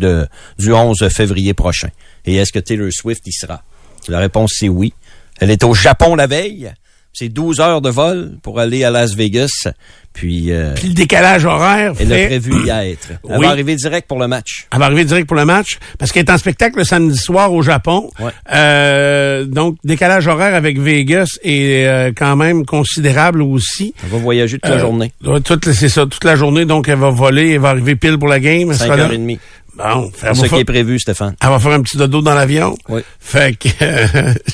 du 0.57 0.73
11 0.73 1.07
février 1.09 1.53
prochain. 1.53 1.89
Et 2.25 2.35
est-ce 2.35 2.51
que 2.51 2.59
Taylor 2.59 2.89
Swift 2.91 3.25
y 3.25 3.31
sera? 3.31 3.63
La 4.07 4.19
réponse, 4.19 4.53
c'est 4.57 4.69
oui. 4.69 4.93
Elle 5.39 5.51
est 5.51 5.63
au 5.63 5.73
Japon 5.73 6.15
la 6.15 6.27
veille. 6.27 6.71
C'est 7.19 7.29
12 7.29 7.59
heures 7.61 7.81
de 7.81 7.89
vol 7.89 8.33
pour 8.43 8.59
aller 8.59 8.83
à 8.83 8.91
Las 8.91 9.15
Vegas. 9.15 9.67
Puis, 10.13 10.51
euh, 10.51 10.73
Puis 10.75 10.89
le 10.89 10.93
décalage 10.93 11.45
horaire 11.45 11.93
elle 11.99 12.07
fait... 12.07 12.23
a 12.25 12.27
prévu 12.27 12.65
y 12.65 12.69
être. 12.69 13.09
Elle 13.29 13.37
Oui. 13.37 13.45
va 13.45 13.49
arriver 13.51 13.75
direct 13.75 14.07
pour 14.07 14.19
le 14.19 14.27
match. 14.27 14.67
Elle 14.71 14.79
va 14.79 14.85
arriver 14.85 15.03
direct 15.05 15.27
pour 15.27 15.35
le 15.37 15.45
match 15.45 15.77
parce 15.97 16.11
qu'elle 16.11 16.25
est 16.25 16.31
en 16.31 16.37
spectacle 16.37 16.77
le 16.77 16.83
samedi 16.83 17.17
soir 17.17 17.51
au 17.53 17.61
Japon. 17.63 18.09
Ouais. 18.19 18.31
Euh, 18.53 19.45
donc, 19.45 19.77
décalage 19.83 20.27
horaire 20.27 20.53
avec 20.55 20.79
Vegas 20.79 21.37
est 21.43 21.85
euh, 21.87 22.11
quand 22.15 22.35
même 22.35 22.65
considérable 22.65 23.41
aussi. 23.41 23.93
Elle 24.03 24.09
va 24.09 24.17
voyager 24.17 24.57
toute 24.59 24.69
la 24.69 24.77
Euh, 24.77 24.79
journée. 24.79 25.11
ouais, 25.25 25.39
toute, 25.41 25.71
c'est 25.71 25.89
ça, 25.89 26.05
toute 26.05 26.23
la 26.23 26.35
journée. 26.35 26.65
Donc, 26.65 26.87
elle 26.87 26.97
va 26.99 27.09
voler, 27.09 27.53
elle 27.53 27.59
va 27.59 27.69
arriver 27.69 27.95
pile 27.95 28.17
pour 28.17 28.27
la 28.27 28.39
game. 28.39 28.69
Elle 28.71 28.77
sera 28.77 28.95
là. 28.95 29.09
5h30. 29.09 29.39
Bon, 29.77 30.11
C'est 30.19 30.33
ce 30.33 30.45
qui 30.45 30.55
est 30.55 30.65
prévu, 30.65 30.99
Stéphane. 30.99 31.35
elle 31.41 31.49
va 31.49 31.59
faire 31.59 31.71
un 31.71 31.81
petit 31.81 31.97
dodo 31.97 32.21
dans 32.21 32.33
l'avion. 32.33 32.75
Oui. 32.89 33.01
Fait 33.19 33.55
que... 33.57 33.67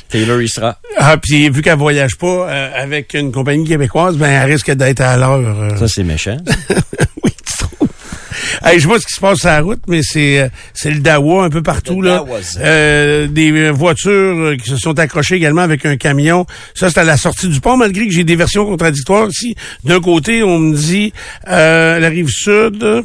Taylor 0.09 0.41
y 0.41 0.49
sera. 0.49 0.77
ah, 0.97 1.17
puis 1.17 1.49
vu 1.49 1.61
qu'elle 1.61 1.77
voyage 1.77 2.17
pas 2.17 2.47
euh, 2.49 2.69
avec 2.75 3.13
une 3.13 3.31
compagnie 3.31 3.65
québécoise, 3.67 4.17
ben 4.17 4.27
elle 4.29 4.51
risque 4.51 4.71
d'être 4.71 5.01
à 5.01 5.15
l'heure. 5.17 5.39
euh. 5.39 5.77
Ça, 5.77 5.87
c'est 5.87 6.03
méchant. 6.03 6.37
oui, 7.23 7.31
tu 7.45 7.57
trouves? 7.57 7.87
Hey, 8.63 8.79
je 8.79 8.87
vois 8.87 8.99
ce 8.99 9.05
qui 9.05 9.13
se 9.13 9.19
passe 9.19 9.39
sur 9.39 9.49
la 9.49 9.61
route, 9.61 9.81
mais 9.87 10.01
c'est 10.03 10.39
euh, 10.41 10.47
c'est 10.73 10.91
le 10.91 10.99
Dawa 10.99 11.45
un 11.45 11.49
peu 11.49 11.61
partout 11.63 12.01
Le 12.01 12.09
là. 12.09 12.25
Euh, 12.59 13.27
des 13.27 13.51
euh, 13.51 13.69
voitures 13.71 14.11
euh, 14.11 14.55
qui 14.57 14.69
se 14.69 14.77
sont 14.77 14.97
accrochées 14.99 15.35
également 15.35 15.61
avec 15.61 15.85
un 15.85 15.97
camion. 15.97 16.45
Ça 16.75 16.89
c'est 16.89 16.99
à 16.99 17.03
la 17.03 17.17
sortie 17.17 17.47
du 17.47 17.59
pont, 17.61 17.77
malgré 17.77 18.05
que 18.07 18.13
j'ai 18.13 18.23
des 18.23 18.35
versions 18.35 18.65
contradictoires 18.65 19.27
ici. 19.29 19.55
D'un 19.83 19.99
côté, 20.01 20.43
on 20.43 20.59
me 20.59 20.75
dit 20.75 21.13
euh, 21.47 21.99
la 21.99 22.09
rive 22.09 22.29
sud. 22.29 23.03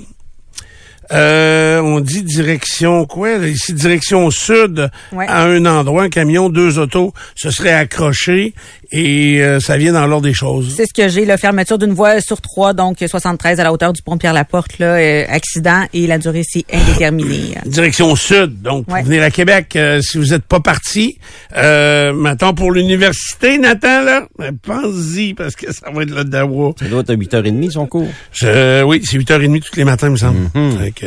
Euh, 1.11 1.81
on 1.81 2.01
dit 2.01 2.23
direction 2.23 3.07
quoi? 3.07 3.39
là, 3.39 3.49
ici, 3.49 3.73
direction 3.73 4.31
sud, 4.31 4.91
Ouais. 5.13 5.27
à 5.27 5.45
un 5.45 5.65
endroit, 5.65 6.03
un 6.05 6.09
camion, 6.11 6.49
deux 6.51 6.79
autos 6.79 7.15
se 7.35 7.51
seraient 7.51 7.73
accrochés 7.73 8.53
et 8.91 9.43
euh, 9.43 9.61
ça 9.61 9.77
vient 9.77 9.93
dans 9.93 10.07
l'ordre 10.07 10.27
des 10.27 10.35
choses. 10.35 10.75
C'est 10.77 10.87
ce 10.87 10.95
que 10.95 11.09
j'ai, 11.09 11.25
la 11.25 11.37
fermeture 11.37 11.79
d'une 11.79 11.93
voie 11.93 12.21
sur 12.21 12.41
trois, 12.41 12.73
donc 12.73 12.97
73 13.07 13.61
à 13.61 13.65
la 13.65 13.73
hauteur 13.73 13.93
du 13.93 14.03
pont 14.03 14.17
Pierre-Laporte, 14.19 14.79
là, 14.79 14.95
euh, 14.97 15.25
accident 15.29 15.85
et 15.93 16.07
la 16.07 16.19
durée 16.19 16.43
c'est 16.49 16.65
indéterminé. 16.73 17.55
direction 17.67 18.15
sud. 18.17 18.63
Donc, 18.63 18.87
pour 18.87 18.95
Ouais. 18.95 19.03
venir 19.03 19.23
à 19.23 19.31
Québec, 19.31 19.75
euh, 19.77 20.01
si 20.01 20.19
vous 20.19 20.27
n'êtes 20.27 20.45
pas 20.45 20.61
parti, 20.61 21.19
euh, 21.57 22.13
maintenant 22.13 22.55
pour 22.55 22.73
l'université, 22.73 23.59
Nathan, 23.59 24.03
là, 24.03 24.27
ben, 24.39 24.57
pense-y, 24.57 25.35
parce 25.35 25.55
que 25.57 25.73
ça 25.73 25.91
va 25.93 26.03
être 26.03 26.11
le 26.15 26.25
Dawa. 26.25 26.73
Ça 26.79 26.87
doit 26.87 27.01
être 27.01 27.11
à 27.11 27.15
8h30, 27.15 27.71
son 27.71 27.87
cours. 27.87 28.09
Je- 28.33 28.83
oui, 28.83 29.01
c'est 29.05 29.17
8h30 29.19 29.61
tous 29.61 29.77
les 29.77 29.85
matins, 29.85 30.07
il 30.09 30.13
me 30.13 30.17
semble. 30.17 30.51
Fait 30.79 30.93
que, 30.93 31.07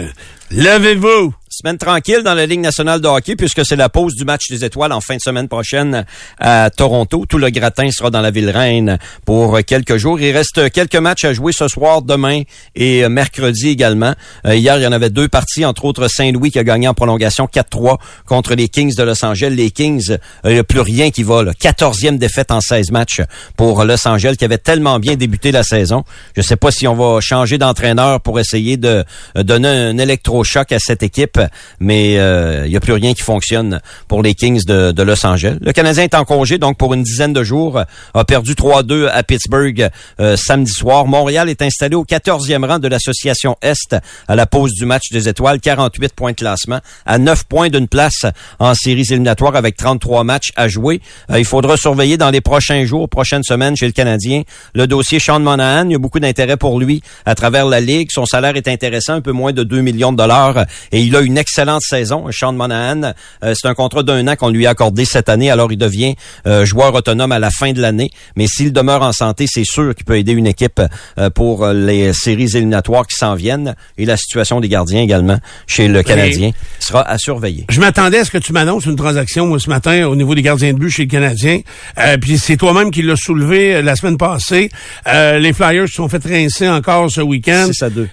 levez-vous! 0.52 1.34
Semaine 1.62 1.78
tranquille 1.78 2.24
dans 2.24 2.34
la 2.34 2.48
Ligue 2.48 2.62
nationale 2.62 3.02
de 3.02 3.08
hockey 3.08 3.36
puisque 3.36 3.64
c'est 3.64 3.76
la 3.76 3.88
pause 3.88 4.16
du 4.16 4.26
match 4.26 4.50
des 4.50 4.66
étoiles 4.66 4.92
en 4.92 5.00
fin 5.00 5.18
de 5.18 5.22
semaine 5.22 5.48
prochaine 5.48 6.08
à 6.40 6.72
Toronto. 6.72 7.28
Tout 7.30 7.38
le 7.38 7.52
gratin 7.52 7.92
sera 7.92 8.10
dans 8.10 8.22
la 8.22 8.32
ville 8.32 8.50
reine 8.50 8.98
pour 9.26 9.60
quelques 9.64 9.98
jours. 9.98 10.20
Il 10.20 10.36
reste 10.36 10.72
quelques 10.72 10.96
matchs 10.96 11.26
à 11.26 11.34
jouer 11.34 11.54
ce 11.54 11.68
soir, 11.68 12.02
demain 12.02 12.42
et 12.74 13.08
mercredi 13.10 13.70
également. 13.70 14.16
Euh, 14.48 14.56
hier, 14.56 14.76
il 14.78 14.82
y 14.82 14.88
en 14.88 14.92
avait 14.92 15.12
deux 15.12 15.28
parties, 15.28 15.64
entre 15.64 15.86
autres 15.86 16.08
Saint-Louis 16.08 16.50
qui 16.50 16.58
a 16.58 16.64
gagné 16.64 16.88
en 16.88 16.96
prolongation 16.96 17.46
4-3 17.46 18.00
contre 18.26 18.56
les 18.56 18.68
Kings 18.68 18.96
de 18.96 19.04
Los 19.04 19.24
Angeles. 19.24 19.52
Les 19.52 19.70
Kings, 19.70 20.18
il 20.46 20.54
n'y 20.54 20.58
a 20.58 20.64
plus 20.64 20.80
rien 20.80 21.12
qui 21.12 21.22
va. 21.22 21.44
Là. 21.44 21.52
14e 21.52 22.18
défaite 22.18 22.50
en 22.50 22.60
16 22.60 22.90
matchs 22.90 23.22
pour 23.56 23.86
Los 23.86 24.08
Angeles 24.08 24.34
qui 24.36 24.46
avait 24.46 24.58
tellement 24.58 24.98
bien 24.98 25.16
débuté 25.16 25.52
la 25.52 25.62
saison. 25.62 26.06
Je 26.36 26.42
sais 26.42 26.56
pas 26.56 26.72
si 26.72 26.88
on 26.88 26.96
va 26.96 27.22
changer 27.22 27.60
d'entraîneur 27.60 28.20
pour 28.20 28.40
essayer 28.40 28.78
de 28.78 29.04
euh, 29.38 29.44
donner 29.44 29.68
un 29.68 30.00
électrochoc 30.00 30.72
à 30.72 30.80
cette 30.80 31.04
équipe, 31.04 31.40
mais 31.80 32.18
euh, 32.18 32.64
il 32.66 32.72
n'y 32.72 32.78
a 32.78 32.80
plus 32.80 32.94
rien 32.94 33.14
qui 33.14 33.22
fonctionne 33.22 33.80
pour 34.08 34.24
les 34.24 34.34
Kings 34.34 34.62
de, 34.66 34.92
de 34.92 35.04
Los 35.04 35.26
Angeles. 35.26 35.58
Le 35.62 35.72
Canadien 35.72 36.04
est 36.04 36.16
en 36.16 36.26
congé, 36.26 36.58
donc 36.58 36.78
pour 36.78 36.94
une 36.94 37.04
dizaine 37.04 37.34
de 37.34 37.44
jours, 37.44 37.78
euh, 37.78 37.84
a 38.14 38.24
perdu 38.24 38.54
3-2 38.54 39.08
à 39.08 39.24
Pittsburgh 39.24 39.90
euh, 40.20 40.36
samedi 40.36 40.72
soir. 40.72 41.06
Montréal 41.06 41.50
est 41.50 41.62
installé 41.62 41.96
au 41.96 42.04
14e 42.04 42.66
rang 42.66 42.80
de 42.80 42.88
l'association 42.88 43.56
Est 43.62 43.96
à 44.28 44.36
la 44.36 44.46
pause 44.46 44.74
du 44.74 44.86
match 44.86 45.10
des 45.12 45.28
étoiles, 45.30 45.60
48 45.60 46.14
points 46.14 46.32
de 46.32 46.38
classement, 46.38 46.80
à 47.06 47.18
9 47.18 47.46
points 47.46 47.70
d'une 47.70 47.88
place 47.88 48.26
en 48.60 48.74
séries 48.74 49.06
éliminatoires 49.10 49.56
avec 49.56 49.78
33 49.78 50.24
matchs 50.24 50.52
à 50.56 50.68
jouer. 50.68 51.02
Euh, 51.30 51.40
il 51.40 51.46
faudra 51.46 51.78
surveiller 51.78 52.18
dans 52.18 52.30
les 52.30 52.42
prochains 52.42 52.86
jours, 52.86 53.10
prochaines 53.10 53.44
semaines 53.44 53.76
chez 53.76 53.86
le 53.86 53.92
Canadien 53.92 54.44
le 54.74 54.88
dossier 54.88 55.20
Sean 55.20 55.40
Monahan. 55.40 55.86
Il 55.86 55.92
y 55.92 55.96
a 55.96 56.00
beaucoup 56.00 56.20
d'intérêt 56.20 56.58
pour 56.58 56.80
lui 56.80 57.02
à 57.26 57.36
travers 57.36 57.66
la 57.66 57.80
Ligue. 57.80 58.10
Son 58.12 58.26
salaire 58.26 58.56
est 58.56 58.68
intéressant, 58.68 59.14
un 59.14 59.22
peu 59.22 59.32
moins 59.32 59.54
de 59.54 59.64
2 59.64 59.82
millions 59.82 60.12
de 60.12 60.18
dollars 60.18 60.66
et 60.92 61.02
il 61.02 61.16
a 61.16 61.22
une 61.22 61.31
excellente 61.38 61.82
saison. 61.82 62.26
Sean 62.32 62.54
Monahan, 62.54 63.14
euh, 63.44 63.54
c'est 63.56 63.68
un 63.68 63.74
contrat 63.74 64.04
d'un 64.04 64.28
an 64.28 64.36
qu'on 64.36 64.50
lui 64.50 64.66
a 64.68 64.72
accordé 64.72 65.06
cette 65.06 65.30
année, 65.30 65.52
alors 65.52 65.72
il 65.72 65.78
devient 65.78 66.16
euh, 66.48 66.66
joueur 66.66 66.94
autonome 66.94 67.32
à 67.32 67.40
la 67.40 67.52
fin 67.52 67.74
de 67.74 67.82
l'année. 67.82 68.12
Mais 68.36 68.48
s'il 68.48 68.74
demeure 68.74 69.02
en 69.02 69.12
santé, 69.12 69.46
c'est 69.48 69.66
sûr 69.66 69.94
qu'il 69.96 70.06
peut 70.06 70.18
aider 70.18 70.32
une 70.32 70.48
équipe 70.48 70.82
euh, 71.18 71.30
pour 71.30 71.64
euh, 71.64 71.74
les 71.74 72.14
séries 72.14 72.56
éliminatoires 72.56 73.08
qui 73.08 73.16
s'en 73.16 73.36
viennent 73.36 73.76
et 73.98 74.06
la 74.06 74.18
situation 74.18 74.60
des 74.60 74.70
gardiens 74.70 75.02
également 75.02 75.38
chez 75.68 75.88
le 75.88 76.04
Canadien 76.04 76.52
sera 76.80 77.02
à 77.02 77.18
surveiller. 77.18 77.66
Je 77.70 77.80
m'attendais 77.80 78.20
à 78.20 78.26
ce 78.26 78.32
que 78.32 78.38
tu 78.38 78.54
m'annonces 78.54 78.86
une 78.86 78.96
transaction 78.96 79.48
moi, 79.48 79.60
ce 79.60 79.70
matin 79.70 80.08
au 80.08 80.16
niveau 80.16 80.36
des 80.36 80.42
gardiens 80.42 80.74
de 80.74 80.80
but 80.80 80.90
chez 80.90 81.04
le 81.04 81.10
Canadien. 81.10 81.62
Euh, 81.98 82.18
puis 82.18 82.38
c'est 82.38 82.58
toi-même 82.58 82.92
qui 82.92 83.02
l'as 83.02 83.16
soulevé 83.16 83.82
la 83.82 83.96
semaine 83.96 84.18
passée. 84.18 84.70
Euh, 85.08 85.40
les 85.40 85.54
Flyers 85.54 85.88
se 85.88 85.96
sont 85.96 86.10
fait 86.10 86.24
rincer 86.24 86.70
encore 86.70 87.10
ce 87.10 87.22
week-end. 87.22 87.70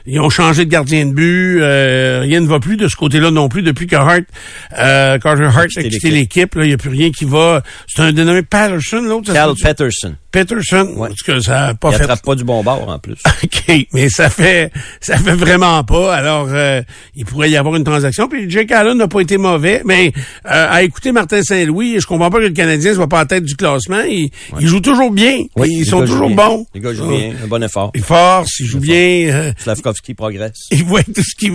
Ils 0.07 0.21
ont 0.21 0.31
changé 0.31 0.64
de 0.64 0.71
gardien 0.71 1.07
de 1.07 1.12
but. 1.12 1.61
Euh, 1.61 2.21
rien 2.23 2.41
ne 2.41 2.47
va 2.47 2.61
plus 2.61 2.77
de 2.77 2.89
ce 2.89 2.97
côté-là 3.09 3.31
non 3.31 3.49
plus 3.49 3.63
depuis 3.63 3.87
que 3.87 3.97
Hart, 3.97 4.25
euh, 4.79 5.19
Carter 5.19 5.45
Hart 5.45 5.69
a 5.77 5.83
quitté 5.83 6.11
l'équipe. 6.11 6.53
Il 6.57 6.63
n'y 6.69 6.73
a 6.73 6.77
plus 6.77 6.91
rien 6.91 7.11
qui 7.11 7.25
va. 7.25 7.63
C'est 7.87 8.03
un 8.03 8.13
dénommé 8.13 8.43
Patterson, 8.43 9.01
l'autre. 9.03 9.33
Cal? 9.33 9.55
Peterson. 9.61 10.15
Peterson. 10.31 10.93
Ouais. 10.97 11.09
Parce 11.09 11.23
que 11.23 11.41
ça 11.41 11.69
a 11.69 11.75
pas 11.75 11.91
Il 11.91 11.97
fait. 11.97 12.03
attrape 12.03 12.23
pas 12.23 12.35
du 12.35 12.45
bon 12.45 12.63
bord 12.63 12.87
en 12.89 12.99
plus. 12.99 13.15
OK, 13.45 13.87
mais 13.95 14.09
ça 14.11 14.29
fait 14.29 14.71
ça 15.01 15.17
fait 15.17 15.33
vraiment 15.35 15.83
pas. 15.85 16.15
Alors, 16.15 16.49
euh, 16.51 16.83
il 17.17 17.25
pourrait 17.25 17.51
y 17.51 17.57
avoir 17.57 17.77
une 17.77 17.85
transaction. 17.85 18.29
Puis 18.29 18.49
Jake 18.51 18.71
Allen 18.73 18.99
n'a 18.99 19.09
pas 19.09 19.21
été 19.21 19.39
mauvais, 19.39 19.81
mais 19.87 20.13
euh, 20.47 20.67
à 20.71 20.83
écouter 20.83 21.13
Martin 21.13 21.43
Saint-Louis, 21.43 21.99
je 22.01 22.07
comprends 22.07 22.31
pas 22.31 22.39
que 22.39 22.45
le 22.45 22.51
Canadien 22.51 22.95
soit 22.95 23.09
pas 23.09 23.19
à 23.19 23.23
la 23.23 23.27
tête 23.27 23.45
du 23.45 23.57
classement. 23.57 24.01
Il, 24.03 24.31
il 24.61 24.67
joue 24.67 24.81
toujours 24.81 25.11
bien. 25.11 25.45
Oui, 25.57 25.69
ils 25.79 25.87
sont 25.87 26.05
toujours 26.05 26.29
bien. 26.29 26.37
bons. 26.37 26.67
Les 26.75 26.81
gars 26.81 26.93
jouent 26.93 27.09
bien, 27.09 27.33
un 27.43 27.47
bon 27.47 27.63
effort. 27.63 27.91
Ils 27.95 28.03
forcent, 28.03 28.61
ils 28.61 28.67
jouent 28.67 28.81
bien. 28.81 29.29
euh, 29.33 29.53
Slavkovski 29.59 30.13
progresse. 30.15 30.69
voient 30.85 31.03
tout 31.03 31.23
ce 31.23 31.35
qui 31.39 31.51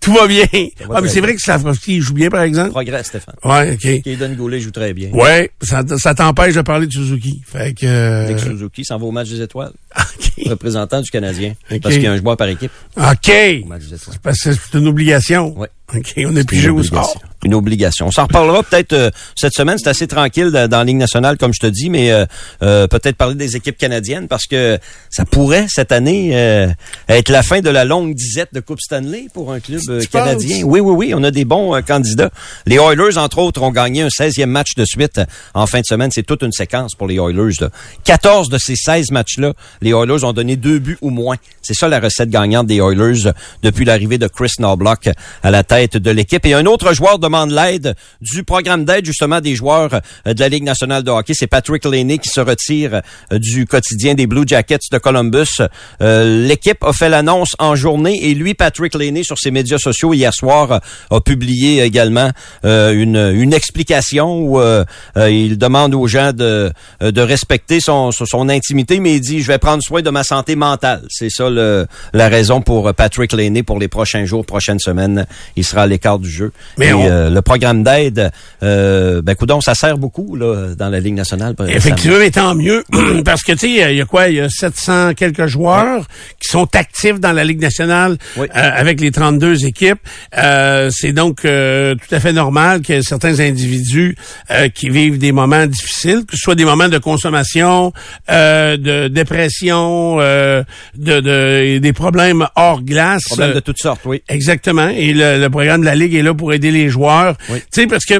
tout 0.00 0.12
va 0.14 0.26
bien. 0.26 0.44
va 0.88 0.93
Ah, 0.94 1.00
mais 1.00 1.08
c'est 1.08 1.20
vrai 1.20 1.34
que 1.34 1.40
Slavkovski 1.40 2.00
joue 2.00 2.14
bien, 2.14 2.30
par 2.30 2.42
exemple. 2.42 2.70
Progresse, 2.70 3.06
Stéphane. 3.06 3.34
Ouais, 3.44 3.72
OK. 3.74 4.02
Kaden 4.02 4.34
Goulet 4.36 4.60
joue 4.60 4.70
très 4.70 4.92
bien. 4.94 5.10
Ouais, 5.10 5.50
ça, 5.60 5.82
ça 5.98 6.14
t'empêche 6.14 6.54
de 6.54 6.62
parler 6.62 6.86
de 6.86 6.92
Suzuki. 6.92 7.42
Fait 7.46 7.74
que. 7.74 7.84
euh, 7.86 8.28
Nick 8.28 8.38
Suzuki 8.38 8.84
s'en 8.84 8.98
va 8.98 9.06
au 9.06 9.10
match 9.10 9.28
des 9.28 9.40
étoiles. 9.42 9.72
OK. 9.98 10.32
Représentant 10.46 11.00
du 11.00 11.10
Canadien. 11.10 11.54
Ok. 11.70 11.80
Parce 11.80 11.94
qu'il 11.94 12.04
y 12.04 12.06
a 12.06 12.12
un 12.12 12.16
joueur 12.16 12.36
par 12.36 12.48
équipe 12.48 12.70
OK. 12.96 13.30
au 13.62 13.66
match 13.66 13.82
des 13.84 13.94
étoiles. 13.94 14.16
Parce 14.22 14.40
que 14.40 14.52
c'est 14.52 14.78
une 14.78 14.86
obligation. 14.88 15.58
Ouais. 15.58 15.68
OK, 15.94 16.12
on 16.18 16.20
est 16.36 16.40
Une 16.40 16.44
pigé 16.46 16.70
au 16.70 16.82
sport. 16.82 17.14
Une 17.44 17.54
obligation. 17.54 18.06
On 18.06 18.10
s'en 18.10 18.24
reparlera 18.24 18.62
peut-être 18.62 18.92
euh, 18.92 19.10
cette 19.36 19.54
semaine. 19.54 19.76
C'est 19.78 19.88
assez 19.88 20.06
tranquille 20.06 20.50
dans, 20.50 20.68
dans 20.68 20.78
la 20.78 20.84
Ligue 20.84 20.96
nationale, 20.96 21.36
comme 21.36 21.52
je 21.54 21.60
te 21.60 21.66
dis, 21.66 21.90
mais 21.90 22.10
euh, 22.10 22.24
euh, 22.62 22.86
peut-être 22.86 23.16
parler 23.16 23.34
des 23.34 23.56
équipes 23.56 23.76
canadiennes 23.76 24.28
parce 24.28 24.46
que 24.46 24.78
ça 25.10 25.24
pourrait 25.24 25.66
cette 25.68 25.92
année 25.92 26.30
euh, 26.34 26.68
être 27.08 27.28
la 27.28 27.42
fin 27.42 27.60
de 27.60 27.70
la 27.70 27.84
longue 27.84 28.14
disette 28.14 28.52
de 28.52 28.60
Coupe 28.60 28.80
Stanley 28.80 29.26
pour 29.32 29.52
un 29.52 29.60
club 29.60 29.80
euh, 29.88 30.02
canadien. 30.10 30.62
Oui, 30.64 30.80
oui, 30.80 30.94
oui. 30.96 31.12
On 31.14 31.22
a 31.22 31.30
des 31.30 31.44
bons 31.44 31.74
euh, 31.74 31.80
candidats. 31.82 32.30
Les 32.66 32.76
Oilers, 32.76 33.18
entre 33.18 33.38
autres, 33.38 33.62
ont 33.62 33.70
gagné 33.70 34.02
un 34.02 34.08
16e 34.08 34.46
match 34.46 34.74
de 34.76 34.84
suite 34.84 35.20
en 35.54 35.66
fin 35.66 35.80
de 35.80 35.86
semaine. 35.86 36.10
C'est 36.10 36.22
toute 36.22 36.42
une 36.42 36.52
séquence 36.52 36.94
pour 36.94 37.06
les 37.06 37.16
Oilers. 37.16 37.54
Là. 37.60 37.68
14 38.04 38.48
de 38.48 38.58
ces 38.58 38.76
16 38.76 39.10
matchs-là, 39.10 39.52
les 39.82 39.90
Oilers 39.90 40.24
ont 40.24 40.32
donné 40.32 40.56
deux 40.56 40.78
buts 40.78 40.98
ou 41.00 41.10
moins. 41.10 41.36
C'est 41.62 41.74
ça 41.74 41.88
la 41.88 42.00
recette 42.00 42.30
gagnante 42.30 42.66
des 42.66 42.76
Oilers 42.76 43.32
depuis 43.62 43.84
l'arrivée 43.84 44.18
de 44.18 44.26
Chris 44.28 44.52
Knobloch 44.58 45.08
à 45.42 45.50
la 45.50 45.62
tête 45.62 45.96
de 45.96 46.10
l'équipe. 46.10 46.44
Et 46.46 46.54
un 46.54 46.66
autre 46.66 46.94
joueur 46.94 47.18
demande 47.34 47.50
l'aide 47.50 47.94
du 48.20 48.44
programme 48.44 48.84
d'aide 48.84 49.04
justement 49.04 49.40
des 49.40 49.54
joueurs 49.56 50.00
euh, 50.26 50.34
de 50.34 50.40
la 50.40 50.48
Ligue 50.48 50.62
nationale 50.64 51.02
de 51.02 51.10
hockey. 51.10 51.32
C'est 51.34 51.46
Patrick 51.48 51.84
Laney 51.84 52.18
qui 52.18 52.28
se 52.28 52.40
retire 52.40 53.00
euh, 53.32 53.38
du 53.38 53.66
quotidien 53.66 54.14
des 54.14 54.26
Blue 54.26 54.44
Jackets 54.46 54.78
de 54.92 54.98
Columbus. 54.98 55.60
Euh, 56.00 56.46
L'équipe 56.46 56.82
a 56.84 56.92
fait 56.92 57.08
l'annonce 57.08 57.54
en 57.58 57.74
journée 57.74 58.18
et 58.22 58.34
lui, 58.34 58.54
Patrick 58.54 58.94
Laney, 58.94 59.24
sur 59.24 59.38
ses 59.38 59.50
médias 59.50 59.78
sociaux 59.78 60.14
hier 60.14 60.32
soir, 60.32 60.72
euh, 60.72 60.78
a 61.10 61.20
publié 61.20 61.82
également 61.82 62.30
euh, 62.64 62.92
une, 62.92 63.16
une 63.34 63.52
explication 63.52 64.38
où 64.38 64.60
euh, 64.60 64.84
il 65.16 65.58
demande 65.58 65.94
aux 65.94 66.06
gens 66.06 66.32
de, 66.32 66.70
de 67.00 67.20
respecter 67.20 67.80
son, 67.80 68.12
son, 68.12 68.48
intimité, 68.48 69.00
mais 69.00 69.14
il 69.16 69.20
dit 69.20 69.40
je 69.42 69.48
vais 69.48 69.58
prendre 69.58 69.82
soin 69.82 70.02
de 70.02 70.10
ma 70.10 70.22
santé 70.22 70.54
mentale. 70.54 71.02
C'est 71.08 71.30
ça 71.30 71.48
le, 71.50 71.86
la 72.12 72.28
raison 72.28 72.60
pour 72.60 72.92
Patrick 72.94 73.32
Laney 73.32 73.62
pour 73.62 73.78
les 73.80 73.88
prochains 73.88 74.24
jours, 74.24 74.44
prochaines 74.46 74.78
semaines. 74.78 75.26
Il 75.56 75.64
sera 75.64 75.82
à 75.82 75.86
l'écart 75.86 76.18
du 76.18 76.30
jeu. 76.30 76.52
Mais 76.78 76.88
Et, 76.88 76.92
on- 76.92 77.23
euh, 77.24 77.30
le 77.30 77.42
programme 77.42 77.82
d'aide, 77.82 78.30
euh, 78.62 79.22
ben 79.22 79.34
coudon, 79.34 79.60
ça 79.60 79.74
sert 79.74 79.98
beaucoup 79.98 80.36
là, 80.36 80.74
dans 80.76 80.88
la 80.88 81.00
Ligue 81.00 81.14
nationale. 81.14 81.54
Effectivement, 81.68 82.18
mais 82.18 82.30
tant 82.30 82.54
mieux. 82.54 82.84
Parce 83.24 83.42
que, 83.42 83.52
tu 83.52 83.58
sais, 83.58 83.90
il 83.92 83.96
y 83.96 84.00
a 84.00 84.04
quoi? 84.04 84.28
Il 84.28 84.36
y 84.36 84.40
a 84.40 84.48
700 84.48 85.14
quelques 85.14 85.46
joueurs 85.46 86.06
qui 86.40 86.48
sont 86.48 86.68
actifs 86.74 87.20
dans 87.20 87.32
la 87.32 87.44
Ligue 87.44 87.60
nationale 87.60 88.16
Oui. 88.36 88.46
euh, 88.54 88.70
avec 88.74 89.00
les 89.00 89.10
32 89.10 89.64
équipes. 89.64 89.98
Euh, 90.36 90.90
c'est 90.92 91.12
donc 91.12 91.44
euh, 91.44 91.94
tout 91.94 92.14
à 92.14 92.20
fait 92.20 92.32
normal 92.32 92.82
que 92.82 93.02
certains 93.02 93.40
individus 93.40 94.16
euh, 94.50 94.68
qui 94.68 94.88
vivent 94.90 95.18
des 95.18 95.32
moments 95.32 95.66
difficiles, 95.66 96.24
que 96.26 96.36
ce 96.36 96.42
soit 96.42 96.54
des 96.54 96.64
moments 96.64 96.88
de 96.88 96.98
consommation, 96.98 97.92
euh, 98.30 98.76
de 98.76 99.08
dépression, 99.08 100.16
euh, 100.20 100.62
de, 100.96 101.20
de- 101.20 101.78
des 101.78 101.92
problèmes 101.92 102.46
hors 102.56 102.82
glace. 102.82 103.24
Problème 103.24 103.50
euh, 103.50 103.54
de 103.54 103.60
toutes 103.60 103.78
sortes, 103.78 104.00
oui. 104.04 104.22
Exactement. 104.28 104.88
Et 104.88 105.12
le, 105.12 105.40
le 105.40 105.50
programme 105.50 105.80
de 105.80 105.86
la 105.86 105.94
Ligue 105.94 106.14
est 106.14 106.22
là 106.22 106.34
pour 106.34 106.52
aider 106.52 106.70
les 106.70 106.88
joueurs. 106.88 107.13
Oui. 107.50 107.60
Tu 107.72 107.82
sais, 107.82 107.86
parce 107.86 108.04
que 108.04 108.14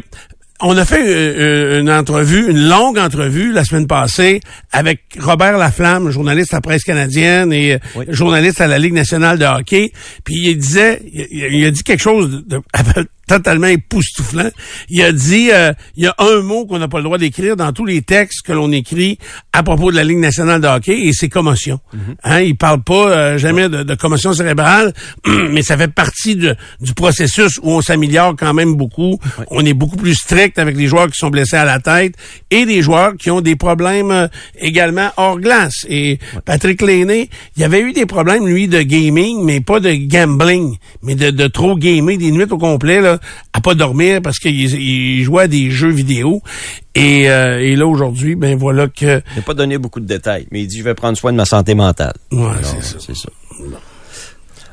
on 0.60 0.76
a 0.78 0.84
fait 0.84 1.00
euh, 1.02 1.74
euh, 1.76 1.80
une 1.80 1.90
entrevue, 1.90 2.48
une 2.50 2.68
longue 2.68 2.96
entrevue 2.96 3.52
la 3.52 3.64
semaine 3.64 3.86
passée 3.86 4.40
avec 4.72 5.00
Robert 5.20 5.58
Laflamme, 5.58 6.10
journaliste 6.10 6.54
à 6.54 6.58
la 6.58 6.60
presse 6.62 6.84
canadienne 6.84 7.52
et 7.52 7.74
euh, 7.74 7.78
Oui. 7.96 8.04
journaliste 8.08 8.60
à 8.60 8.66
la 8.68 8.78
Ligue 8.78 8.94
nationale 8.94 9.36
de 9.38 9.44
hockey. 9.44 9.92
Puis 10.24 10.36
il 10.50 10.56
disait, 10.56 11.02
il, 11.12 11.64
a 11.66 11.70
dit 11.70 11.82
quelque 11.82 12.00
chose 12.02 12.44
de- 12.46 12.60
totalement 13.26 13.66
époustouflant. 13.66 14.50
Il 14.88 15.02
a 15.02 15.12
dit, 15.12 15.50
euh, 15.52 15.72
il 15.96 16.04
y 16.04 16.06
a 16.06 16.14
un 16.18 16.40
mot 16.42 16.66
qu'on 16.66 16.78
n'a 16.78 16.88
pas 16.88 16.98
le 16.98 17.04
droit 17.04 17.18
d'écrire 17.18 17.56
dans 17.56 17.72
tous 17.72 17.84
les 17.84 18.02
textes 18.02 18.42
que 18.42 18.52
l'on 18.52 18.70
écrit 18.72 19.18
à 19.52 19.62
propos 19.62 19.90
de 19.90 19.96
la 19.96 20.04
Ligue 20.04 20.18
nationale 20.18 20.60
de 20.60 20.66
hockey 20.66 21.06
et 21.06 21.12
c'est 21.12 21.28
commotion. 21.28 21.78
Hein, 22.24 22.40
il 22.40 22.56
parle 22.56 22.82
pas 22.82 23.08
euh, 23.10 23.38
jamais 23.38 23.68
de, 23.68 23.82
de 23.82 23.94
commotion 23.94 24.32
cérébrale, 24.32 24.92
mais 25.50 25.62
ça 25.62 25.76
fait 25.76 25.88
partie 25.92 26.36
de- 26.36 26.56
du 26.80 26.94
processus 26.94 27.58
où 27.62 27.70
on 27.70 27.80
s'améliore 27.80 28.34
quand 28.38 28.54
même 28.54 28.74
beaucoup. 28.74 29.18
On 29.50 29.64
est 29.64 29.74
beaucoup 29.74 29.96
plus 29.96 30.14
strict 30.14 30.58
avec 30.58 30.76
les 30.76 30.86
joueurs 30.86 31.06
qui 31.08 31.18
sont 31.18 31.30
blessés 31.30 31.56
à 31.56 31.64
la 31.64 31.78
tête 31.80 32.14
et 32.50 32.66
des 32.66 32.82
joueurs 32.82 33.14
qui 33.16 33.30
ont 33.30 33.40
des 33.40 33.56
problèmes 33.56 34.10
euh, 34.10 34.28
également 34.58 35.10
hors 35.16 35.38
glace. 35.38 35.86
Et 35.88 36.18
Patrick 36.44 36.82
Lainé, 36.82 37.30
il 37.56 37.60
y 37.62 37.64
avait 37.64 37.80
eu 37.80 37.92
des 37.92 38.06
problèmes, 38.06 38.46
lui, 38.46 38.68
de 38.68 38.82
gaming, 38.82 39.42
mais 39.44 39.60
pas 39.60 39.80
de 39.80 39.92
gambling, 39.94 40.76
mais 41.02 41.14
de, 41.14 41.30
de 41.30 41.46
trop 41.46 41.76
gamer 41.76 42.16
des 42.18 42.30
nuits 42.30 42.44
au 42.50 42.58
complet, 42.58 43.00
là, 43.00 43.13
à 43.52 43.60
pas 43.60 43.74
dormir 43.74 44.20
parce 44.22 44.38
qu'il 44.38 44.54
il 44.60 45.22
jouait 45.24 45.44
à 45.44 45.48
des 45.48 45.70
jeux 45.70 45.90
vidéo. 45.90 46.42
Et, 46.94 47.28
euh, 47.28 47.58
et 47.58 47.74
là, 47.74 47.86
aujourd'hui, 47.86 48.36
ben 48.36 48.56
voilà 48.56 48.86
que... 48.86 49.20
Il 49.32 49.36
n'a 49.36 49.42
pas 49.44 49.54
donné 49.54 49.78
beaucoup 49.78 50.00
de 50.00 50.06
détails, 50.06 50.46
mais 50.52 50.62
il 50.62 50.66
dit 50.68 50.78
je 50.78 50.84
vais 50.84 50.94
prendre 50.94 51.18
soin 51.18 51.32
de 51.32 51.36
ma 51.36 51.44
santé 51.44 51.74
mentale. 51.74 52.14
Ouais, 52.30 52.42
Alors, 52.42 52.58
c'est 52.62 52.82
ça. 52.82 52.96
C'est 53.00 53.16
ça. 53.16 53.28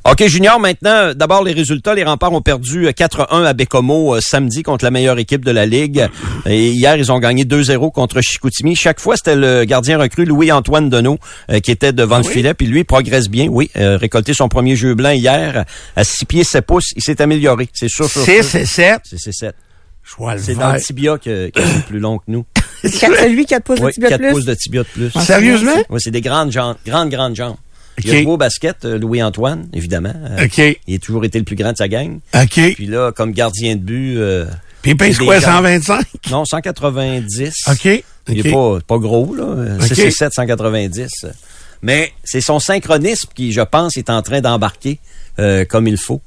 OK, 0.03 0.25
Junior, 0.27 0.59
maintenant, 0.59 1.13
d'abord 1.13 1.43
les 1.43 1.53
résultats. 1.53 1.93
Les 1.93 2.03
remparts 2.03 2.33
ont 2.33 2.41
perdu 2.41 2.87
euh, 2.87 2.91
4-1 2.91 3.45
à 3.45 3.53
Bécomo 3.53 4.15
euh, 4.15 4.19
samedi 4.19 4.63
contre 4.63 4.83
la 4.83 4.89
meilleure 4.89 5.19
équipe 5.19 5.45
de 5.45 5.51
la 5.51 5.67
Ligue. 5.67 6.07
Et 6.47 6.71
hier, 6.71 6.95
ils 6.97 7.11
ont 7.11 7.19
gagné 7.19 7.45
2-0 7.45 7.91
contre 7.91 8.19
Chicoutimi. 8.19 8.75
Chaque 8.75 8.99
fois, 8.99 9.15
c'était 9.15 9.35
le 9.35 9.63
gardien 9.63 9.99
recru 9.99 10.25
Louis-Antoine 10.25 10.89
Deneau 10.89 11.19
euh, 11.51 11.59
qui 11.59 11.69
était 11.69 11.93
devant 11.93 12.17
le 12.17 12.23
filet. 12.23 12.55
Puis 12.55 12.65
lui, 12.65 12.79
il 12.79 12.85
progresse 12.85 13.29
bien, 13.29 13.47
oui. 13.47 13.69
Euh, 13.77 13.95
récolté 13.97 14.33
son 14.33 14.49
premier 14.49 14.75
jeu 14.75 14.95
blanc 14.95 15.11
hier 15.11 15.65
à 15.95 16.03
6 16.03 16.25
pieds 16.25 16.43
7 16.43 16.65
pouces. 16.65 16.93
Il 16.95 17.03
s'est 17.03 17.21
amélioré, 17.21 17.69
c'est 17.71 17.87
sûr, 17.87 18.09
sûr, 18.09 18.23
6 18.23 18.43
sûr. 18.43 18.59
et 18.59 18.65
7. 18.65 19.01
C'est 19.03 19.17
c'est 19.19 19.31
7. 19.33 19.55
Je 20.03 20.15
vois 20.17 20.33
le 20.33 20.41
C'est 20.41 20.55
dans 20.55 20.73
le 20.73 20.81
tibia 20.81 21.19
que, 21.19 21.49
que 21.51 21.61
c'est 21.61 21.85
plus 21.85 21.99
long 21.99 22.17
que 22.17 22.23
nous. 22.27 22.43
Celui 22.83 23.45
qui 23.45 23.53
a 23.53 23.59
pouces 23.59 23.79
de 23.79 23.85
Oui, 23.85 23.91
tibia 23.93 24.09
de 24.09 24.13
4 24.17 24.21
plus? 24.21 24.31
pouces 24.31 24.45
de 24.45 24.53
tibia 24.55 24.81
de 24.81 24.87
plus. 24.87 25.11
Sérieusement? 25.21 25.75
Oui, 25.91 25.99
c'est 26.01 26.09
des 26.09 26.21
grandes 26.21 26.51
jambes, 26.51 26.75
grandes, 26.87 27.09
grandes 27.11 27.35
jambes. 27.35 27.55
Il 28.03 28.11
a 28.11 28.21
joué 28.21 28.31
au 28.31 28.37
basket, 28.37 28.85
euh, 28.85 28.97
Louis-Antoine, 28.97 29.67
évidemment. 29.73 30.13
Euh, 30.15 30.45
OK. 30.45 30.79
Il 30.87 30.95
a 30.95 30.99
toujours 30.99 31.25
été 31.25 31.37
le 31.39 31.45
plus 31.45 31.55
grand 31.55 31.71
de 31.71 31.77
sa 31.77 31.87
gang. 31.87 32.19
OK. 32.35 32.73
Puis 32.75 32.85
là, 32.85 33.11
comme 33.11 33.31
gardien 33.31 33.75
de 33.75 33.81
but, 33.81 34.17
euh, 34.17 34.45
Puis 34.81 34.91
il 34.91 34.97
pèse 34.97 35.17
quoi, 35.17 35.39
gens. 35.39 35.57
125? 35.57 36.05
non, 36.31 36.45
190. 36.45 37.53
OK. 37.69 37.85
Il 37.85 38.39
OK. 38.39 38.45
est 38.45 38.51
pas, 38.51 38.79
pas 38.87 38.97
gros, 38.97 39.33
là. 39.35 39.43
Euh, 39.43 39.77
OK. 39.79 39.95
6 39.95 40.11
7, 40.11 40.33
190. 40.33 41.09
Mais 41.81 42.11
c'est 42.23 42.41
son 42.41 42.59
synchronisme 42.59 43.29
qui, 43.33 43.51
je 43.51 43.61
pense, 43.61 43.97
est 43.97 44.09
en 44.09 44.21
train 44.21 44.41
d'embarquer 44.41 44.99
euh, 45.39 45.65
comme 45.65 45.87
il 45.87 45.97
faut. 45.97 46.21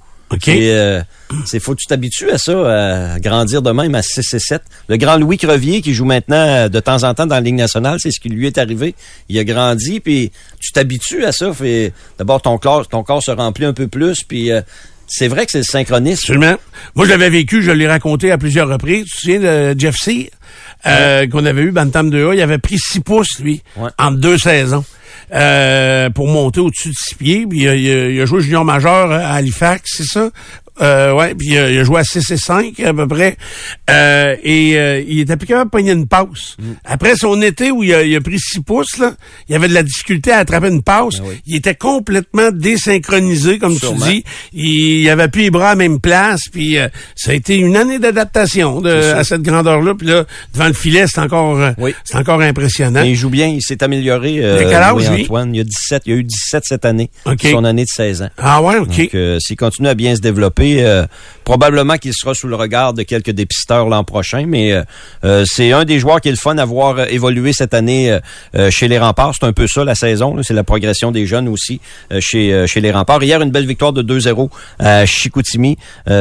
Euh, 0.48 1.02
c'est 1.46 1.58
faut 1.60 1.72
que 1.74 1.80
tu 1.80 1.86
t'habitues 1.86 2.30
à 2.30 2.38
ça, 2.38 3.12
à 3.14 3.18
grandir 3.20 3.62
de 3.62 3.70
même 3.70 3.94
à 3.94 4.02
6 4.02 4.34
et 4.34 4.38
7. 4.38 4.62
Le 4.88 4.96
grand 4.96 5.16
Louis 5.16 5.36
Crevier 5.38 5.80
qui 5.82 5.94
joue 5.94 6.04
maintenant 6.04 6.36
euh, 6.36 6.68
de 6.68 6.80
temps 6.80 7.02
en 7.04 7.14
temps 7.14 7.26
dans 7.26 7.34
la 7.34 7.40
Ligue 7.40 7.54
nationale, 7.56 7.98
c'est 8.00 8.10
ce 8.10 8.20
qui 8.20 8.28
lui 8.28 8.46
est 8.46 8.58
arrivé. 8.58 8.94
Il 9.28 9.38
a 9.38 9.44
grandi, 9.44 10.00
puis 10.00 10.30
tu 10.60 10.72
t'habitues 10.72 11.24
à 11.24 11.32
ça. 11.32 11.52
Fait 11.52 11.92
d'abord 12.18 12.40
ton 12.42 12.56
corps, 12.58 12.86
ton 12.88 13.02
corps 13.02 13.22
se 13.22 13.30
remplit 13.30 13.64
un 13.64 13.72
peu 13.72 13.88
plus, 13.88 14.22
puis 14.22 14.50
euh, 14.52 14.60
c'est 15.06 15.28
vrai 15.28 15.44
que 15.46 15.52
c'est 15.52 15.58
le 15.58 15.64
synchronisme. 15.64 16.22
Absolument. 16.32 16.56
Moi, 16.94 17.04
je 17.06 17.10
l'avais 17.10 17.30
vécu, 17.30 17.62
je 17.62 17.70
l'ai 17.70 17.86
raconté 17.88 18.30
à 18.30 18.38
plusieurs 18.38 18.68
reprises. 18.68 19.04
Tu 19.06 19.10
te 19.16 19.20
souviens 19.20 19.40
de 19.74 19.78
Jeff 19.78 19.96
C, 19.96 20.30
euh, 20.86 21.26
qu'on 21.28 21.44
avait 21.44 21.62
eu 21.62 21.70
Bantam 21.72 22.10
2A, 22.10 22.34
il 22.34 22.40
avait 22.40 22.58
pris 22.58 22.78
6 22.78 23.00
pouces, 23.00 23.38
lui, 23.40 23.62
Ouais. 23.76 23.90
en 23.98 24.12
deux 24.12 24.38
saisons. 24.38 24.84
Euh, 25.32 26.10
pour 26.10 26.28
monter 26.28 26.60
au-dessus 26.60 26.90
de 26.90 26.94
6 26.94 27.14
pieds. 27.16 27.46
Puis 27.46 27.60
il 27.62 27.68
a, 27.68 27.74
il 27.74 28.20
a- 28.20 28.26
joué 28.26 28.40
junior 28.40 28.64
majeur 28.64 29.10
à 29.12 29.34
Halifax, 29.34 29.90
c'est 29.96 30.04
ça? 30.06 30.30
Euh, 30.80 31.12
ouais, 31.14 31.34
puis 31.34 31.48
il 31.50 31.58
a, 31.58 31.70
il 31.70 31.78
a 31.78 31.84
joué 31.84 32.00
à 32.00 32.04
6 32.04 32.30
et 32.32 32.36
5 32.36 32.80
à 32.80 32.92
peu 32.92 33.06
près. 33.06 33.36
Euh, 33.90 34.36
et 34.42 34.76
euh, 34.78 35.02
il 35.06 35.20
était 35.20 35.36
plus 35.36 35.46
capable 35.46 35.66
de 35.66 35.70
pogner 35.70 35.92
une 35.92 36.06
passe. 36.06 36.56
Mm. 36.58 36.64
Après 36.84 37.14
son 37.16 37.40
été 37.42 37.70
où 37.70 37.82
il 37.82 37.94
a, 37.94 38.02
il 38.02 38.14
a 38.16 38.20
pris 38.20 38.38
6 38.38 38.60
pouces, 38.60 38.98
là, 38.98 39.14
il 39.48 39.54
avait 39.54 39.68
de 39.68 39.74
la 39.74 39.82
difficulté 39.82 40.32
à 40.32 40.38
attraper 40.38 40.68
une 40.68 40.82
passe. 40.82 41.18
Ben 41.20 41.26
oui. 41.28 41.40
Il 41.46 41.56
était 41.56 41.74
complètement 41.74 42.50
désynchronisé, 42.52 43.58
comme 43.58 43.76
Sûrement. 43.78 44.04
tu 44.06 44.12
dis. 44.12 44.24
Il, 44.52 45.00
il 45.02 45.08
avait 45.08 45.28
plus 45.28 45.42
les 45.42 45.50
bras 45.50 45.66
à 45.66 45.70
la 45.70 45.76
même 45.76 46.00
place. 46.00 46.42
Puis 46.52 46.78
euh, 46.78 46.88
ça 47.14 47.30
a 47.30 47.34
été 47.34 47.56
une 47.56 47.76
année 47.76 47.98
d'adaptation 47.98 48.84
à 48.84 49.22
cette 49.24 49.42
grandeur-là. 49.42 49.94
Puis 49.94 50.06
là, 50.08 50.24
devant 50.52 50.66
le 50.66 50.72
filet, 50.72 51.04
c'est 51.06 51.20
encore, 51.20 51.58
euh, 51.60 51.70
Oui. 51.78 51.94
c'est 52.04 52.16
encore 52.16 52.40
impressionnant. 52.40 53.02
Mais 53.02 53.10
il 53.10 53.16
joue 53.16 53.30
bien, 53.30 53.46
il 53.46 53.62
s'est 53.62 53.82
amélioré. 53.82 54.38
Euh, 54.42 54.58
quel 54.58 54.74
âge, 54.74 55.10
lui? 55.10 55.22
Antoine, 55.22 55.54
il 55.54 55.60
a 55.60 55.64
17, 55.64 56.02
il 56.06 56.12
a 56.12 56.16
eu 56.16 56.24
17 56.24 56.62
cette 56.66 56.84
année, 56.84 57.10
OK. 57.26 57.42
son 57.42 57.64
année 57.64 57.84
de 57.84 57.88
16 57.88 58.22
ans. 58.22 58.28
Ah 58.38 58.62
ouais, 58.62 58.78
ok. 58.78 58.88
Donc, 58.98 59.14
euh, 59.14 59.38
s'il 59.40 59.56
continue 59.56 59.88
à 59.88 59.94
bien 59.94 60.14
se 60.16 60.20
développer, 60.20 60.63
euh, 60.64 61.06
probablement 61.44 61.96
qu'il 61.98 62.14
sera 62.14 62.34
sous 62.34 62.48
le 62.48 62.56
regard 62.56 62.94
de 62.94 63.02
quelques 63.02 63.30
dépisteurs 63.30 63.88
l'an 63.88 64.02
prochain. 64.02 64.46
Mais 64.46 64.72
euh, 64.72 64.82
euh, 65.24 65.44
c'est 65.46 65.72
un 65.72 65.84
des 65.84 65.98
joueurs 65.98 66.20
qui 66.20 66.28
est 66.28 66.32
le 66.32 66.36
fun 66.36 66.56
à 66.58 66.64
voir 66.64 66.98
euh, 66.98 67.06
évoluer 67.06 67.52
cette 67.52 67.74
année 67.74 68.10
euh, 68.10 68.20
euh, 68.56 68.70
chez 68.70 68.88
les 68.88 68.98
Remparts. 68.98 69.34
C'est 69.38 69.46
un 69.46 69.52
peu 69.52 69.66
ça 69.66 69.84
la 69.84 69.94
saison. 69.94 70.42
C'est 70.42 70.54
la 70.54 70.64
progression 70.64 71.12
des 71.12 71.26
jeunes 71.26 71.48
aussi 71.48 71.80
euh, 72.12 72.20
chez 72.20 72.66
chez 72.66 72.80
les 72.80 72.90
Remparts. 72.90 73.22
Hier, 73.22 73.40
une 73.40 73.50
belle 73.50 73.66
victoire 73.66 73.92
de 73.92 74.02
2-0 74.02 74.48
à 74.78 75.06
Chicoutimi. 75.06 75.76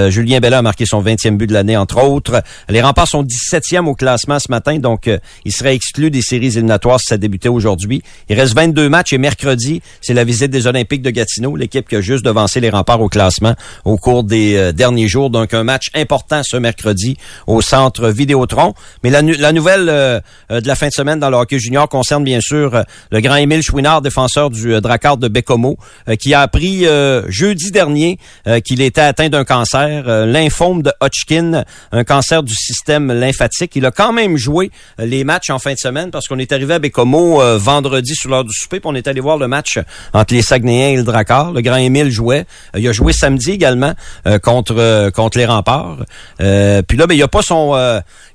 Julien 0.09 0.39
Bella 0.39 0.59
a 0.59 0.61
marqué 0.61 0.85
son 0.85 1.01
20e 1.01 1.37
but 1.37 1.47
de 1.47 1.53
l'année, 1.53 1.77
entre 1.77 2.03
autres. 2.03 2.41
Les 2.69 2.81
Remparts 2.81 3.07
sont 3.07 3.23
17e 3.23 3.85
au 3.85 3.95
classement 3.95 4.39
ce 4.39 4.49
matin, 4.49 4.77
donc 4.79 5.09
il 5.45 5.51
serait 5.51 5.75
exclu 5.75 6.09
des 6.09 6.21
séries 6.21 6.47
éliminatoires 6.47 6.99
si 6.99 7.07
ça 7.07 7.17
débutait 7.17 7.49
aujourd'hui. 7.49 8.01
Il 8.29 8.39
reste 8.39 8.55
22 8.55 8.89
matchs 8.89 9.13
et 9.13 9.17
mercredi, 9.17 9.81
c'est 10.01 10.13
la 10.13 10.23
visite 10.23 10.51
des 10.51 10.67
Olympiques 10.67 11.01
de 11.01 11.11
Gatineau, 11.11 11.55
l'équipe 11.55 11.87
qui 11.87 11.95
a 11.95 12.01
juste 12.01 12.25
devancé 12.25 12.59
les 12.59 12.69
Remparts 12.69 13.01
au 13.01 13.09
classement 13.09 13.55
au 13.85 13.97
cours 13.97 14.23
des 14.23 14.32
euh, 14.33 14.71
derniers 14.71 15.07
jours. 15.07 15.29
Donc 15.29 15.53
un 15.53 15.63
match 15.63 15.87
important 15.93 16.41
ce 16.43 16.57
mercredi 16.57 17.17
au 17.47 17.61
centre 17.61 18.09
Vidéotron. 18.09 18.73
Mais 19.03 19.09
la, 19.09 19.21
la 19.21 19.51
nouvelle 19.51 19.89
euh, 19.89 20.19
euh, 20.51 20.61
de 20.61 20.67
la 20.67 20.75
fin 20.75 20.87
de 20.87 20.93
semaine 20.93 21.19
dans 21.19 21.29
le 21.29 21.37
hockey 21.37 21.59
junior 21.59 21.87
concerne 21.89 22.23
bien 22.23 22.39
sûr 22.41 22.75
euh, 22.75 22.83
le 23.11 23.21
grand 23.21 23.35
Émile 23.35 23.61
Chouinard, 23.61 24.01
défenseur 24.01 24.49
du 24.49 24.73
euh, 24.73 24.81
Dracard 24.81 25.17
de 25.17 25.27
Bécomo, 25.27 25.77
qui 26.19 26.33
a 26.33 26.41
appris 26.41 26.85
jeudi 27.27 27.71
dernier 27.71 28.17
qu'il 28.63 28.81
était 28.81 29.01
atteint 29.01 29.29
d'un 29.29 29.43
cancer, 29.43 30.25
lymphome 30.25 30.81
de 30.81 30.91
Hodgkin, 30.99 31.63
un 31.91 32.03
cancer 32.03 32.43
du 32.43 32.53
système 32.53 33.11
lymphatique. 33.11 33.75
Il 33.75 33.85
a 33.85 33.91
quand 33.91 34.11
même 34.11 34.37
joué 34.37 34.71
les 34.97 35.23
matchs 35.23 35.49
en 35.49 35.59
fin 35.59 35.73
de 35.73 35.77
semaine 35.77 36.11
parce 36.11 36.27
qu'on 36.27 36.39
est 36.39 36.51
arrivé 36.51 36.73
à 36.73 36.79
Bécomo 36.79 37.41
vendredi 37.57 38.15
sur 38.15 38.29
l'heure 38.29 38.43
du 38.43 38.53
souper, 38.53 38.79
puis 38.79 38.89
on 38.91 38.95
est 38.95 39.07
allé 39.07 39.21
voir 39.21 39.37
le 39.37 39.47
match 39.47 39.79
entre 40.13 40.33
les 40.33 40.41
Saguenayens 40.41 40.89
et 40.89 40.95
le 40.97 41.03
Dracard. 41.03 41.51
Le 41.51 41.61
grand 41.61 41.77
Émile 41.77 42.11
jouait. 42.11 42.45
Il 42.75 42.87
a 42.87 42.91
joué 42.91 43.13
samedi 43.13 43.51
également 43.51 43.93
euh, 44.25 44.39
contre 44.39 44.75
euh, 44.77 45.11
contre 45.11 45.37
les 45.37 45.45
Remparts. 45.45 46.05
Euh, 46.41 46.81
puis 46.81 46.97
là, 46.97 47.07
ben, 47.07 47.13
il 47.13 47.17
n'y 47.17 47.23
a 47.23 47.27
pas 47.27 47.41
son 47.41 47.73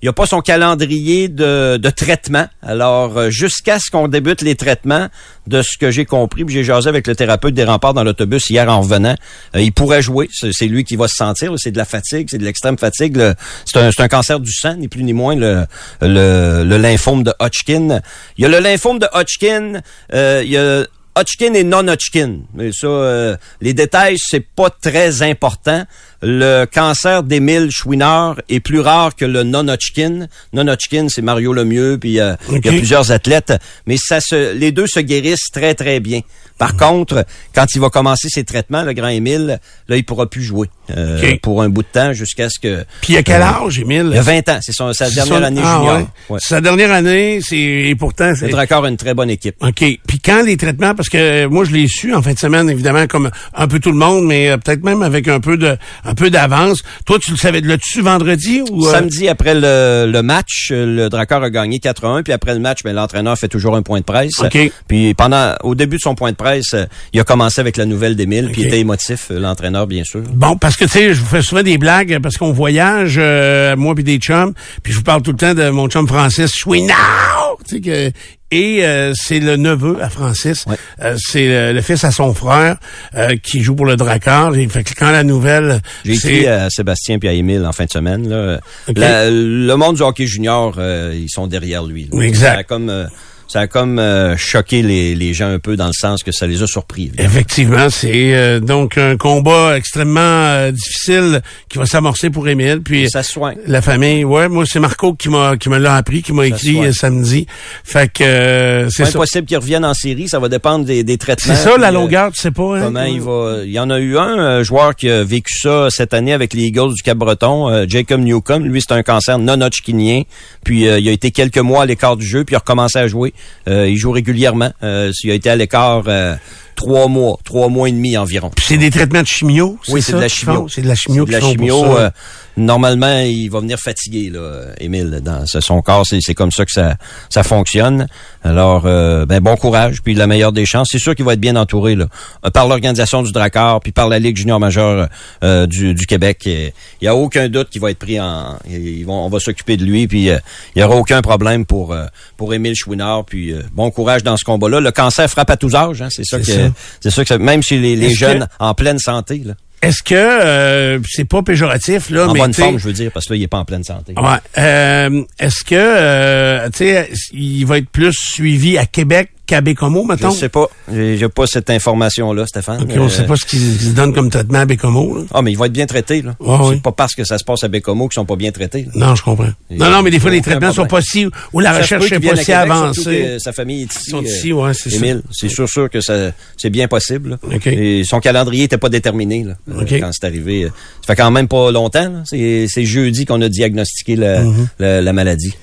il 0.02 0.08
a 0.08 0.12
pas 0.12 0.26
son 0.26 0.40
calendrier 0.40 1.28
de, 1.28 1.76
de 1.76 1.90
traitement. 1.90 2.46
Alors 2.62 3.30
jusqu'à 3.30 3.78
ce 3.78 3.90
qu'on 3.90 4.08
débute 4.08 4.42
les 4.42 4.54
traitements, 4.54 5.08
de 5.46 5.62
ce 5.62 5.78
que 5.78 5.90
j'ai 5.90 6.04
compris, 6.04 6.44
j'ai 6.48 6.62
jasé 6.62 6.88
avec 6.88 7.06
le 7.06 7.16
thérapeute 7.16 7.54
des 7.54 7.64
Remparts 7.64 7.94
dans 7.94 8.04
l'autobus 8.04 8.50
hier 8.50 8.68
en 8.68 8.80
revenant, 8.80 9.14
il 9.54 9.72
pourrait 9.72 10.02
jouer. 10.02 10.28
C'est 10.32 10.66
lui 10.66 10.84
qui 10.84 10.96
va 10.96 11.08
se 11.08 11.16
sentir. 11.16 11.52
C'est 11.56 11.70
de 11.70 11.78
la 11.78 11.84
fatigue, 11.84 12.28
c'est 12.30 12.38
de 12.38 12.44
l'extrême 12.44 12.78
fatigue. 12.78 13.18
C'est 13.64 13.78
un, 13.78 13.90
un 13.98 14.08
cancer 14.08 14.40
du 14.40 14.52
sang, 14.52 14.74
ni 14.74 14.88
plus 14.88 15.02
ni 15.02 15.12
moins 15.12 15.34
le, 15.34 15.66
le, 16.02 16.64
le 16.64 16.76
lymphome 16.76 17.22
de 17.22 17.32
Hodgkin. 17.38 18.00
Il 18.36 18.42
y 18.42 18.44
a 18.44 18.48
le 18.48 18.58
lymphome 18.58 18.98
de 18.98 19.08
Hodgkin. 19.12 19.80
il 20.12 20.50
y 20.50 20.56
a 20.56 20.84
Hodgkin 21.18 21.54
et 21.54 21.64
non-Hodgkin. 21.64 22.40
Mais 22.54 22.70
ça, 22.72 22.86
euh, 22.86 23.36
les 23.60 23.74
détails, 23.74 24.16
c'est 24.18 24.40
pas 24.40 24.70
très 24.70 25.22
important. 25.22 25.84
Le 26.22 26.64
cancer 26.64 27.22
d'Émile 27.22 27.68
Chouinard 27.70 28.36
est 28.48 28.60
plus 28.60 28.80
rare 28.80 29.14
que 29.14 29.24
le 29.24 29.42
non-Hodgkin. 29.44 30.26
Non-Hodgkin, 30.52 31.06
c'est 31.08 31.22
Mario 31.22 31.52
Lemieux, 31.52 31.98
puis 32.00 32.18
euh, 32.20 32.34
il 32.50 32.54
y 32.64 32.68
a 32.68 32.72
plusieurs 32.72 33.12
athlètes, 33.12 33.52
mais 33.86 33.96
ça 33.98 34.20
se, 34.20 34.52
les 34.54 34.72
deux 34.72 34.86
se 34.86 35.00
guérissent 35.00 35.50
très, 35.52 35.74
très 35.74 36.00
bien. 36.00 36.20
Par 36.58 36.76
contre, 36.76 37.24
quand 37.54 37.66
il 37.72 37.80
va 37.80 37.88
commencer 37.88 38.28
ses 38.28 38.42
traitements, 38.42 38.82
le 38.82 38.92
grand 38.92 39.06
Émile, 39.08 39.60
là, 39.88 39.96
il 39.96 40.04
pourra 40.04 40.28
plus 40.28 40.42
jouer 40.42 40.68
euh, 40.90 41.18
Ok. 41.34 41.40
pour 41.40 41.62
un 41.62 41.68
bout 41.68 41.82
de 41.82 41.88
temps 41.88 42.12
jusqu'à 42.12 42.50
ce 42.50 42.58
que... 42.58 42.84
Puis 43.00 43.12
il 43.12 43.16
a 43.16 43.22
quel 43.22 43.40
âge, 43.42 43.78
Émile? 43.78 44.08
Il 44.12 44.18
a 44.18 44.22
20 44.22 44.48
ans, 44.48 44.58
c'est 44.60 44.72
son- 44.72 44.92
sa 44.92 45.08
dernière 45.08 45.36
son- 45.38 45.42
année 45.44 45.60
ah, 45.64 45.76
junior. 45.78 45.96
ouais. 45.98 46.06
Ouais. 46.30 46.38
Sa 46.42 46.60
dernière 46.60 46.90
année, 46.90 47.38
c'est 47.42 47.56
et 47.56 47.94
pourtant 47.94 48.32
c'est 48.34 48.52
a 48.52 48.88
une 48.88 48.96
très 48.96 49.14
bonne 49.14 49.30
équipe. 49.30 49.54
OK. 49.60 49.84
Puis 50.06 50.18
quand 50.24 50.42
les 50.44 50.56
traitements, 50.56 50.96
parce 50.96 51.08
que 51.08 51.46
moi 51.46 51.64
je 51.64 51.70
l'ai 51.70 51.86
su 51.86 52.12
en 52.12 52.22
fin 52.22 52.32
de 52.32 52.38
semaine, 52.38 52.68
évidemment, 52.68 53.06
comme 53.06 53.30
un 53.54 53.68
peu 53.68 53.78
tout 53.78 53.92
le 53.92 53.98
monde, 53.98 54.26
mais 54.26 54.50
euh, 54.50 54.56
peut-être 54.56 54.82
même 54.82 55.02
avec 55.02 55.28
un 55.28 55.38
peu 55.38 55.56
de 55.56 55.76
un 56.08 56.14
peu 56.14 56.30
d'avance. 56.30 56.82
Toi, 57.04 57.18
tu 57.20 57.30
le 57.30 57.36
savais, 57.36 57.60
l'as-tu 57.60 58.00
vendredi 58.00 58.62
ou 58.70 58.86
euh, 58.86 58.92
Samedi, 58.92 59.28
après 59.28 59.54
le, 59.54 60.10
le 60.10 60.22
match, 60.22 60.70
euh, 60.72 60.86
le 60.86 61.08
Dracor 61.08 61.42
a 61.42 61.50
gagné 61.50 61.78
4-1, 61.78 62.22
puis 62.22 62.32
après 62.32 62.54
le 62.54 62.60
match, 62.60 62.82
ben, 62.82 62.94
l'entraîneur 62.94 63.36
fait 63.38 63.48
toujours 63.48 63.76
un 63.76 63.82
point 63.82 64.00
de 64.00 64.04
presse. 64.04 64.38
OK. 64.40 64.72
Puis 64.88 65.12
pendant, 65.14 65.54
au 65.62 65.74
début 65.74 65.96
de 65.96 66.02
son 66.02 66.14
point 66.14 66.30
de 66.30 66.36
presse, 66.36 66.72
euh, 66.74 66.86
il 67.12 67.20
a 67.20 67.24
commencé 67.24 67.60
avec 67.60 67.76
la 67.76 67.84
nouvelle 67.84 68.16
d'Émile, 68.16 68.46
puis 68.52 68.62
OK. 68.62 68.64
il 68.64 68.66
était 68.68 68.80
émotif, 68.80 69.30
l'entraîneur, 69.30 69.86
bien 69.86 70.04
sûr. 70.04 70.22
Bon, 70.32 70.56
parce 70.56 70.76
que 70.76 70.84
tu 70.84 70.92
sais, 70.92 71.14
je 71.14 71.20
vous 71.20 71.26
fais 71.26 71.42
souvent 71.42 71.62
des 71.62 71.76
blagues 71.76 72.18
parce 72.22 72.38
qu'on 72.38 72.52
voyage, 72.52 73.16
euh, 73.18 73.76
moi 73.76 73.94
puis 73.94 74.04
des 74.04 74.16
chums, 74.16 74.54
puis 74.82 74.92
je 74.92 74.98
vous 74.98 75.04
parle 75.04 75.20
tout 75.20 75.32
le 75.32 75.36
temps 75.36 75.54
de 75.54 75.68
mon 75.68 75.88
chum 75.88 76.08
Francis 76.08 76.52
Chouinard, 76.54 77.56
tu 77.66 77.76
sais 77.76 77.80
que 77.80 78.12
et 78.50 78.84
euh, 78.84 79.12
c'est 79.14 79.40
le 79.40 79.56
neveu 79.56 79.98
à 80.02 80.08
Francis, 80.08 80.64
Ouais. 80.66 80.76
Euh, 81.02 81.16
c'est 81.18 81.46
le, 81.48 81.72
le 81.72 81.80
fils 81.82 82.02
à 82.04 82.10
son 82.10 82.32
frère 82.34 82.76
euh, 83.14 83.36
qui 83.42 83.62
joue 83.62 83.74
pour 83.74 83.86
le 83.86 83.96
Dracard. 83.96 84.54
Et 84.56 84.66
fait 84.68 84.84
que 84.84 84.94
quand 84.94 85.10
la 85.10 85.22
nouvelle, 85.24 85.80
J'ai 86.04 86.14
écrit 86.14 86.46
à 86.46 86.70
Sébastien 86.70 87.18
puis 87.18 87.28
à 87.28 87.32
Émile 87.32 87.64
en 87.66 87.72
fin 87.72 87.84
de 87.84 87.90
semaine. 87.90 88.28
Là. 88.28 88.60
La- 88.94 89.30
le 89.30 89.74
monde 89.76 89.96
du 89.96 90.02
hockey 90.02 90.26
junior, 90.26 90.74
euh, 90.78 91.14
ils 91.14 91.30
sont 91.30 91.46
derrière 91.46 91.84
lui. 91.84 92.04
là. 92.04 92.08
Oui, 92.12 92.26
exact. 92.26 92.68
Comme, 92.68 92.88
euh, 92.90 93.06
ça 93.48 93.60
a 93.60 93.66
comme 93.66 93.98
euh, 93.98 94.36
choqué 94.36 94.82
les, 94.82 95.14
les 95.14 95.34
gens 95.34 95.48
un 95.48 95.58
peu 95.58 95.76
dans 95.76 95.86
le 95.88 95.92
sens 95.92 96.22
que 96.22 96.32
ça 96.32 96.46
les 96.46 96.62
a 96.62 96.66
surpris. 96.66 97.04
évidemment. 97.06 97.28
Effectivement, 97.28 97.90
c'est 97.90 98.34
euh, 98.36 98.60
donc 98.60 98.96
un 98.98 99.16
combat 99.16 99.76
extrêmement 99.76 100.20
euh, 100.20 100.70
difficile 100.70 101.40
qui 101.68 101.78
va 101.78 101.86
s'amorcer 101.86 102.30
pour 102.30 102.46
Émile. 102.48 102.80
Puis 102.84 103.08
Ça 103.10 103.22
se 103.22 103.32
soigne. 103.32 103.56
la 103.66 103.82
famille, 103.82 104.24
ouais, 104.24 104.48
moi 104.48 104.64
c'est 104.66 104.80
Marco 104.80 105.14
qui 105.14 105.28
m'a 105.28 105.56
qui 105.56 105.68
me 105.68 105.78
l'a 105.78 105.96
appris, 105.96 106.22
qui 106.22 106.32
m'a 106.32 106.46
écrit 106.46 106.78
euh, 106.84 106.92
samedi. 106.92 107.46
Fait 107.84 108.10
que 108.12 108.22
euh, 108.22 108.90
c'est 108.90 109.04
impossible 109.08 109.46
qu'ils 109.46 109.58
reviennent 109.58 109.84
en 109.84 109.94
série, 109.94 110.28
ça 110.28 110.38
va 110.38 110.48
dépendre 110.48 110.84
des, 110.84 111.02
des 111.02 111.18
traitements. 111.18 111.54
C'est 111.54 111.62
ça 111.62 111.76
la 111.78 111.88
puis, 111.88 111.94
longueur, 111.96 112.32
tu 112.32 112.40
sais 112.40 112.50
pas. 112.50 112.76
Hein? 112.76 112.82
Comment 112.84 113.04
il 113.04 113.20
va. 113.20 113.58
Il 113.64 113.72
y 113.72 113.78
en 113.80 113.90
a 113.90 113.98
eu 113.98 114.18
un 114.18 114.62
joueur 114.62 114.94
qui 114.94 115.08
a 115.10 115.24
vécu 115.24 115.52
ça 115.58 115.88
cette 115.90 116.14
année 116.14 116.32
avec 116.32 116.52
les 116.54 116.64
Eagles 116.64 116.94
du 116.94 117.02
Cap-Breton, 117.02 117.68
euh, 117.70 117.86
Jacob 117.88 118.20
Newcomb. 118.20 118.60
Lui, 118.64 118.80
c'est 118.80 118.94
un 118.94 119.02
cancer 119.02 119.38
non 119.38 119.60
hodgkinien. 119.60 120.22
Puis 120.64 120.86
euh, 120.86 120.98
il 120.98 121.08
a 121.08 121.12
été 121.12 121.30
quelques 121.30 121.58
mois 121.58 121.82
à 121.82 121.86
l'écart 121.86 122.16
du 122.16 122.26
jeu, 122.26 122.44
puis 122.44 122.52
il 122.52 122.56
a 122.56 122.58
recommencé 122.58 122.98
à 122.98 123.08
jouer. 123.08 123.32
Euh, 123.68 123.88
il 123.88 123.96
joue 123.96 124.10
régulièrement. 124.12 124.72
Euh, 124.82 125.12
il 125.24 125.30
a 125.30 125.34
été 125.34 125.50
à 125.50 125.56
l'écart 125.56 126.04
euh, 126.06 126.34
trois 126.74 127.08
mois, 127.08 127.38
trois 127.44 127.68
mois 127.68 127.88
et 127.88 127.92
demi 127.92 128.16
environ. 128.16 128.50
C'est 128.62 128.78
des 128.78 128.90
traitements 128.90 129.22
de 129.22 129.26
chimio. 129.26 129.78
Oui, 129.88 130.00
c'est 130.02 130.12
de 130.12 130.18
la 130.20 130.28
chimio. 130.28 130.66
C'est 130.68 130.82
de 130.82 130.88
la 130.88 130.94
chimio. 130.94 131.24
De 131.24 131.32
la 131.32 131.40
chimio. 131.40 131.84
euh, 131.98 132.10
normalement, 132.56 133.18
il 133.20 133.48
va 133.48 133.60
venir 133.60 133.78
fatigué, 133.78 134.30
là, 134.30 134.66
Émile, 134.78 135.20
dans 135.22 135.44
son 135.46 135.82
corps. 135.82 136.06
C'est, 136.06 136.20
c'est 136.20 136.34
comme 136.34 136.52
ça 136.52 136.64
que 136.64 136.72
ça, 136.72 136.96
ça 137.30 137.42
fonctionne. 137.42 138.06
Alors, 138.44 138.84
euh, 138.86 139.26
ben, 139.26 139.40
bon 139.40 139.56
courage, 139.56 140.00
puis 140.02 140.14
la 140.14 140.26
meilleure 140.26 140.52
des 140.52 140.64
chances. 140.64 140.88
C'est 140.92 140.98
sûr 140.98 141.14
qu'il 141.14 141.24
va 141.24 141.32
être 141.34 141.40
bien 141.40 141.56
entouré 141.56 141.96
là, 141.96 142.06
euh, 142.46 142.50
par 142.50 142.68
l'organisation 142.68 143.22
du 143.22 143.32
Dracar, 143.32 143.80
puis 143.80 143.92
par 143.92 144.08
la 144.08 144.18
Ligue 144.18 144.36
junior 144.36 144.60
majeure 144.60 145.08
euh, 145.42 145.66
du, 145.66 145.94
du 145.94 146.06
Québec. 146.06 146.42
Il 146.46 146.72
y 147.02 147.08
a 147.08 147.14
aucun 147.16 147.48
doute 147.48 147.68
qu'il 147.70 147.80
va 147.80 147.90
être 147.90 147.98
pris 147.98 148.20
en... 148.20 148.56
Ils 148.68 149.04
vont, 149.04 149.26
on 149.26 149.28
va 149.28 149.40
s'occuper 149.40 149.76
de 149.76 149.84
lui, 149.84 150.06
puis 150.06 150.30
euh, 150.30 150.38
il 150.76 150.80
y 150.80 150.84
aura 150.84 150.96
aucun 150.96 151.20
problème 151.22 151.66
pour 151.66 151.94
pour 152.36 152.54
Émile 152.54 152.74
Chouinard. 152.76 153.24
Puis 153.24 153.52
bon 153.72 153.90
courage 153.90 154.22
dans 154.22 154.36
ce 154.36 154.44
combat-là. 154.44 154.80
Le 154.80 154.92
cancer 154.92 155.28
frappe 155.28 155.50
à 155.50 155.56
tous 155.56 155.74
âges. 155.74 156.00
Hein, 156.02 156.08
c'est 156.10 156.24
ça 156.24 156.38
que 156.38 156.46
ça. 156.46 156.52
c'est 157.00 157.10
ça 157.10 157.24
que 157.24 157.34
même 157.34 157.62
chez 157.62 157.78
les, 157.78 157.96
les 157.96 158.14
jeunes 158.14 158.40
que- 158.40 158.44
en 158.60 158.74
pleine 158.74 158.98
santé. 158.98 159.42
Là. 159.44 159.54
Est-ce 159.80 160.02
que 160.02 160.14
euh, 160.14 160.98
c'est 161.08 161.24
pas 161.24 161.42
péjoratif 161.42 162.10
là, 162.10 162.28
En 162.28 162.32
mais 162.32 162.40
bonne 162.40 162.54
forme, 162.54 162.78
je 162.78 162.84
veux 162.84 162.92
dire, 162.92 163.12
parce 163.12 163.26
que 163.26 163.34
là, 163.34 163.36
il 163.36 163.42
est 163.44 163.48
pas 163.48 163.58
en 163.58 163.64
pleine 163.64 163.84
santé. 163.84 164.12
Ouais. 164.16 164.38
Euh, 164.58 165.22
Est-ce 165.38 165.62
que 165.64 165.74
euh, 165.76 166.68
tu 166.70 166.78
sais, 166.78 167.10
il 167.32 167.64
va 167.64 167.78
être 167.78 167.88
plus 167.88 168.12
suivi 168.12 168.76
à 168.76 168.86
Québec 168.86 169.30
qu'à 169.48 169.60
Bécomo, 169.62 170.02
Je 170.04 170.08
mettons? 170.08 170.30
sais 170.30 170.48
pas. 170.48 170.68
J'ai 170.92 171.28
pas 171.28 171.46
cette 171.48 171.70
information-là, 171.70 172.46
Stéphane. 172.46 172.82
OK, 172.82 172.90
on 172.96 173.06
Euh, 173.06 173.08
sait 173.08 173.24
pas 173.26 173.34
ce 173.34 173.44
qu'ils 173.44 173.58
se 173.80 173.90
donnent 173.90 174.12
comme 174.14 174.30
traitement 174.30 174.60
à 174.60 174.66
Bécomo. 174.66 175.16
Là. 175.18 175.24
Ah, 175.34 175.42
mais 175.42 175.50
il 175.50 175.58
va 175.58 175.66
être 175.66 175.72
bien 175.72 175.86
traité, 175.86 176.22
là. 176.22 176.36
Ouais, 176.38 176.56
c'est 176.60 176.68
oui. 176.74 176.80
pas 176.80 176.92
parce 176.92 177.14
que 177.14 177.24
ça 177.24 177.38
se 177.38 177.44
passe 177.44 177.64
à 177.64 177.68
Bécomo 177.68 178.06
qu'ils 178.08 178.14
sont 178.14 178.24
pas 178.26 178.36
bien 178.36 178.52
traités. 178.52 178.82
là. 178.82 178.90
Non, 179.08 179.14
je 179.16 179.22
comprends. 179.22 179.48
Et 179.70 179.76
Non, 179.76 179.90
non, 179.90 180.02
mais 180.02 180.10
des 180.10 180.20
fois, 180.20 180.30
les 180.30 180.40
traitements 180.42 180.72
sont 180.72 180.86
pas 180.86 181.00
si... 181.00 181.26
Ou 181.52 181.60
la 181.60 181.72
Ça 181.72 181.78
recherche 181.80 182.10
n'est 182.12 182.20
pas 182.20 182.36
si 182.36 182.52
avancée. 182.52 183.38
sa 183.40 183.52
famille 183.52 183.82
est 183.82 183.94
ici. 183.94 184.04
Ils 184.06 184.10
sont 184.10 184.18
euh, 184.18 184.22
ici, 184.28 184.52
ouais, 184.52 184.74
c'est 184.74 184.90
ça. 184.90 184.96
Émile, 184.96 185.22
c'est 185.32 185.48
sûr, 185.48 185.68
sûr 185.68 185.90
que 185.90 186.00
ça, 186.00 186.30
c'est 186.56 186.70
bien 186.70 186.86
possible. 186.86 187.30
là. 187.30 187.38
OK. 187.56 187.66
Et 187.66 188.04
son 188.04 188.20
calendrier 188.20 188.64
était 188.64 188.78
pas 188.78 188.88
déterminé 188.90 189.44
là, 189.44 189.54
euh, 189.74 189.84
quand 189.98 190.10
c'est 190.12 190.26
arrivé. 190.26 190.64
Ça 191.00 191.14
fait 191.14 191.16
quand 191.16 191.30
même 191.30 191.48
pas 191.48 191.70
longtemps. 191.72 192.22
C'est, 192.26 192.66
jeudi 192.84 193.24
qu'on 193.26 193.40
a 193.42 193.48
diagnostiqué 193.48 194.14
la, 194.16 194.42
Mm-hmm. 194.42 194.66
la, 194.78 195.00
la 195.02 195.12
maladie. 195.12 195.54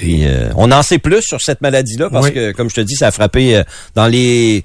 Puis, 0.00 0.24
euh, 0.26 0.48
on 0.56 0.72
en 0.72 0.82
sait 0.82 0.96
plus 0.98 1.20
sur 1.20 1.42
cette 1.42 1.60
maladie-là 1.60 2.08
parce 2.08 2.28
Oui. 2.28 2.32
que, 2.32 2.52
comme 2.52 2.70
je 2.70 2.76
te 2.76 2.80
dis, 2.80 2.94
ça 2.96 3.08
a 3.08 3.10
frappé 3.10 3.54
euh, 3.56 3.62
dans 3.94 4.06
les 4.06 4.64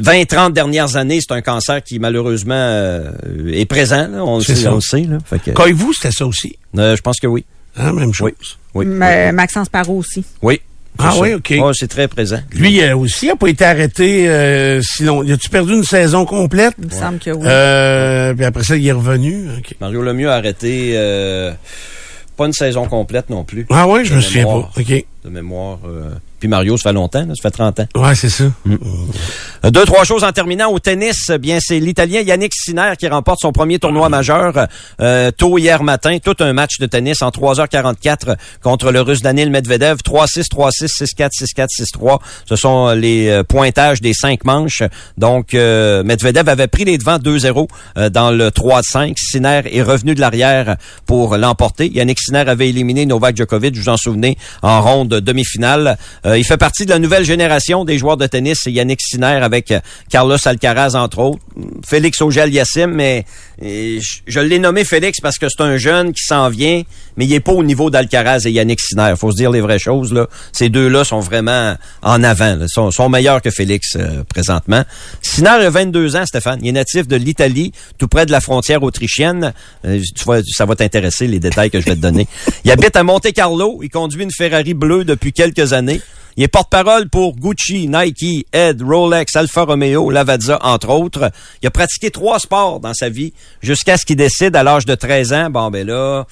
20-30 0.00 0.52
dernières 0.52 0.94
années. 0.94 1.18
C'est 1.20 1.34
un 1.34 1.42
cancer 1.42 1.82
qui, 1.82 1.98
malheureusement, 1.98 2.54
euh, 2.54 3.10
est 3.52 3.66
présent. 3.66 4.06
là. 4.06 4.24
On, 4.24 4.38
le 4.38 4.44
sait, 4.44 4.54
ça. 4.54 4.70
on 4.70 4.76
le 4.76 4.80
sait. 4.80 5.00
Là. 5.00 5.18
Fait 5.28 5.40
que, 5.40 5.50
Coyez-vous, 5.50 5.92
c'était 5.94 6.14
ça 6.14 6.24
aussi? 6.26 6.56
euh, 6.78 6.94
je 6.94 7.02
pense 7.02 7.18
que 7.18 7.26
oui. 7.26 7.44
Hein, 7.76 7.92
même 7.92 8.14
chose. 8.14 8.30
Oui. 8.30 8.46
Oui. 8.74 8.86
Ma- 8.86 9.32
Maxence 9.32 9.68
Parot 9.68 9.96
aussi. 9.98 10.24
Oui. 10.42 10.60
Ah 10.96 11.14
oui. 11.18 11.34
OK. 11.34 11.52
C'est 11.74 11.88
très 11.88 12.06
présent. 12.06 12.40
Lui 12.52 12.80
euh, 12.80 12.96
aussi 12.96 13.30
a 13.30 13.34
pas 13.36 13.48
été 13.48 13.64
arrêté 13.64 14.28
euh, 14.28 14.80
si 14.80 15.02
long. 15.02 15.24
Il 15.24 15.32
a-tu 15.32 15.48
perdu 15.48 15.72
une 15.72 15.82
saison 15.84 16.24
complète? 16.24 16.74
Il 16.78 16.86
me 16.86 16.90
semble 16.90 17.18
que 17.18 17.30
oui. 17.30 17.46
Euh, 17.46 18.32
puis 18.34 18.44
après 18.44 18.62
ça, 18.62 18.76
il 18.76 18.86
est 18.86 18.92
revenu. 18.92 19.48
OK. 19.58 19.74
Mario 19.80 20.02
Lemieux 20.02 20.28
a 20.30 20.34
arrêté 20.34 20.92
euh, 20.94 21.52
pas 22.38 22.46
une 22.46 22.52
saison 22.54 22.86
complète 22.86 23.28
non 23.28 23.44
plus. 23.44 23.66
Ah 23.68 23.86
ouais, 23.86 24.04
je 24.04 24.14
me 24.14 24.20
souviens 24.22 24.44
pas. 24.44 24.70
OK. 24.78 25.04
De 25.24 25.28
mémoire. 25.28 25.78
euh. 25.86 26.14
Puis 26.38 26.48
Mario, 26.48 26.76
ça 26.76 26.90
fait 26.90 26.94
longtemps, 26.94 27.20
là, 27.26 27.34
ça 27.34 27.42
fait 27.42 27.50
30 27.50 27.80
ans. 27.80 27.86
Ouais, 27.96 28.14
c'est 28.14 28.30
ça. 28.30 28.44
Euh, 29.64 29.70
Deux, 29.70 29.84
trois 29.84 30.04
choses 30.04 30.24
en 30.24 30.32
terminant. 30.32 30.70
Au 30.70 30.78
tennis, 30.78 31.30
eh 31.32 31.38
bien, 31.38 31.58
c'est 31.60 31.80
l'Italien 31.80 32.20
Yannick 32.20 32.52
Sinner 32.54 32.92
qui 32.98 33.08
remporte 33.08 33.40
son 33.40 33.52
premier 33.52 33.78
tournoi 33.78 34.08
majeur 34.08 34.68
euh, 35.00 35.30
tôt 35.30 35.58
hier 35.58 35.82
matin. 35.82 36.18
Tout 36.22 36.36
un 36.40 36.52
match 36.52 36.78
de 36.78 36.86
tennis 36.86 37.22
en 37.22 37.30
3h44 37.30 38.36
contre 38.62 38.92
le 38.92 39.00
Russe 39.00 39.20
Daniil 39.20 39.50
Medvedev. 39.50 39.98
3-6, 40.04 40.44
3-6, 40.48 41.04
6-4, 41.16 41.30
6-4, 41.56 41.66
6-3. 41.96 42.18
Ce 42.46 42.56
sont 42.56 42.90
les 42.90 43.28
euh, 43.28 43.42
pointages 43.42 44.00
des 44.00 44.14
cinq 44.14 44.44
manches. 44.44 44.82
Donc, 45.16 45.54
euh, 45.54 46.02
Medvedev 46.04 46.48
avait 46.48 46.68
pris 46.68 46.84
les 46.84 46.98
devants 46.98 47.18
2-0 47.18 47.68
euh, 47.96 48.10
dans 48.10 48.30
le 48.30 48.50
3-5. 48.50 49.14
Sinner 49.16 49.62
est 49.70 49.82
revenu 49.82 50.14
de 50.14 50.20
l'arrière 50.20 50.76
pour 51.06 51.36
l'emporter. 51.36 51.88
Yannick 51.88 52.20
Sinner 52.20 52.44
avait 52.46 52.68
éliminé 52.68 53.06
Novak 53.06 53.36
Djokovic, 53.36 53.76
vous 53.76 53.88
en 53.88 53.96
souvenez, 53.96 54.38
en 54.62 54.80
ronde 54.80 55.08
demi-finale. 55.08 55.98
Euh, 56.28 56.38
il 56.38 56.44
fait 56.44 56.58
partie 56.58 56.84
de 56.84 56.90
la 56.90 56.98
nouvelle 56.98 57.24
génération 57.24 57.84
des 57.84 57.96
joueurs 57.96 58.18
de 58.18 58.26
tennis. 58.26 58.66
Yannick 58.66 59.00
Sinner 59.00 59.40
avec 59.42 59.70
euh, 59.70 59.80
Carlos 60.10 60.36
Alcaraz, 60.44 60.94
entre 60.94 61.18
autres. 61.20 61.40
Félix 61.86 62.20
Auger-Aliassime, 62.20 62.92
mais 62.92 63.24
je, 63.60 64.40
l'ai 64.40 64.58
nommé 64.58 64.84
Félix 64.84 65.20
parce 65.20 65.38
que 65.38 65.48
c'est 65.48 65.62
un 65.62 65.76
jeune 65.76 66.12
qui 66.12 66.22
s'en 66.22 66.48
vient, 66.48 66.82
mais 67.16 67.24
il 67.24 67.32
est 67.32 67.40
pas 67.40 67.52
au 67.52 67.64
niveau 67.64 67.90
d'Alcaraz 67.90 68.42
et 68.46 68.50
Yannick 68.50 68.80
Sinner. 68.80 69.14
faut 69.16 69.32
se 69.32 69.36
dire 69.36 69.50
les 69.50 69.60
vraies 69.60 69.78
choses. 69.78 70.12
Là. 70.12 70.28
Ces 70.52 70.68
deux-là 70.68 71.04
sont 71.04 71.20
vraiment 71.20 71.76
en 72.02 72.22
avant. 72.22 72.56
Là. 72.56 72.68
Sont, 72.68 72.90
sont 72.90 73.08
meilleurs 73.08 73.42
que 73.42 73.50
Félix 73.50 73.96
euh, 73.96 74.22
présentement. 74.24 74.84
Sinner 75.22 75.48
a 75.48 75.70
22 75.70 76.16
ans, 76.16 76.26
Stéphane. 76.26 76.60
Il 76.62 76.68
est 76.68 76.72
natif 76.72 77.08
de 77.08 77.16
l'Italie, 77.16 77.72
tout 77.96 78.08
près 78.08 78.26
de 78.26 78.32
la 78.32 78.40
frontière 78.40 78.82
autrichienne. 78.82 79.52
Euh, 79.84 80.00
tu 80.14 80.24
vois, 80.24 80.40
ça 80.44 80.66
va 80.66 80.76
t'intéresser, 80.76 81.26
les 81.26 81.40
détails 81.40 81.70
que 81.70 81.80
je 81.80 81.86
vais 81.86 81.96
te 81.96 82.00
donner. 82.00 82.28
Il 82.64 82.70
habite 82.70 82.96
à 82.96 83.02
Monte-Carlo. 83.02 83.80
Il 83.82 83.88
conduit 83.88 84.22
une 84.22 84.32
Ferrari 84.32 84.74
bleue 84.74 85.04
depuis 85.04 85.32
quelques 85.32 85.72
années. 85.72 86.00
Il 86.38 86.44
est 86.44 86.48
porte-parole 86.48 87.08
pour 87.08 87.34
Gucci, 87.34 87.88
Nike, 87.88 88.46
Ed, 88.52 88.80
Rolex, 88.80 89.34
Alfa 89.34 89.64
Romeo, 89.64 90.08
Lavazza, 90.08 90.60
entre 90.62 90.88
autres. 90.90 91.32
Il 91.62 91.66
a 91.66 91.72
pratiqué 91.72 92.12
trois 92.12 92.38
sports 92.38 92.78
dans 92.78 92.94
sa 92.94 93.08
vie 93.08 93.32
jusqu'à 93.60 93.96
ce 93.96 94.06
qu'il 94.06 94.14
décide 94.14 94.54
à 94.54 94.62
l'âge 94.62 94.86
de 94.86 94.94
13 94.94 95.32
ans, 95.32 95.50
bon 95.50 95.68
ben 95.72 95.84
là, 95.84 96.26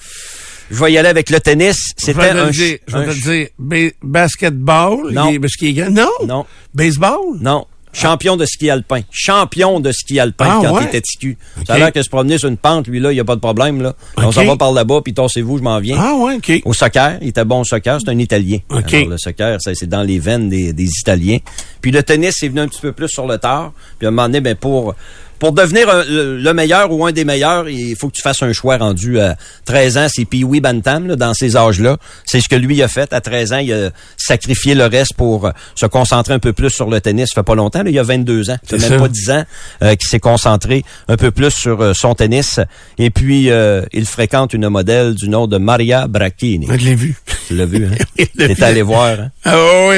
je 0.71 0.81
vais 0.81 0.93
y 0.93 0.97
aller 0.97 1.09
avec 1.09 1.29
le 1.29 1.41
tennis. 1.41 1.91
Je 1.99 2.05
C'était 2.05 2.21
vais 2.21 2.31
te 2.31 2.37
un... 2.37 2.49
dire. 2.51 2.77
Je 2.87 2.97
vais 2.97 3.05
te 3.05 3.21
dire. 3.21 3.47
Ba- 3.59 3.95
basketball. 4.01 5.11
Non. 5.11 5.29
il 5.29 5.35
est- 5.35 5.39
parce 5.39 5.53
qu'il 5.57 5.67
est 5.67 5.73
grand. 5.73 5.91
Non. 5.91 6.09
Non, 6.25 6.45
Baseball? 6.73 7.19
non. 7.41 7.65
Champion 7.93 8.37
de 8.37 8.45
ski 8.45 8.69
alpin. 8.69 9.01
Champion 9.11 9.79
de 9.79 9.91
ski 9.91 10.19
alpin 10.19 10.45
Ah, 10.47 10.59
quand 10.63 10.75
ouais? 10.75 10.83
il 10.83 10.87
était 10.87 11.01
ticu. 11.01 11.37
Ça 11.65 11.73
a 11.73 11.77
l'air 11.79 11.91
que 11.91 12.01
se 12.03 12.09
promener 12.09 12.37
sur 12.37 12.47
une 12.49 12.57
pente, 12.57 12.87
lui, 12.87 12.99
là, 12.99 13.11
il 13.11 13.15
n'y 13.15 13.19
a 13.19 13.25
pas 13.25 13.35
de 13.35 13.39
problème, 13.41 13.81
là. 13.81 13.95
On 14.17 14.31
s'en 14.31 14.45
va 14.45 14.55
par 14.55 14.71
là-bas, 14.71 15.01
puis 15.03 15.13
torsez-vous, 15.13 15.57
je 15.57 15.63
m'en 15.63 15.79
viens. 15.79 15.97
Ah 15.99 16.15
ouais, 16.15 16.35
OK. 16.35 16.61
Au 16.65 16.73
soccer, 16.73 17.17
il 17.21 17.29
était 17.29 17.45
bon 17.45 17.61
au 17.61 17.63
soccer, 17.63 17.99
c'est 18.03 18.11
un 18.11 18.19
Italien. 18.19 18.59
OK. 18.69 18.93
Alors, 18.93 19.09
le 19.09 19.17
soccer, 19.17 19.57
c'est 19.61 19.89
dans 19.89 20.03
les 20.03 20.19
veines 20.19 20.49
des, 20.49 20.73
des 20.73 20.89
Italiens. 20.99 21.37
Puis 21.81 21.91
le 21.91 22.03
tennis, 22.03 22.35
c'est 22.37 22.49
venu 22.49 22.59
un 22.61 22.67
petit 22.67 22.81
peu 22.81 22.91
plus 22.91 23.07
sur 23.09 23.25
le 23.25 23.37
tard. 23.37 23.71
Puis 23.97 24.05
à 24.05 24.09
un 24.09 24.11
moment 24.11 24.27
donné, 24.27 24.41
ben, 24.41 24.55
pour 24.55 24.93
pour 25.39 25.51
devenir 25.51 25.89
un- 25.89 26.03
le, 26.03 26.37
le 26.37 26.53
meilleur 26.53 26.91
ou 26.91 27.05
un 27.05 27.11
des 27.11 27.25
meilleurs, 27.25 27.69
il 27.69 27.95
faut 27.95 28.07
que 28.09 28.13
tu 28.15 28.21
fasses 28.21 28.41
un 28.43 28.53
choix 28.53 28.77
rendu 28.77 29.19
à 29.19 29.35
13 29.65 29.97
ans. 29.97 30.07
C'est 30.09 30.25
Pee-Wee 30.25 30.61
Bantam, 30.61 31.07
là, 31.07 31.15
dans 31.15 31.33
ces 31.33 31.55
âges-là. 31.57 31.97
C'est 32.25 32.41
ce 32.41 32.49
que 32.49 32.55
lui 32.55 32.81
a 32.83 32.87
fait. 32.87 33.13
À 33.13 33.21
13 33.21 33.53
ans, 33.53 33.57
il 33.57 33.71
a 33.73 33.89
sacrifié 34.17 34.75
le 34.75 34.85
reste 34.85 35.13
pour 35.15 35.45
euh, 35.47 35.51
se 35.75 35.85
concentrer 35.85 36.33
un 36.33 36.39
peu 36.39 36.53
plus 36.53 36.69
sur 36.69 36.89
le 36.89 36.99
tennis. 37.01 37.29
Ça 37.33 37.41
fait 37.41 37.45
pas 37.45 37.55
longtemps, 37.55 37.83
là, 37.83 37.89
il 37.89 37.95
y 37.95 37.99
a 37.99 38.03
22 38.03 38.49
ans. 38.49 38.57
Ça 38.63 38.77
fait 38.77 38.89
même 38.89 38.99
ça. 38.99 39.03
pas 39.05 39.07
10 39.09 39.29
ans 39.31 39.45
euh, 39.83 39.95
qu'il 39.95 40.07
s'est 40.09 40.19
concentré 40.19 40.83
un 41.07 41.17
peu 41.17 41.31
plus 41.31 41.51
sur 41.51 41.81
euh, 41.81 41.93
son 41.93 42.15
tennis. 42.15 42.59
Et 42.97 43.09
puis, 43.09 43.49
euh, 43.49 43.83
il 43.93 44.05
fréquente 44.05 44.53
une 44.53 44.69
modèle 44.69 45.13
du 45.15 45.29
nom 45.29 45.47
de 45.47 45.57
Maria 45.57 46.07
Bracchini. 46.07 46.67
Je 46.69 46.85
l'ai 46.85 46.95
vu. 46.95 47.15
Tu 47.47 47.55
l'as 47.55 47.65
vu, 47.65 47.85
hein? 48.19 48.23
T'es 48.37 48.63
allé 48.63 48.81
voir, 48.81 49.07
hein? 49.19 49.31
Ah 49.45 49.55
oui, 49.89 49.95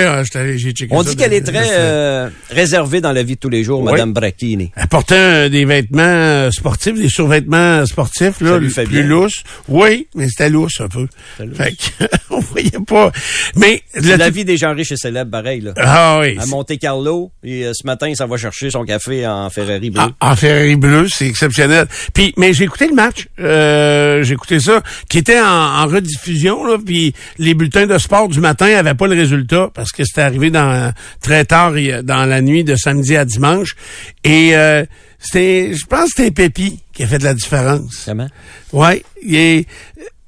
j'ai 0.58 0.72
checké 0.72 0.94
On 0.94 1.04
ça 1.04 1.10
dit 1.10 1.16
qu'elle 1.16 1.34
est 1.34 1.42
très 1.42 2.30
réservée 2.50 3.02
dans 3.02 3.12
la 3.12 3.24
vie 3.24 3.36
de 3.36 3.40
tous 3.40 3.50
les 3.50 3.64
jours, 3.64 3.82
Oui. 3.82 3.92
Madame 3.92 4.14
Bracchini. 4.14 4.72
Elle 4.76 4.88
portait 4.88 5.16
euh, 5.30 5.50
des 5.50 5.66
vêtements 5.66 6.02
euh, 6.04 6.52
sportifs, 6.52 6.96
des 6.96 7.10
survêtements 7.10 7.86
sportifs, 7.86 8.42
là, 8.42 8.60
plus 8.86 9.04
lousses. 9.04 9.44
Oui, 9.68 10.08
mais 10.16 10.28
c'était 10.28 10.50
lousse 10.50 10.80
un 10.82 10.88
peu. 10.88 11.08
Fait 11.56 11.72
que, 11.72 12.06
on 12.30 12.40
voyait 12.40 12.72
pas. 12.88 13.12
Mais 13.56 13.84
la 13.96 14.30
vie 14.30 14.46
des 14.46 14.58
gens 14.58 14.74
riches 14.74 14.92
et 14.92 14.98
célèbres, 14.98 15.32
pareil, 15.32 15.62
là. 15.62 15.74
Ah 15.78 16.20
oui. 16.22 16.38
À 16.40 16.46
Monte 16.46 16.78
Carlo, 16.80 17.32
et 17.44 17.66
euh, 17.66 17.72
ce 17.74 17.86
matin, 17.86 18.14
ça 18.16 18.26
va 18.26 18.38
chercher 18.38 18.70
son 18.70 18.84
café 18.84 19.26
en 19.28 19.50
Ferrari 19.50 19.90
bleu. 19.90 20.02
En, 20.22 20.32
en 20.32 20.36
Ferrari 20.36 20.76
bleu, 20.76 21.08
c'est 21.10 21.28
exceptionnel. 21.28 21.88
Puis, 22.14 22.34
mais 22.38 22.54
j'ai 22.54 22.66
écouté 22.66 22.88
le 22.88 22.96
match, 22.96 23.28
euh, 23.40 24.24
j'ai 24.24 24.34
écouté 24.34 24.60
ça, 24.60 24.82
qui 25.10 25.18
était 25.20 25.40
en, 25.40 25.46
en 25.46 25.88
rediffusion, 25.88 26.64
là, 26.66 26.78
puis 26.84 27.14
les 27.38 27.54
bulletins 27.54 27.86
de 27.88 27.98
sport 27.98 28.28
du 28.30 28.40
matin 28.40 28.68
avaient 28.78 28.94
pas 28.96 29.08
le 29.08 29.16
résultat 29.16 29.70
parce 29.74 29.92
que 29.92 30.04
c'était 30.04 30.22
arrivé 30.22 30.50
dans 30.52 30.94
très 31.22 31.46
tard 31.46 31.78
il- 31.78 32.02
dans 32.04 32.26
la 32.26 32.42
nuit 32.42 32.64
de 32.64 32.76
samedi 32.76 33.16
à 33.16 33.26
dimanche. 33.26 33.76
Et 34.24 34.56
euh, 34.56 34.84
c'était, 35.20 35.74
je 35.74 35.86
pense 35.86 36.14
que 36.14 36.24
c'était 36.24 36.32
Pépi 36.32 36.80
qui 36.94 37.04
a 37.04 37.08
fait 37.08 37.20
de 37.20 37.24
la 37.26 37.34
différence. 37.34 38.04
Comment? 38.06 38.28
Ouais, 38.74 39.04
il 39.22 39.36
est, 39.36 39.68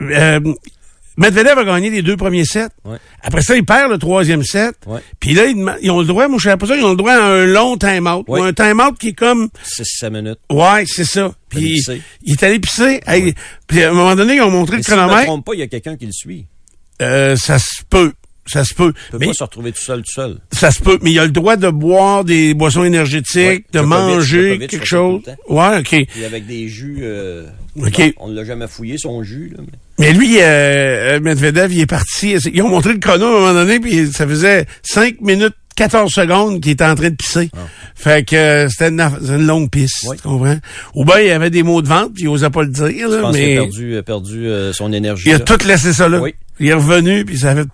euh, 0.02 0.40
Medvedev 1.18 1.60
a 1.60 1.64
gagné 1.64 1.90
les 1.90 2.02
deux 2.02 2.18
premiers 2.18 2.46
sets. 2.46 2.70
Ouais. 2.86 2.98
Après 3.22 3.42
ça, 3.42 3.56
il 3.56 3.66
perd 3.66 3.92
le 3.92 3.98
troisième 3.98 4.44
set. 4.44 4.76
Ouais. 4.88 5.02
Puis 5.20 5.34
là, 5.34 5.46
ils, 5.46 5.92
ont 5.92 6.00
le 6.00 6.06
droit, 6.06 6.28
moi 6.28 6.38
je 6.40 6.46
savais 6.46 6.58
pas 6.58 6.68
ça, 6.68 6.76
ils 6.76 6.84
ont 6.84 6.92
le 6.92 6.96
droit 6.96 7.12
à 7.12 7.22
un 7.22 7.46
long 7.46 7.78
time-out. 7.78 8.26
Ouais. 8.28 8.40
Ou 8.40 8.44
un 8.44 8.54
time-out 8.54 8.98
qui 8.98 9.10
est 9.10 9.14
comme 9.14 9.50
6 9.64 10.10
minutes. 10.10 10.40
Ouais, 10.50 10.86
c'est 10.88 11.06
ça. 11.06 11.34
Puis 11.50 11.76
pisser. 11.76 12.02
il 12.24 12.34
est 12.34 12.44
allé 12.44 12.60
pisser. 12.60 13.02
Hey, 13.06 13.36
Puis 13.68 13.84
à 13.84 13.92
un 13.92 13.94
moment 13.94 14.16
donné, 14.16 14.36
ils 14.36 14.42
ont 14.42 14.50
montré 14.50 14.78
Mais 14.78 14.78
le 14.80 14.84
si 14.84 14.92
je 14.92 14.96
me 14.96 15.02
chronomètre. 15.02 15.28
trompe 15.28 15.46
pas, 15.46 15.54
il 15.54 15.60
y 15.60 15.64
a 15.64 15.68
quelqu'un 15.68 15.98
qui 15.98 16.06
le 16.06 16.12
suit. 16.14 16.46
Euh, 17.02 17.36
ça 17.36 17.60
se 17.60 17.84
peut. 17.90 18.14
Ça 18.48 18.64
se 18.64 18.74
peut. 18.74 18.92
Il 18.96 19.12
peut 19.12 19.18
Mais 19.20 19.28
pas 19.28 19.34
se 19.34 19.44
retrouver 19.44 19.72
tout 19.72 19.82
seul, 19.82 20.00
tout 20.02 20.12
seul. 20.12 20.38
ça 20.52 20.72
se 20.72 20.82
peut. 20.82 20.98
Mais 21.02 21.12
il 21.12 21.20
a 21.20 21.26
le 21.26 21.32
droit 21.32 21.56
de 21.58 21.70
boire 21.70 22.24
des 22.24 22.54
boissons 22.54 22.84
énergétiques, 22.84 23.36
Ouais, 23.38 23.64
de 23.72 23.80
manger 23.82 24.60
quelque 24.68 24.86
chose. 24.86 25.22
le 25.28 25.54
Ouais, 25.54 25.80
OK. 25.80 25.94
Et 25.94 26.08
avec 26.26 26.48
des 26.48 26.68
jus... 26.68 27.00
euh, 27.02 27.46
on 28.18 28.28
ne 28.30 28.36
l'a 28.36 28.44
jamais 28.44 28.68
fouillé, 28.68 28.98
son 28.98 29.22
jus. 29.24 29.54
Là, 29.56 29.64
mais... 29.64 29.78
Mais 30.00 30.14
lui, 30.14 30.38
euh, 30.40 31.18
euh, 31.18 31.20
Medvedev, 31.20 31.72
il 31.72 31.82
est 31.82 31.86
parti. 31.86 32.32
Ils 32.52 32.62
ont 32.64 32.70
montré 32.70 32.94
le 32.94 33.00
chrono 33.00 33.26
à 33.26 33.30
un 33.30 33.32
moment 33.40 33.54
donné, 33.54 33.80
puis 33.80 34.12
ça 34.12 34.28
faisait 34.28 34.66
5 34.84 35.22
minutes 35.22 35.54
14 35.82 36.12
secondes 36.12 36.62
qu'il 36.62 36.74
était 36.74 36.86
en 36.86 36.94
train 36.96 37.10
de 37.10 37.16
pisser. 37.16 37.50
Fait 37.96 38.24
que 38.24 38.36
euh, 38.36 38.70
c'était 38.70 38.90
une, 38.90 39.46
longue 39.48 39.70
pisse, 39.70 40.04
Ah. 40.06 40.10
Oui. 40.10 40.18
tu 40.18 40.24
comprends? 40.24 40.58
Ou 40.96 41.06
bien 41.06 41.20
il 41.20 41.28
y 41.28 41.32
avait 41.32 41.50
des 41.50 41.64
mots 41.64 41.82
de 41.82 41.88
vente, 41.88 42.14
puis 42.14 42.24
il 42.24 42.28
osait 42.28 42.50
pas 42.52 42.62
le 42.62 42.70
dire, 42.70 43.10
là, 43.10 43.22
pense 43.22 43.34
mais 43.34 43.58
a 43.58 43.62
perdu, 43.62 43.98
a 43.98 44.04
perdu 44.04 44.48
euh, 44.48 44.74
son 44.74 44.94
énergie. 44.94 45.24
il 45.28 45.34
a 45.34 45.38
là. 45.40 45.44
tout 45.44 45.58
laissé 45.66 45.92
ça 45.94 46.08
là. 46.08 46.20
Oui. 46.20 46.36
Il 46.60 46.68
est 46.68 46.74
revenu, 46.74 47.26
puis 47.26 47.40
ça 47.40 47.56
fait... 47.56 47.68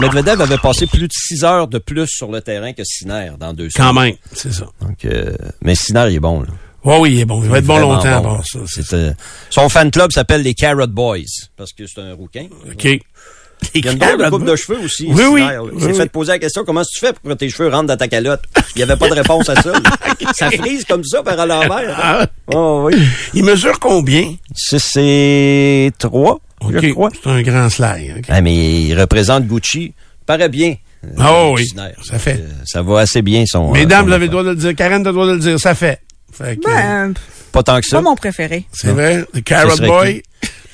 Medvedev 0.00 0.40
avait 0.40 0.56
passé 0.58 0.86
plus 0.86 1.06
de 1.06 1.12
6 1.12 1.44
heures 1.44 1.68
de 1.68 1.78
plus 1.78 2.06
sur 2.08 2.30
le 2.32 2.40
terrain 2.40 2.72
que 2.72 2.82
Sinner 2.82 3.32
dans 3.38 3.52
deux 3.52 3.68
Quand 3.76 3.90
semaines. 3.90 4.04
même, 4.04 4.14
c'est 4.32 4.52
ça. 4.52 4.66
Donc, 4.80 5.04
euh, 5.04 5.36
mais 5.60 5.74
Sinner, 5.74 6.06
il 6.08 6.16
est 6.16 6.20
bon. 6.20 6.40
Là. 6.40 6.48
Ouais, 6.84 6.98
oui, 6.98 7.12
il 7.12 7.20
est 7.20 7.24
bon. 7.24 7.42
Il 7.44 7.48
va 7.50 7.58
être 7.58 7.66
bon 7.66 7.78
longtemps 7.78 8.22
bon. 8.22 8.36
part 8.36 8.44
ça. 8.46 8.58
euh, 8.94 9.12
son 9.50 9.68
fan 9.68 9.90
club 9.90 10.10
s'appelle 10.10 10.42
les 10.42 10.54
Carrot 10.54 10.86
Boys 10.88 11.18
parce 11.56 11.72
que 11.72 11.86
c'est 11.86 12.00
un 12.00 12.14
rouquin. 12.14 12.46
OK. 12.72 12.88
Il 13.74 13.84
y 13.84 13.88
a 13.88 13.92
une 13.92 13.98
drôle 13.98 14.18
de 14.24 14.28
coupe 14.30 14.44
de 14.44 14.56
cheveux 14.56 14.78
aussi. 14.84 15.06
Oui, 15.10 15.24
oui. 15.30 15.42
Il 15.42 15.60
Oui, 15.60 15.80
s'est 15.80 15.86
oui. 15.88 15.94
fait 15.94 16.10
poser 16.12 16.32
la 16.32 16.38
question 16.38 16.64
comment 16.64 16.82
tu 16.84 16.98
fais 16.98 17.12
pour 17.12 17.30
que 17.30 17.34
tes 17.34 17.48
cheveux 17.48 17.68
rentrent 17.68 17.86
dans 17.86 17.96
ta 17.96 18.08
calotte? 18.08 18.42
Il 18.74 18.78
n'y 18.78 18.82
avait 18.82 18.96
pas 18.96 19.08
de 19.08 19.14
réponse 19.14 19.48
à 19.48 19.54
ça. 19.60 19.72
ça 20.34 20.50
frise 20.50 20.84
comme 20.84 21.04
ça 21.04 21.22
par 21.22 21.38
à 21.38 21.46
l'envers. 21.46 21.96
Ah, 22.02 22.26
Oh 22.52 22.82
oui. 22.86 22.96
il 23.34 23.44
mesure 23.44 23.78
combien? 23.80 24.34
Ça, 24.54 24.78
C'est 24.78 25.90
trois, 25.98 26.40
OK. 26.60 26.72
je 26.82 26.90
crois. 26.92 27.10
C'est 27.22 27.30
un 27.30 27.42
grand 27.42 27.68
slide. 27.70 28.14
OK. 28.18 28.24
Ah, 28.28 28.40
mais 28.40 28.54
il 28.82 28.98
représente 29.00 29.46
Gucci. 29.46 29.94
Paraît 30.26 30.48
bien. 30.48 30.74
euh, 31.04 31.08
Ah 31.18 31.48
oui, 31.50 31.66
Sinner. 31.66 31.92
ça 32.02 32.18
fait. 32.18 32.34
Euh, 32.40 32.48
ça 32.64 32.82
va 32.82 33.00
assez 33.00 33.22
bien 33.22 33.44
son. 33.46 33.72
Mesdames, 33.72 34.00
son 34.02 34.06
vous 34.06 34.12
avez 34.12 34.26
le 34.26 34.30
droit 34.30 34.44
de 34.44 34.50
le 34.50 34.56
dire. 34.56 34.74
Karen, 34.74 35.02
t'as 35.02 35.10
le 35.10 35.14
droit 35.14 35.26
de 35.26 35.32
le 35.32 35.38
dire. 35.38 35.58
Ça 35.58 35.74
fait. 35.74 36.00
Fait 36.32 36.56
que, 36.56 36.64
Ben, 36.66 37.12
Pas 37.52 37.62
tant 37.62 37.78
que 37.80 37.86
ça. 37.86 37.96
pas 37.96 38.02
mon 38.02 38.14
préféré. 38.16 38.64
c'est 38.72 38.92
vrai. 38.92 39.24
The 39.34 39.42
Carrot 39.42 39.76
Boy. 39.78 40.22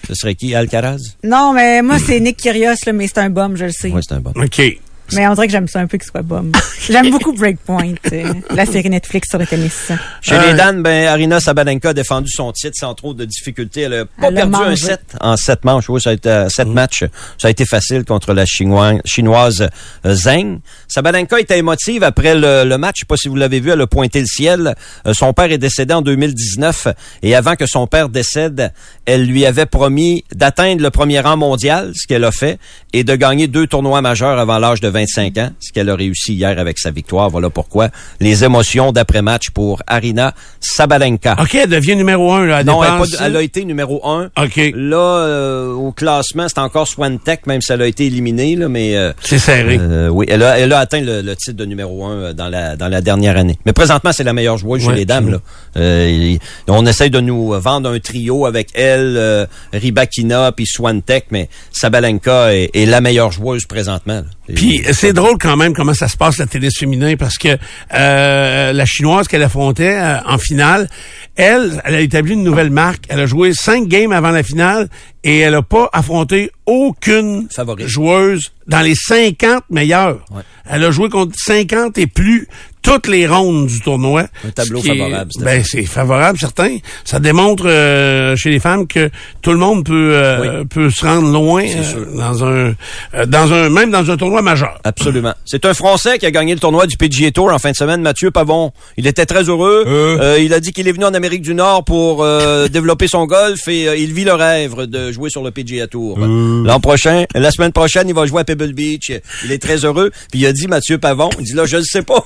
Ce 0.08 0.14
serait 0.14 0.34
qui? 0.34 0.54
Alcaraz? 0.54 1.16
Non, 1.22 1.52
mais 1.52 1.82
moi, 1.82 1.98
c'est 1.98 2.18
Nick 2.18 2.38
Kyrgios, 2.38 2.76
là, 2.86 2.94
mais 2.94 3.06
c'est 3.08 3.18
un 3.18 3.28
bum, 3.28 3.56
je 3.56 3.66
le 3.66 3.72
sais. 3.72 3.90
Oui, 3.90 4.00
c'est 4.02 4.14
un 4.14 4.20
bon. 4.20 4.32
OK. 4.34 4.78
Mais 5.12 5.26
on 5.26 5.34
dirait 5.34 5.46
que 5.46 5.52
j'aime 5.52 5.68
ça 5.68 5.80
un 5.80 5.86
peu 5.86 5.98
qu'il 5.98 6.08
soit 6.10 6.22
bum. 6.22 6.52
J'aime 6.88 7.10
beaucoup 7.10 7.32
Breakpoint, 7.32 7.94
euh, 8.12 8.32
la 8.54 8.64
série 8.66 8.88
Netflix 8.90 9.28
sur 9.30 9.38
le 9.38 9.46
tennis. 9.46 9.90
Chez 10.22 10.34
Euh, 10.34 10.46
les 10.50 10.54
Danes, 10.54 10.82
ben, 10.82 11.06
Arina 11.06 11.40
Sabalenka 11.40 11.90
a 11.90 11.94
défendu 11.94 12.30
son 12.30 12.52
titre 12.52 12.76
sans 12.78 12.94
trop 12.94 13.14
de 13.14 13.24
difficultés. 13.24 13.82
Elle 13.82 13.94
a 13.94 14.04
pas 14.04 14.28
Elle 14.28 14.38
a 14.38 14.46
perdu 14.46 14.56
un 14.56 14.76
set 14.76 15.00
en 15.20 15.36
sept 15.36 15.64
manches. 15.64 15.88
Oui, 15.88 16.00
ça 16.00 16.10
a 16.10 16.12
été 16.14 16.28
euh, 16.28 16.44
Mm. 16.46 16.50
sept 16.50 16.68
matchs. 16.68 17.04
Ça 17.38 17.48
a 17.48 17.50
été 17.50 17.64
facile 17.64 18.04
contre 18.04 18.32
la 18.32 18.44
chinoise, 18.46 18.98
chinoise 19.04 19.68
euh, 20.06 20.14
Zheng. 20.14 20.60
Sabalenka 20.88 21.38
était 21.40 21.58
émotive 21.58 22.02
après 22.04 22.34
le, 22.34 22.64
le 22.64 22.78
match. 22.78 22.96
Je 22.98 23.00
sais 23.00 23.06
pas 23.06 23.16
si 23.16 23.28
vous 23.28 23.36
l'avez 23.36 23.60
vu, 23.60 23.70
elle 23.70 23.80
a 23.80 23.86
pointé 23.86 24.20
le 24.20 24.26
ciel. 24.26 24.74
Euh, 25.06 25.12
son 25.14 25.32
père 25.32 25.50
est 25.52 25.58
décédé 25.58 25.94
en 25.94 26.02
2019 26.02 26.88
et 27.22 27.34
avant 27.34 27.56
que 27.56 27.66
son 27.66 27.86
père 27.86 28.08
décède, 28.08 28.72
elle 29.06 29.24
lui 29.26 29.44
avait 29.46 29.66
promis 29.66 30.24
d'atteindre 30.34 30.82
le 30.82 30.90
premier 30.90 31.20
rang 31.20 31.36
mondial, 31.36 31.92
ce 31.94 32.06
qu'elle 32.06 32.24
a 32.24 32.32
fait, 32.32 32.58
et 32.92 33.04
de 33.04 33.14
gagner 33.16 33.46
deux 33.46 33.66
tournois 33.66 34.00
majeurs 34.00 34.38
avant 34.38 34.58
l'âge 34.58 34.80
de 34.80 34.88
25 34.98 35.38
ans, 35.38 35.50
ce 35.60 35.72
qu'elle 35.72 35.88
a 35.90 35.94
réussi 35.94 36.34
hier 36.34 36.58
avec 36.58 36.78
sa 36.78 36.90
victoire. 36.90 37.30
Voilà 37.30 37.50
pourquoi 37.50 37.88
les 38.20 38.42
émotions 38.44 38.90
d'après-match 38.92 39.50
pour 39.50 39.82
Arina 39.86 40.34
Sabalenka. 40.60 41.36
OK, 41.40 41.54
elle 41.54 41.70
devient 41.70 41.96
numéro 41.96 42.32
un, 42.32 42.46
là. 42.46 42.64
Non, 42.64 42.82
elle, 42.82 42.90
pas- 42.98 43.24
elle 43.24 43.36
a 43.36 43.42
été 43.42 43.64
numéro 43.64 44.00
un. 44.08 44.30
OK. 44.36 44.56
Là, 44.74 44.96
euh, 44.96 45.72
au 45.72 45.92
classement, 45.92 46.46
c'est 46.48 46.58
encore 46.58 46.88
Swantech, 46.88 47.46
même 47.46 47.60
si 47.62 47.72
elle 47.72 47.82
a 47.82 47.86
été 47.86 48.06
éliminée, 48.06 48.56
là, 48.56 48.68
mais 48.68 48.96
euh, 48.96 49.12
C'est 49.22 49.38
serré. 49.38 49.78
euh, 49.80 50.08
oui, 50.08 50.26
elle 50.28 50.42
a, 50.42 50.58
elle 50.58 50.72
a 50.72 50.80
atteint 50.80 51.00
le, 51.00 51.22
le 51.22 51.36
titre 51.36 51.56
de 51.56 51.64
numéro 51.64 52.04
un 52.04 52.12
euh, 52.18 52.32
dans 52.32 52.48
la 52.48 52.76
dans 52.76 52.88
la 52.88 53.00
dernière 53.00 53.36
année. 53.36 53.58
Mais 53.66 53.72
présentement, 53.72 54.10
c'est 54.12 54.24
la 54.24 54.32
meilleure 54.32 54.58
joueuse 54.58 54.82
chez 54.82 54.88
Ouais, 54.88 54.94
les 54.96 55.04
dames. 55.04 55.30
Là. 55.30 55.38
Euh, 55.76 56.36
on 56.68 56.84
essaye 56.86 57.10
de 57.10 57.20
nous 57.20 57.52
vendre 57.60 57.90
un 57.90 57.98
trio 58.00 58.46
avec 58.46 58.68
elle, 58.74 59.14
euh, 59.16 59.46
Ribakina 59.72 60.52
puis 60.52 60.66
Swantech, 60.66 61.26
mais 61.30 61.48
Sabalenka 61.72 62.54
est, 62.54 62.70
est 62.74 62.86
la 62.86 63.00
meilleure 63.00 63.30
joueuse 63.32 63.66
présentement. 63.66 64.22
Puis 64.54 64.82
c'est 64.92 65.12
drôle 65.12 65.36
quand 65.38 65.56
même 65.56 65.72
comment 65.74 65.94
ça 65.94 66.08
se 66.08 66.16
passe 66.16 66.38
la 66.38 66.46
tennis 66.46 66.78
féminin 66.78 67.16
parce 67.16 67.36
que 67.38 67.56
euh, 67.94 68.72
la 68.72 68.86
chinoise 68.86 69.28
qu'elle 69.28 69.42
affrontait 69.42 69.96
euh, 69.98 70.18
en 70.26 70.38
finale, 70.38 70.88
elle, 71.36 71.80
elle 71.84 71.94
a 71.94 72.00
établi 72.00 72.34
une 72.34 72.42
nouvelle 72.44 72.70
marque. 72.70 73.04
Elle 73.08 73.20
a 73.20 73.26
joué 73.26 73.52
cinq 73.54 73.88
games 73.88 74.12
avant 74.12 74.30
la 74.30 74.42
finale 74.42 74.88
et 75.24 75.38
elle 75.38 75.54
a 75.54 75.62
pas 75.62 75.88
affronté 75.92 76.50
aucune 76.66 77.48
Favorite. 77.54 77.86
joueuse 77.86 78.52
dans 78.66 78.80
les 78.80 78.94
50 78.94 79.64
meilleures. 79.70 80.24
Ouais. 80.30 80.42
Elle 80.70 80.84
a 80.84 80.90
joué 80.90 81.08
contre 81.08 81.32
50 81.36 81.96
et 81.98 82.06
plus 82.06 82.46
toutes 82.82 83.06
les 83.08 83.26
rondes 83.26 83.66
du 83.66 83.80
tournoi. 83.80 84.26
Un 84.46 84.50
tableau 84.50 84.78
Ce 84.80 84.84
qui 84.84 84.90
est- 84.90 84.98
favorable. 84.98 85.30
Ben 85.40 85.62
c'est 85.64 85.84
favorable, 85.84 86.38
certain. 86.38 86.76
Ça 87.04 87.18
démontre 87.18 87.64
euh, 87.66 88.36
chez 88.36 88.50
les 88.50 88.60
femmes 88.60 88.86
que 88.86 89.10
tout 89.42 89.50
le 89.52 89.58
monde 89.58 89.84
peut 89.84 90.10
euh, 90.14 90.60
Oui. 90.60 90.66
peut 90.66 90.90
se 90.90 91.04
rendre 91.04 91.30
loin 91.32 91.64
euh, 91.64 92.16
dans 92.16 92.44
un 92.44 92.74
euh, 93.14 93.26
dans 93.26 93.52
un 93.52 93.68
même 93.70 93.90
dans 93.90 94.10
un 94.10 94.16
tournoi 94.16 94.42
majeur. 94.42 94.78
Absolument. 94.84 95.34
C'est 95.44 95.64
un 95.64 95.74
Français 95.74 96.18
qui 96.18 96.26
a 96.26 96.30
gagné 96.30 96.54
le 96.54 96.60
tournoi 96.60 96.86
du 96.86 96.96
PGA 96.96 97.30
Tour 97.30 97.52
en 97.52 97.58
fin 97.58 97.70
de 97.70 97.76
semaine, 97.76 98.00
Mathieu 98.02 98.30
Pavon. 98.30 98.72
Il 98.96 99.06
était 99.06 99.26
très 99.26 99.44
heureux. 99.44 99.84
Euh, 99.86 100.38
il 100.40 100.52
a 100.54 100.60
dit 100.60 100.72
qu'il 100.72 100.88
est 100.88 100.92
venu 100.92 101.04
en 101.04 101.14
Amérique 101.14 101.42
du 101.42 101.54
Nord 101.54 101.84
pour 101.84 102.22
euh, 102.22 102.68
développer 102.78 103.08
son 103.08 103.26
golf 103.26 103.66
et 103.68 104.00
il 104.02 104.12
vit 104.12 104.24
le 104.24 104.34
rêve 104.34 104.86
de 104.86 105.12
jouer 105.12 105.30
sur 105.30 105.42
le 105.42 105.50
PGA 105.50 105.86
Tour. 105.86 106.18
L'an 106.18 106.80
prochain, 106.80 107.24
la 107.34 107.50
semaine 107.50 107.72
prochaine, 107.72 108.08
il 108.08 108.14
va 108.14 108.26
jouer 108.26 108.40
à 108.40 108.44
Pebble 108.44 108.72
Beach. 108.72 109.10
Il 109.44 109.52
est 109.52 109.58
très 109.62 109.84
heureux. 109.84 110.10
Puis 110.30 110.40
il 110.40 110.46
a 110.46 110.52
dit, 110.52 110.66
Mathieu 110.68 110.98
Pavon, 110.98 111.30
il 111.38 111.44
dit 111.44 111.52
là, 111.54 111.64
je 111.66 111.76
ne 111.78 111.82
sais 111.82 112.02
pas. 112.02 112.22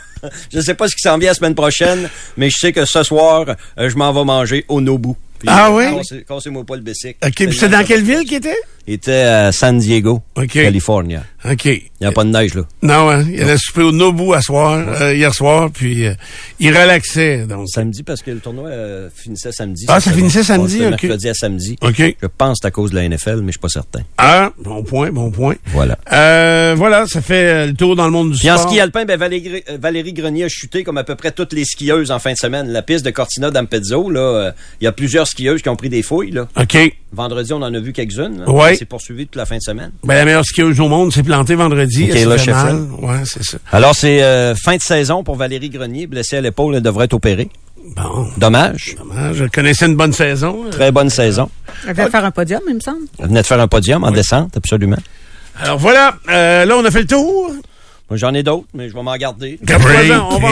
Je 0.50 0.56
ne 0.58 0.62
sais 0.62 0.74
pas 0.74 0.88
ce 0.88 0.94
qui 0.96 1.02
s'en 1.02 1.18
vient 1.18 1.30
la 1.30 1.34
semaine 1.34 1.54
prochaine, 1.54 2.08
mais 2.36 2.48
je 2.50 2.56
sais 2.58 2.72
que 2.72 2.84
ce 2.84 3.02
soir, 3.02 3.44
euh, 3.78 3.88
je 3.90 3.96
m'en 3.96 4.12
vais 4.12 4.24
manger 4.24 4.64
au 4.68 4.80
Nobu. 4.80 5.10
Puis, 5.38 5.48
Ah 5.50 5.68
euh, 5.70 5.72
oui? 5.72 5.96
cassez- 5.96 6.24
Cassez-moi 6.26 6.64
pas 6.64 6.76
le 6.76 6.82
bicycle. 6.82 7.16
OK. 7.24 7.34
Puis 7.34 7.56
c'est 7.58 7.68
dans 7.68 7.84
quelle 7.84 8.02
ville 8.04 8.20
qu'il 8.24 8.34
était? 8.34 8.56
Il 8.86 8.94
était 8.94 9.12
à 9.12 9.52
San 9.52 9.78
Diego, 9.78 10.22
OK. 10.36 10.48
Californie. 10.48 11.16
OK. 11.48 11.64
Il 11.66 11.82
n'y 12.00 12.06
a 12.06 12.12
pas 12.12 12.24
de 12.24 12.30
neige, 12.30 12.54
là. 12.54 12.62
Non, 12.82 13.10
hein, 13.10 13.24
il 13.28 13.40
allait 13.40 13.56
souper 13.56 13.82
au 13.82 13.92
Nobu 13.92 14.34
à 14.34 14.40
soir, 14.40 14.84
euh, 15.00 15.14
hier 15.14 15.32
soir, 15.32 15.70
puis 15.72 16.06
euh, 16.06 16.14
il 16.58 16.76
relaxait. 16.76 17.46
Donc. 17.46 17.68
Samedi, 17.68 18.02
parce 18.02 18.22
que 18.22 18.32
le 18.32 18.40
tournoi 18.40 18.68
euh, 18.68 19.08
finissait 19.14 19.52
samedi. 19.52 19.86
Ah, 19.88 20.00
ça 20.00 20.12
finissait 20.12 20.42
samedi, 20.42 20.82
ok. 20.82 20.90
mercredi 20.90 21.28
à 21.28 21.34
samedi. 21.34 21.76
OK. 21.80 22.16
Je 22.20 22.26
pense 22.36 22.58
que 22.58 22.62
c'est 22.62 22.68
à 22.68 22.70
cause 22.70 22.90
de 22.90 22.96
la 22.96 23.08
NFL, 23.08 23.40
mais 23.40 23.48
je 23.48 23.52
suis 23.52 23.58
pas 23.60 23.68
certain. 23.68 24.00
Ah, 24.18 24.52
bon 24.58 24.82
point, 24.82 25.10
bon 25.10 25.30
point. 25.30 25.54
Voilà. 25.66 25.96
Euh, 26.12 26.74
voilà, 26.76 27.06
ça 27.06 27.20
fait 27.22 27.46
euh, 27.46 27.66
le 27.66 27.74
tour 27.74 27.94
dans 27.96 28.06
le 28.06 28.12
monde 28.12 28.32
du 28.32 28.38
Puis 28.38 28.50
en 28.50 28.56
sport. 28.56 28.70
ski 28.70 28.80
alpin, 28.80 29.04
ben 29.04 29.18
Valérie, 29.18 29.62
euh, 29.68 29.78
Valérie 29.80 30.12
Grenier 30.12 30.44
a 30.44 30.48
chuté 30.48 30.82
comme 30.84 30.98
à 30.98 31.04
peu 31.04 31.14
près 31.14 31.30
toutes 31.30 31.52
les 31.52 31.64
skieuses 31.64 32.10
en 32.10 32.18
fin 32.18 32.32
de 32.32 32.38
semaine. 32.38 32.68
La 32.68 32.82
piste 32.82 33.04
de 33.04 33.10
Cortina 33.10 33.50
d'Ampezzo, 33.50 34.10
là, 34.10 34.52
il 34.80 34.84
y 34.84 34.86
a 34.88 34.92
plusieurs 34.92 35.26
skieuses 35.26 35.62
qui 35.62 35.68
ont 35.68 35.76
pris 35.76 35.88
des 35.88 36.02
fouilles. 36.02 36.32
Là. 36.32 36.48
OK. 36.60 36.76
Vendredi, 37.14 37.52
on 37.52 37.56
en 37.62 37.74
a 37.74 37.78
vu 37.80 37.92
quelques-unes. 37.92 38.40
là. 38.40 38.50
Ouais. 38.50 38.74
C'est 38.76 38.86
poursuivi 38.86 39.26
toute 39.26 39.36
la 39.36 39.44
fin 39.44 39.56
de 39.56 39.62
semaine. 39.62 39.90
Ben, 40.02 40.14
la 40.14 40.24
meilleure 40.24 40.44
skieuse 40.44 40.80
au 40.80 40.88
monde 40.88 41.12
s'est 41.12 41.22
plantée 41.22 41.54
vendredi. 41.54 42.04
Ok, 42.04 42.10
Elle 42.16 42.38
s'est 42.40 42.50
là. 42.50 42.72
Ouais, 43.00 43.22
c'est 43.24 43.42
ça. 43.44 43.58
Alors, 43.70 43.94
c'est 43.94 44.22
euh, 44.22 44.54
fin 44.54 44.76
de 44.76 44.80
saison 44.82 45.22
pour 45.22 45.36
Valérie 45.36 45.68
Grenier, 45.68 46.06
blessée 46.06 46.36
à 46.38 46.40
l'épaule, 46.40 46.74
elle 46.76 46.82
devrait 46.82 47.04
être 47.04 47.12
opérée. 47.14 47.50
Bon, 47.96 48.28
Dommage. 48.38 48.94
dommage. 48.96 49.36
Je 49.36 49.44
connaissais 49.44 49.86
une 49.86 49.96
bonne 49.96 50.12
saison. 50.12 50.64
Très 50.70 50.90
bonne 50.92 51.10
saison. 51.10 51.50
Elle 51.86 51.94
va 51.94 52.08
faire 52.08 52.24
un 52.24 52.30
podium, 52.30 52.60
il 52.68 52.76
me 52.76 52.80
semble. 52.80 53.00
Elle 53.18 53.26
venait 53.26 53.42
de 53.42 53.46
faire 53.46 53.60
un 53.60 53.68
podium 53.68 54.04
en 54.04 54.10
descente, 54.12 54.56
absolument. 54.56 54.96
Alors 55.60 55.78
voilà, 55.78 56.14
euh, 56.30 56.64
là, 56.64 56.76
on 56.76 56.84
a 56.84 56.90
fait 56.90 57.00
le 57.00 57.06
tour. 57.06 57.50
Moi, 58.08 58.16
j'en 58.16 58.32
ai 58.34 58.42
d'autres, 58.42 58.66
mais 58.72 58.88
je 58.88 58.94
vais 58.94 59.02
m'en 59.02 59.16
garder. 59.16 59.58
Gabriel, 59.62 60.12
on 60.30 60.38
va, 60.38 60.48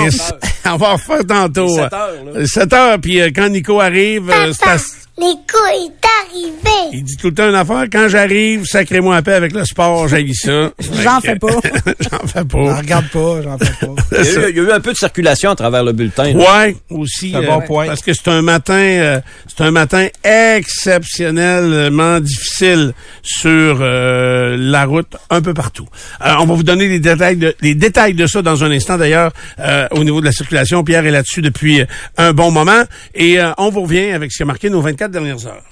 on 0.72 0.76
va 0.76 0.90
en 0.90 0.98
faire 0.98 1.26
tantôt. 1.26 1.68
Il 1.68 1.78
est 1.78 1.82
sept 1.82 1.92
heures, 1.92 2.24
là. 2.34 2.46
7 2.46 2.72
heures, 2.72 2.98
puis 3.00 3.20
euh, 3.20 3.30
quand 3.34 3.48
Nico 3.48 3.80
arrive, 3.80 4.30
euh, 4.30 4.52
c'est 4.52 4.68
à- 4.68 4.76
Nico 5.18 5.58
est 5.74 6.08
arrivé. 6.22 6.88
il 6.94 7.04
dit 7.04 7.16
tout 7.18 7.26
le 7.28 7.34
temps 7.34 7.48
une 7.50 7.54
affaire. 7.54 7.84
Quand 7.92 8.08
j'arrive, 8.08 8.64
sacrez-moi 8.64 9.16
un 9.16 9.22
peu 9.22 9.34
avec 9.34 9.52
le 9.52 9.66
sport, 9.66 10.08
j'aille 10.08 10.34
ça. 10.34 10.70
J'en 11.02 11.20
fais 11.20 11.36
pas. 11.36 11.48
J'en 11.50 12.26
fais 12.26 12.38
J'en 12.40 12.44
pas. 12.46 12.76
regarde 12.76 13.08
pas, 13.10 13.42
j'en 13.42 13.58
fais 13.58 13.86
pas. 13.86 13.94
Il 14.12 14.16
y, 14.16 14.20
a 14.20 14.22
eu, 14.22 14.50
il 14.50 14.56
y 14.56 14.60
a 14.60 14.62
eu 14.62 14.70
un 14.72 14.80
peu 14.80 14.92
de 14.92 14.96
circulation 14.96 15.50
à 15.50 15.56
travers 15.56 15.84
le 15.84 15.92
bulletin. 15.92 16.32
Ouais, 16.34 16.74
aussi. 16.88 17.32
C'est 17.32 17.36
un 17.36 17.42
euh, 17.42 17.46
bon 17.46 17.60
point. 17.60 17.86
Parce 17.86 18.00
que 18.00 18.14
c'est 18.14 18.28
un 18.28 18.40
matin, 18.40 18.72
euh, 18.74 19.20
c'est 19.46 19.62
un 19.62 19.70
matin 19.70 20.06
exceptionnellement 20.24 22.20
difficile 22.20 22.92
sur 23.22 23.78
euh, 23.80 24.56
la 24.58 24.84
route 24.86 25.16
un 25.28 25.42
peu 25.42 25.52
partout. 25.52 25.86
Euh, 26.24 26.32
on 26.40 26.46
va 26.46 26.54
vous 26.54 26.62
donner 26.62 26.88
les 26.88 26.98
détails 27.00 27.36
de, 27.36 27.54
les 27.60 27.74
détails 27.74 28.14
de 28.14 28.26
ça 28.26 28.40
dans 28.40 28.64
un 28.64 28.70
instant. 28.70 28.96
D'ailleurs, 28.96 29.32
euh, 29.58 29.86
au 29.90 30.02
niveau 30.04 30.20
de 30.20 30.26
la 30.26 30.32
circulation, 30.32 30.49
Pierre 30.84 31.06
est 31.06 31.10
là-dessus 31.10 31.42
depuis 31.42 31.80
euh, 31.80 31.86
un 32.16 32.32
bon 32.32 32.50
moment 32.50 32.82
et 33.14 33.40
euh, 33.40 33.52
on 33.58 33.70
vous 33.70 33.82
revient 33.82 34.10
avec 34.10 34.32
ce 34.32 34.38
qui 34.38 34.42
a 34.42 34.46
marqué 34.46 34.68
nos 34.68 34.80
24 34.80 35.10
dernières 35.10 35.46
heures. 35.46 35.64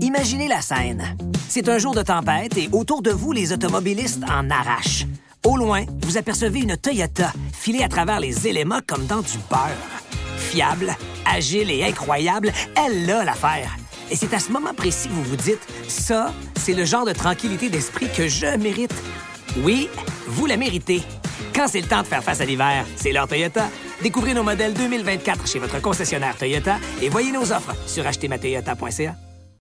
Imaginez 0.00 0.48
la 0.48 0.60
scène. 0.60 1.02
C'est 1.48 1.68
un 1.68 1.78
jour 1.78 1.94
de 1.94 2.02
tempête 2.02 2.56
et 2.58 2.68
autour 2.72 3.00
de 3.00 3.10
vous, 3.10 3.32
les 3.32 3.52
automobilistes 3.52 4.22
en 4.28 4.50
arrachent. 4.50 5.06
Au 5.46 5.56
loin, 5.56 5.84
vous 6.02 6.18
apercevez 6.18 6.60
une 6.60 6.76
Toyota 6.76 7.32
filée 7.52 7.82
à 7.82 7.88
travers 7.88 8.20
les 8.20 8.46
éléments 8.46 8.80
comme 8.86 9.06
dans 9.06 9.22
du 9.22 9.38
beurre. 9.48 10.02
Fiable, 10.36 10.94
agile 11.24 11.70
et 11.70 11.84
incroyable, 11.84 12.52
elle 12.76 13.10
a 13.10 13.24
l'affaire. 13.24 13.76
Et 14.10 14.16
c'est 14.16 14.34
à 14.34 14.38
ce 14.38 14.52
moment 14.52 14.74
précis 14.74 15.08
que 15.08 15.14
vous 15.14 15.24
vous 15.24 15.36
dites, 15.36 15.66
ça, 15.88 16.32
c'est 16.56 16.74
le 16.74 16.84
genre 16.84 17.06
de 17.06 17.12
tranquillité 17.12 17.68
d'esprit 17.70 18.08
que 18.14 18.28
je 18.28 18.56
mérite. 18.58 18.94
Oui, 19.56 19.88
vous 20.26 20.46
la 20.46 20.56
méritez. 20.56 21.02
Quand 21.54 21.66
c'est 21.68 21.80
le 21.80 21.88
temps 21.88 22.02
de 22.02 22.06
faire 22.06 22.22
face 22.22 22.40
à 22.40 22.44
l'hiver, 22.44 22.84
c'est 22.96 23.12
l'heure 23.12 23.26
Toyota. 23.28 23.68
Découvrez 24.02 24.34
nos 24.34 24.44
modèles 24.44 24.74
2024 24.74 25.46
chez 25.48 25.58
votre 25.58 25.80
concessionnaire 25.80 26.36
Toyota 26.36 26.76
et 27.02 27.08
voyez 27.08 27.32
nos 27.32 27.52
offres 27.52 27.74
sur 27.86 28.06
achetermatoyota.ca. 28.06 29.27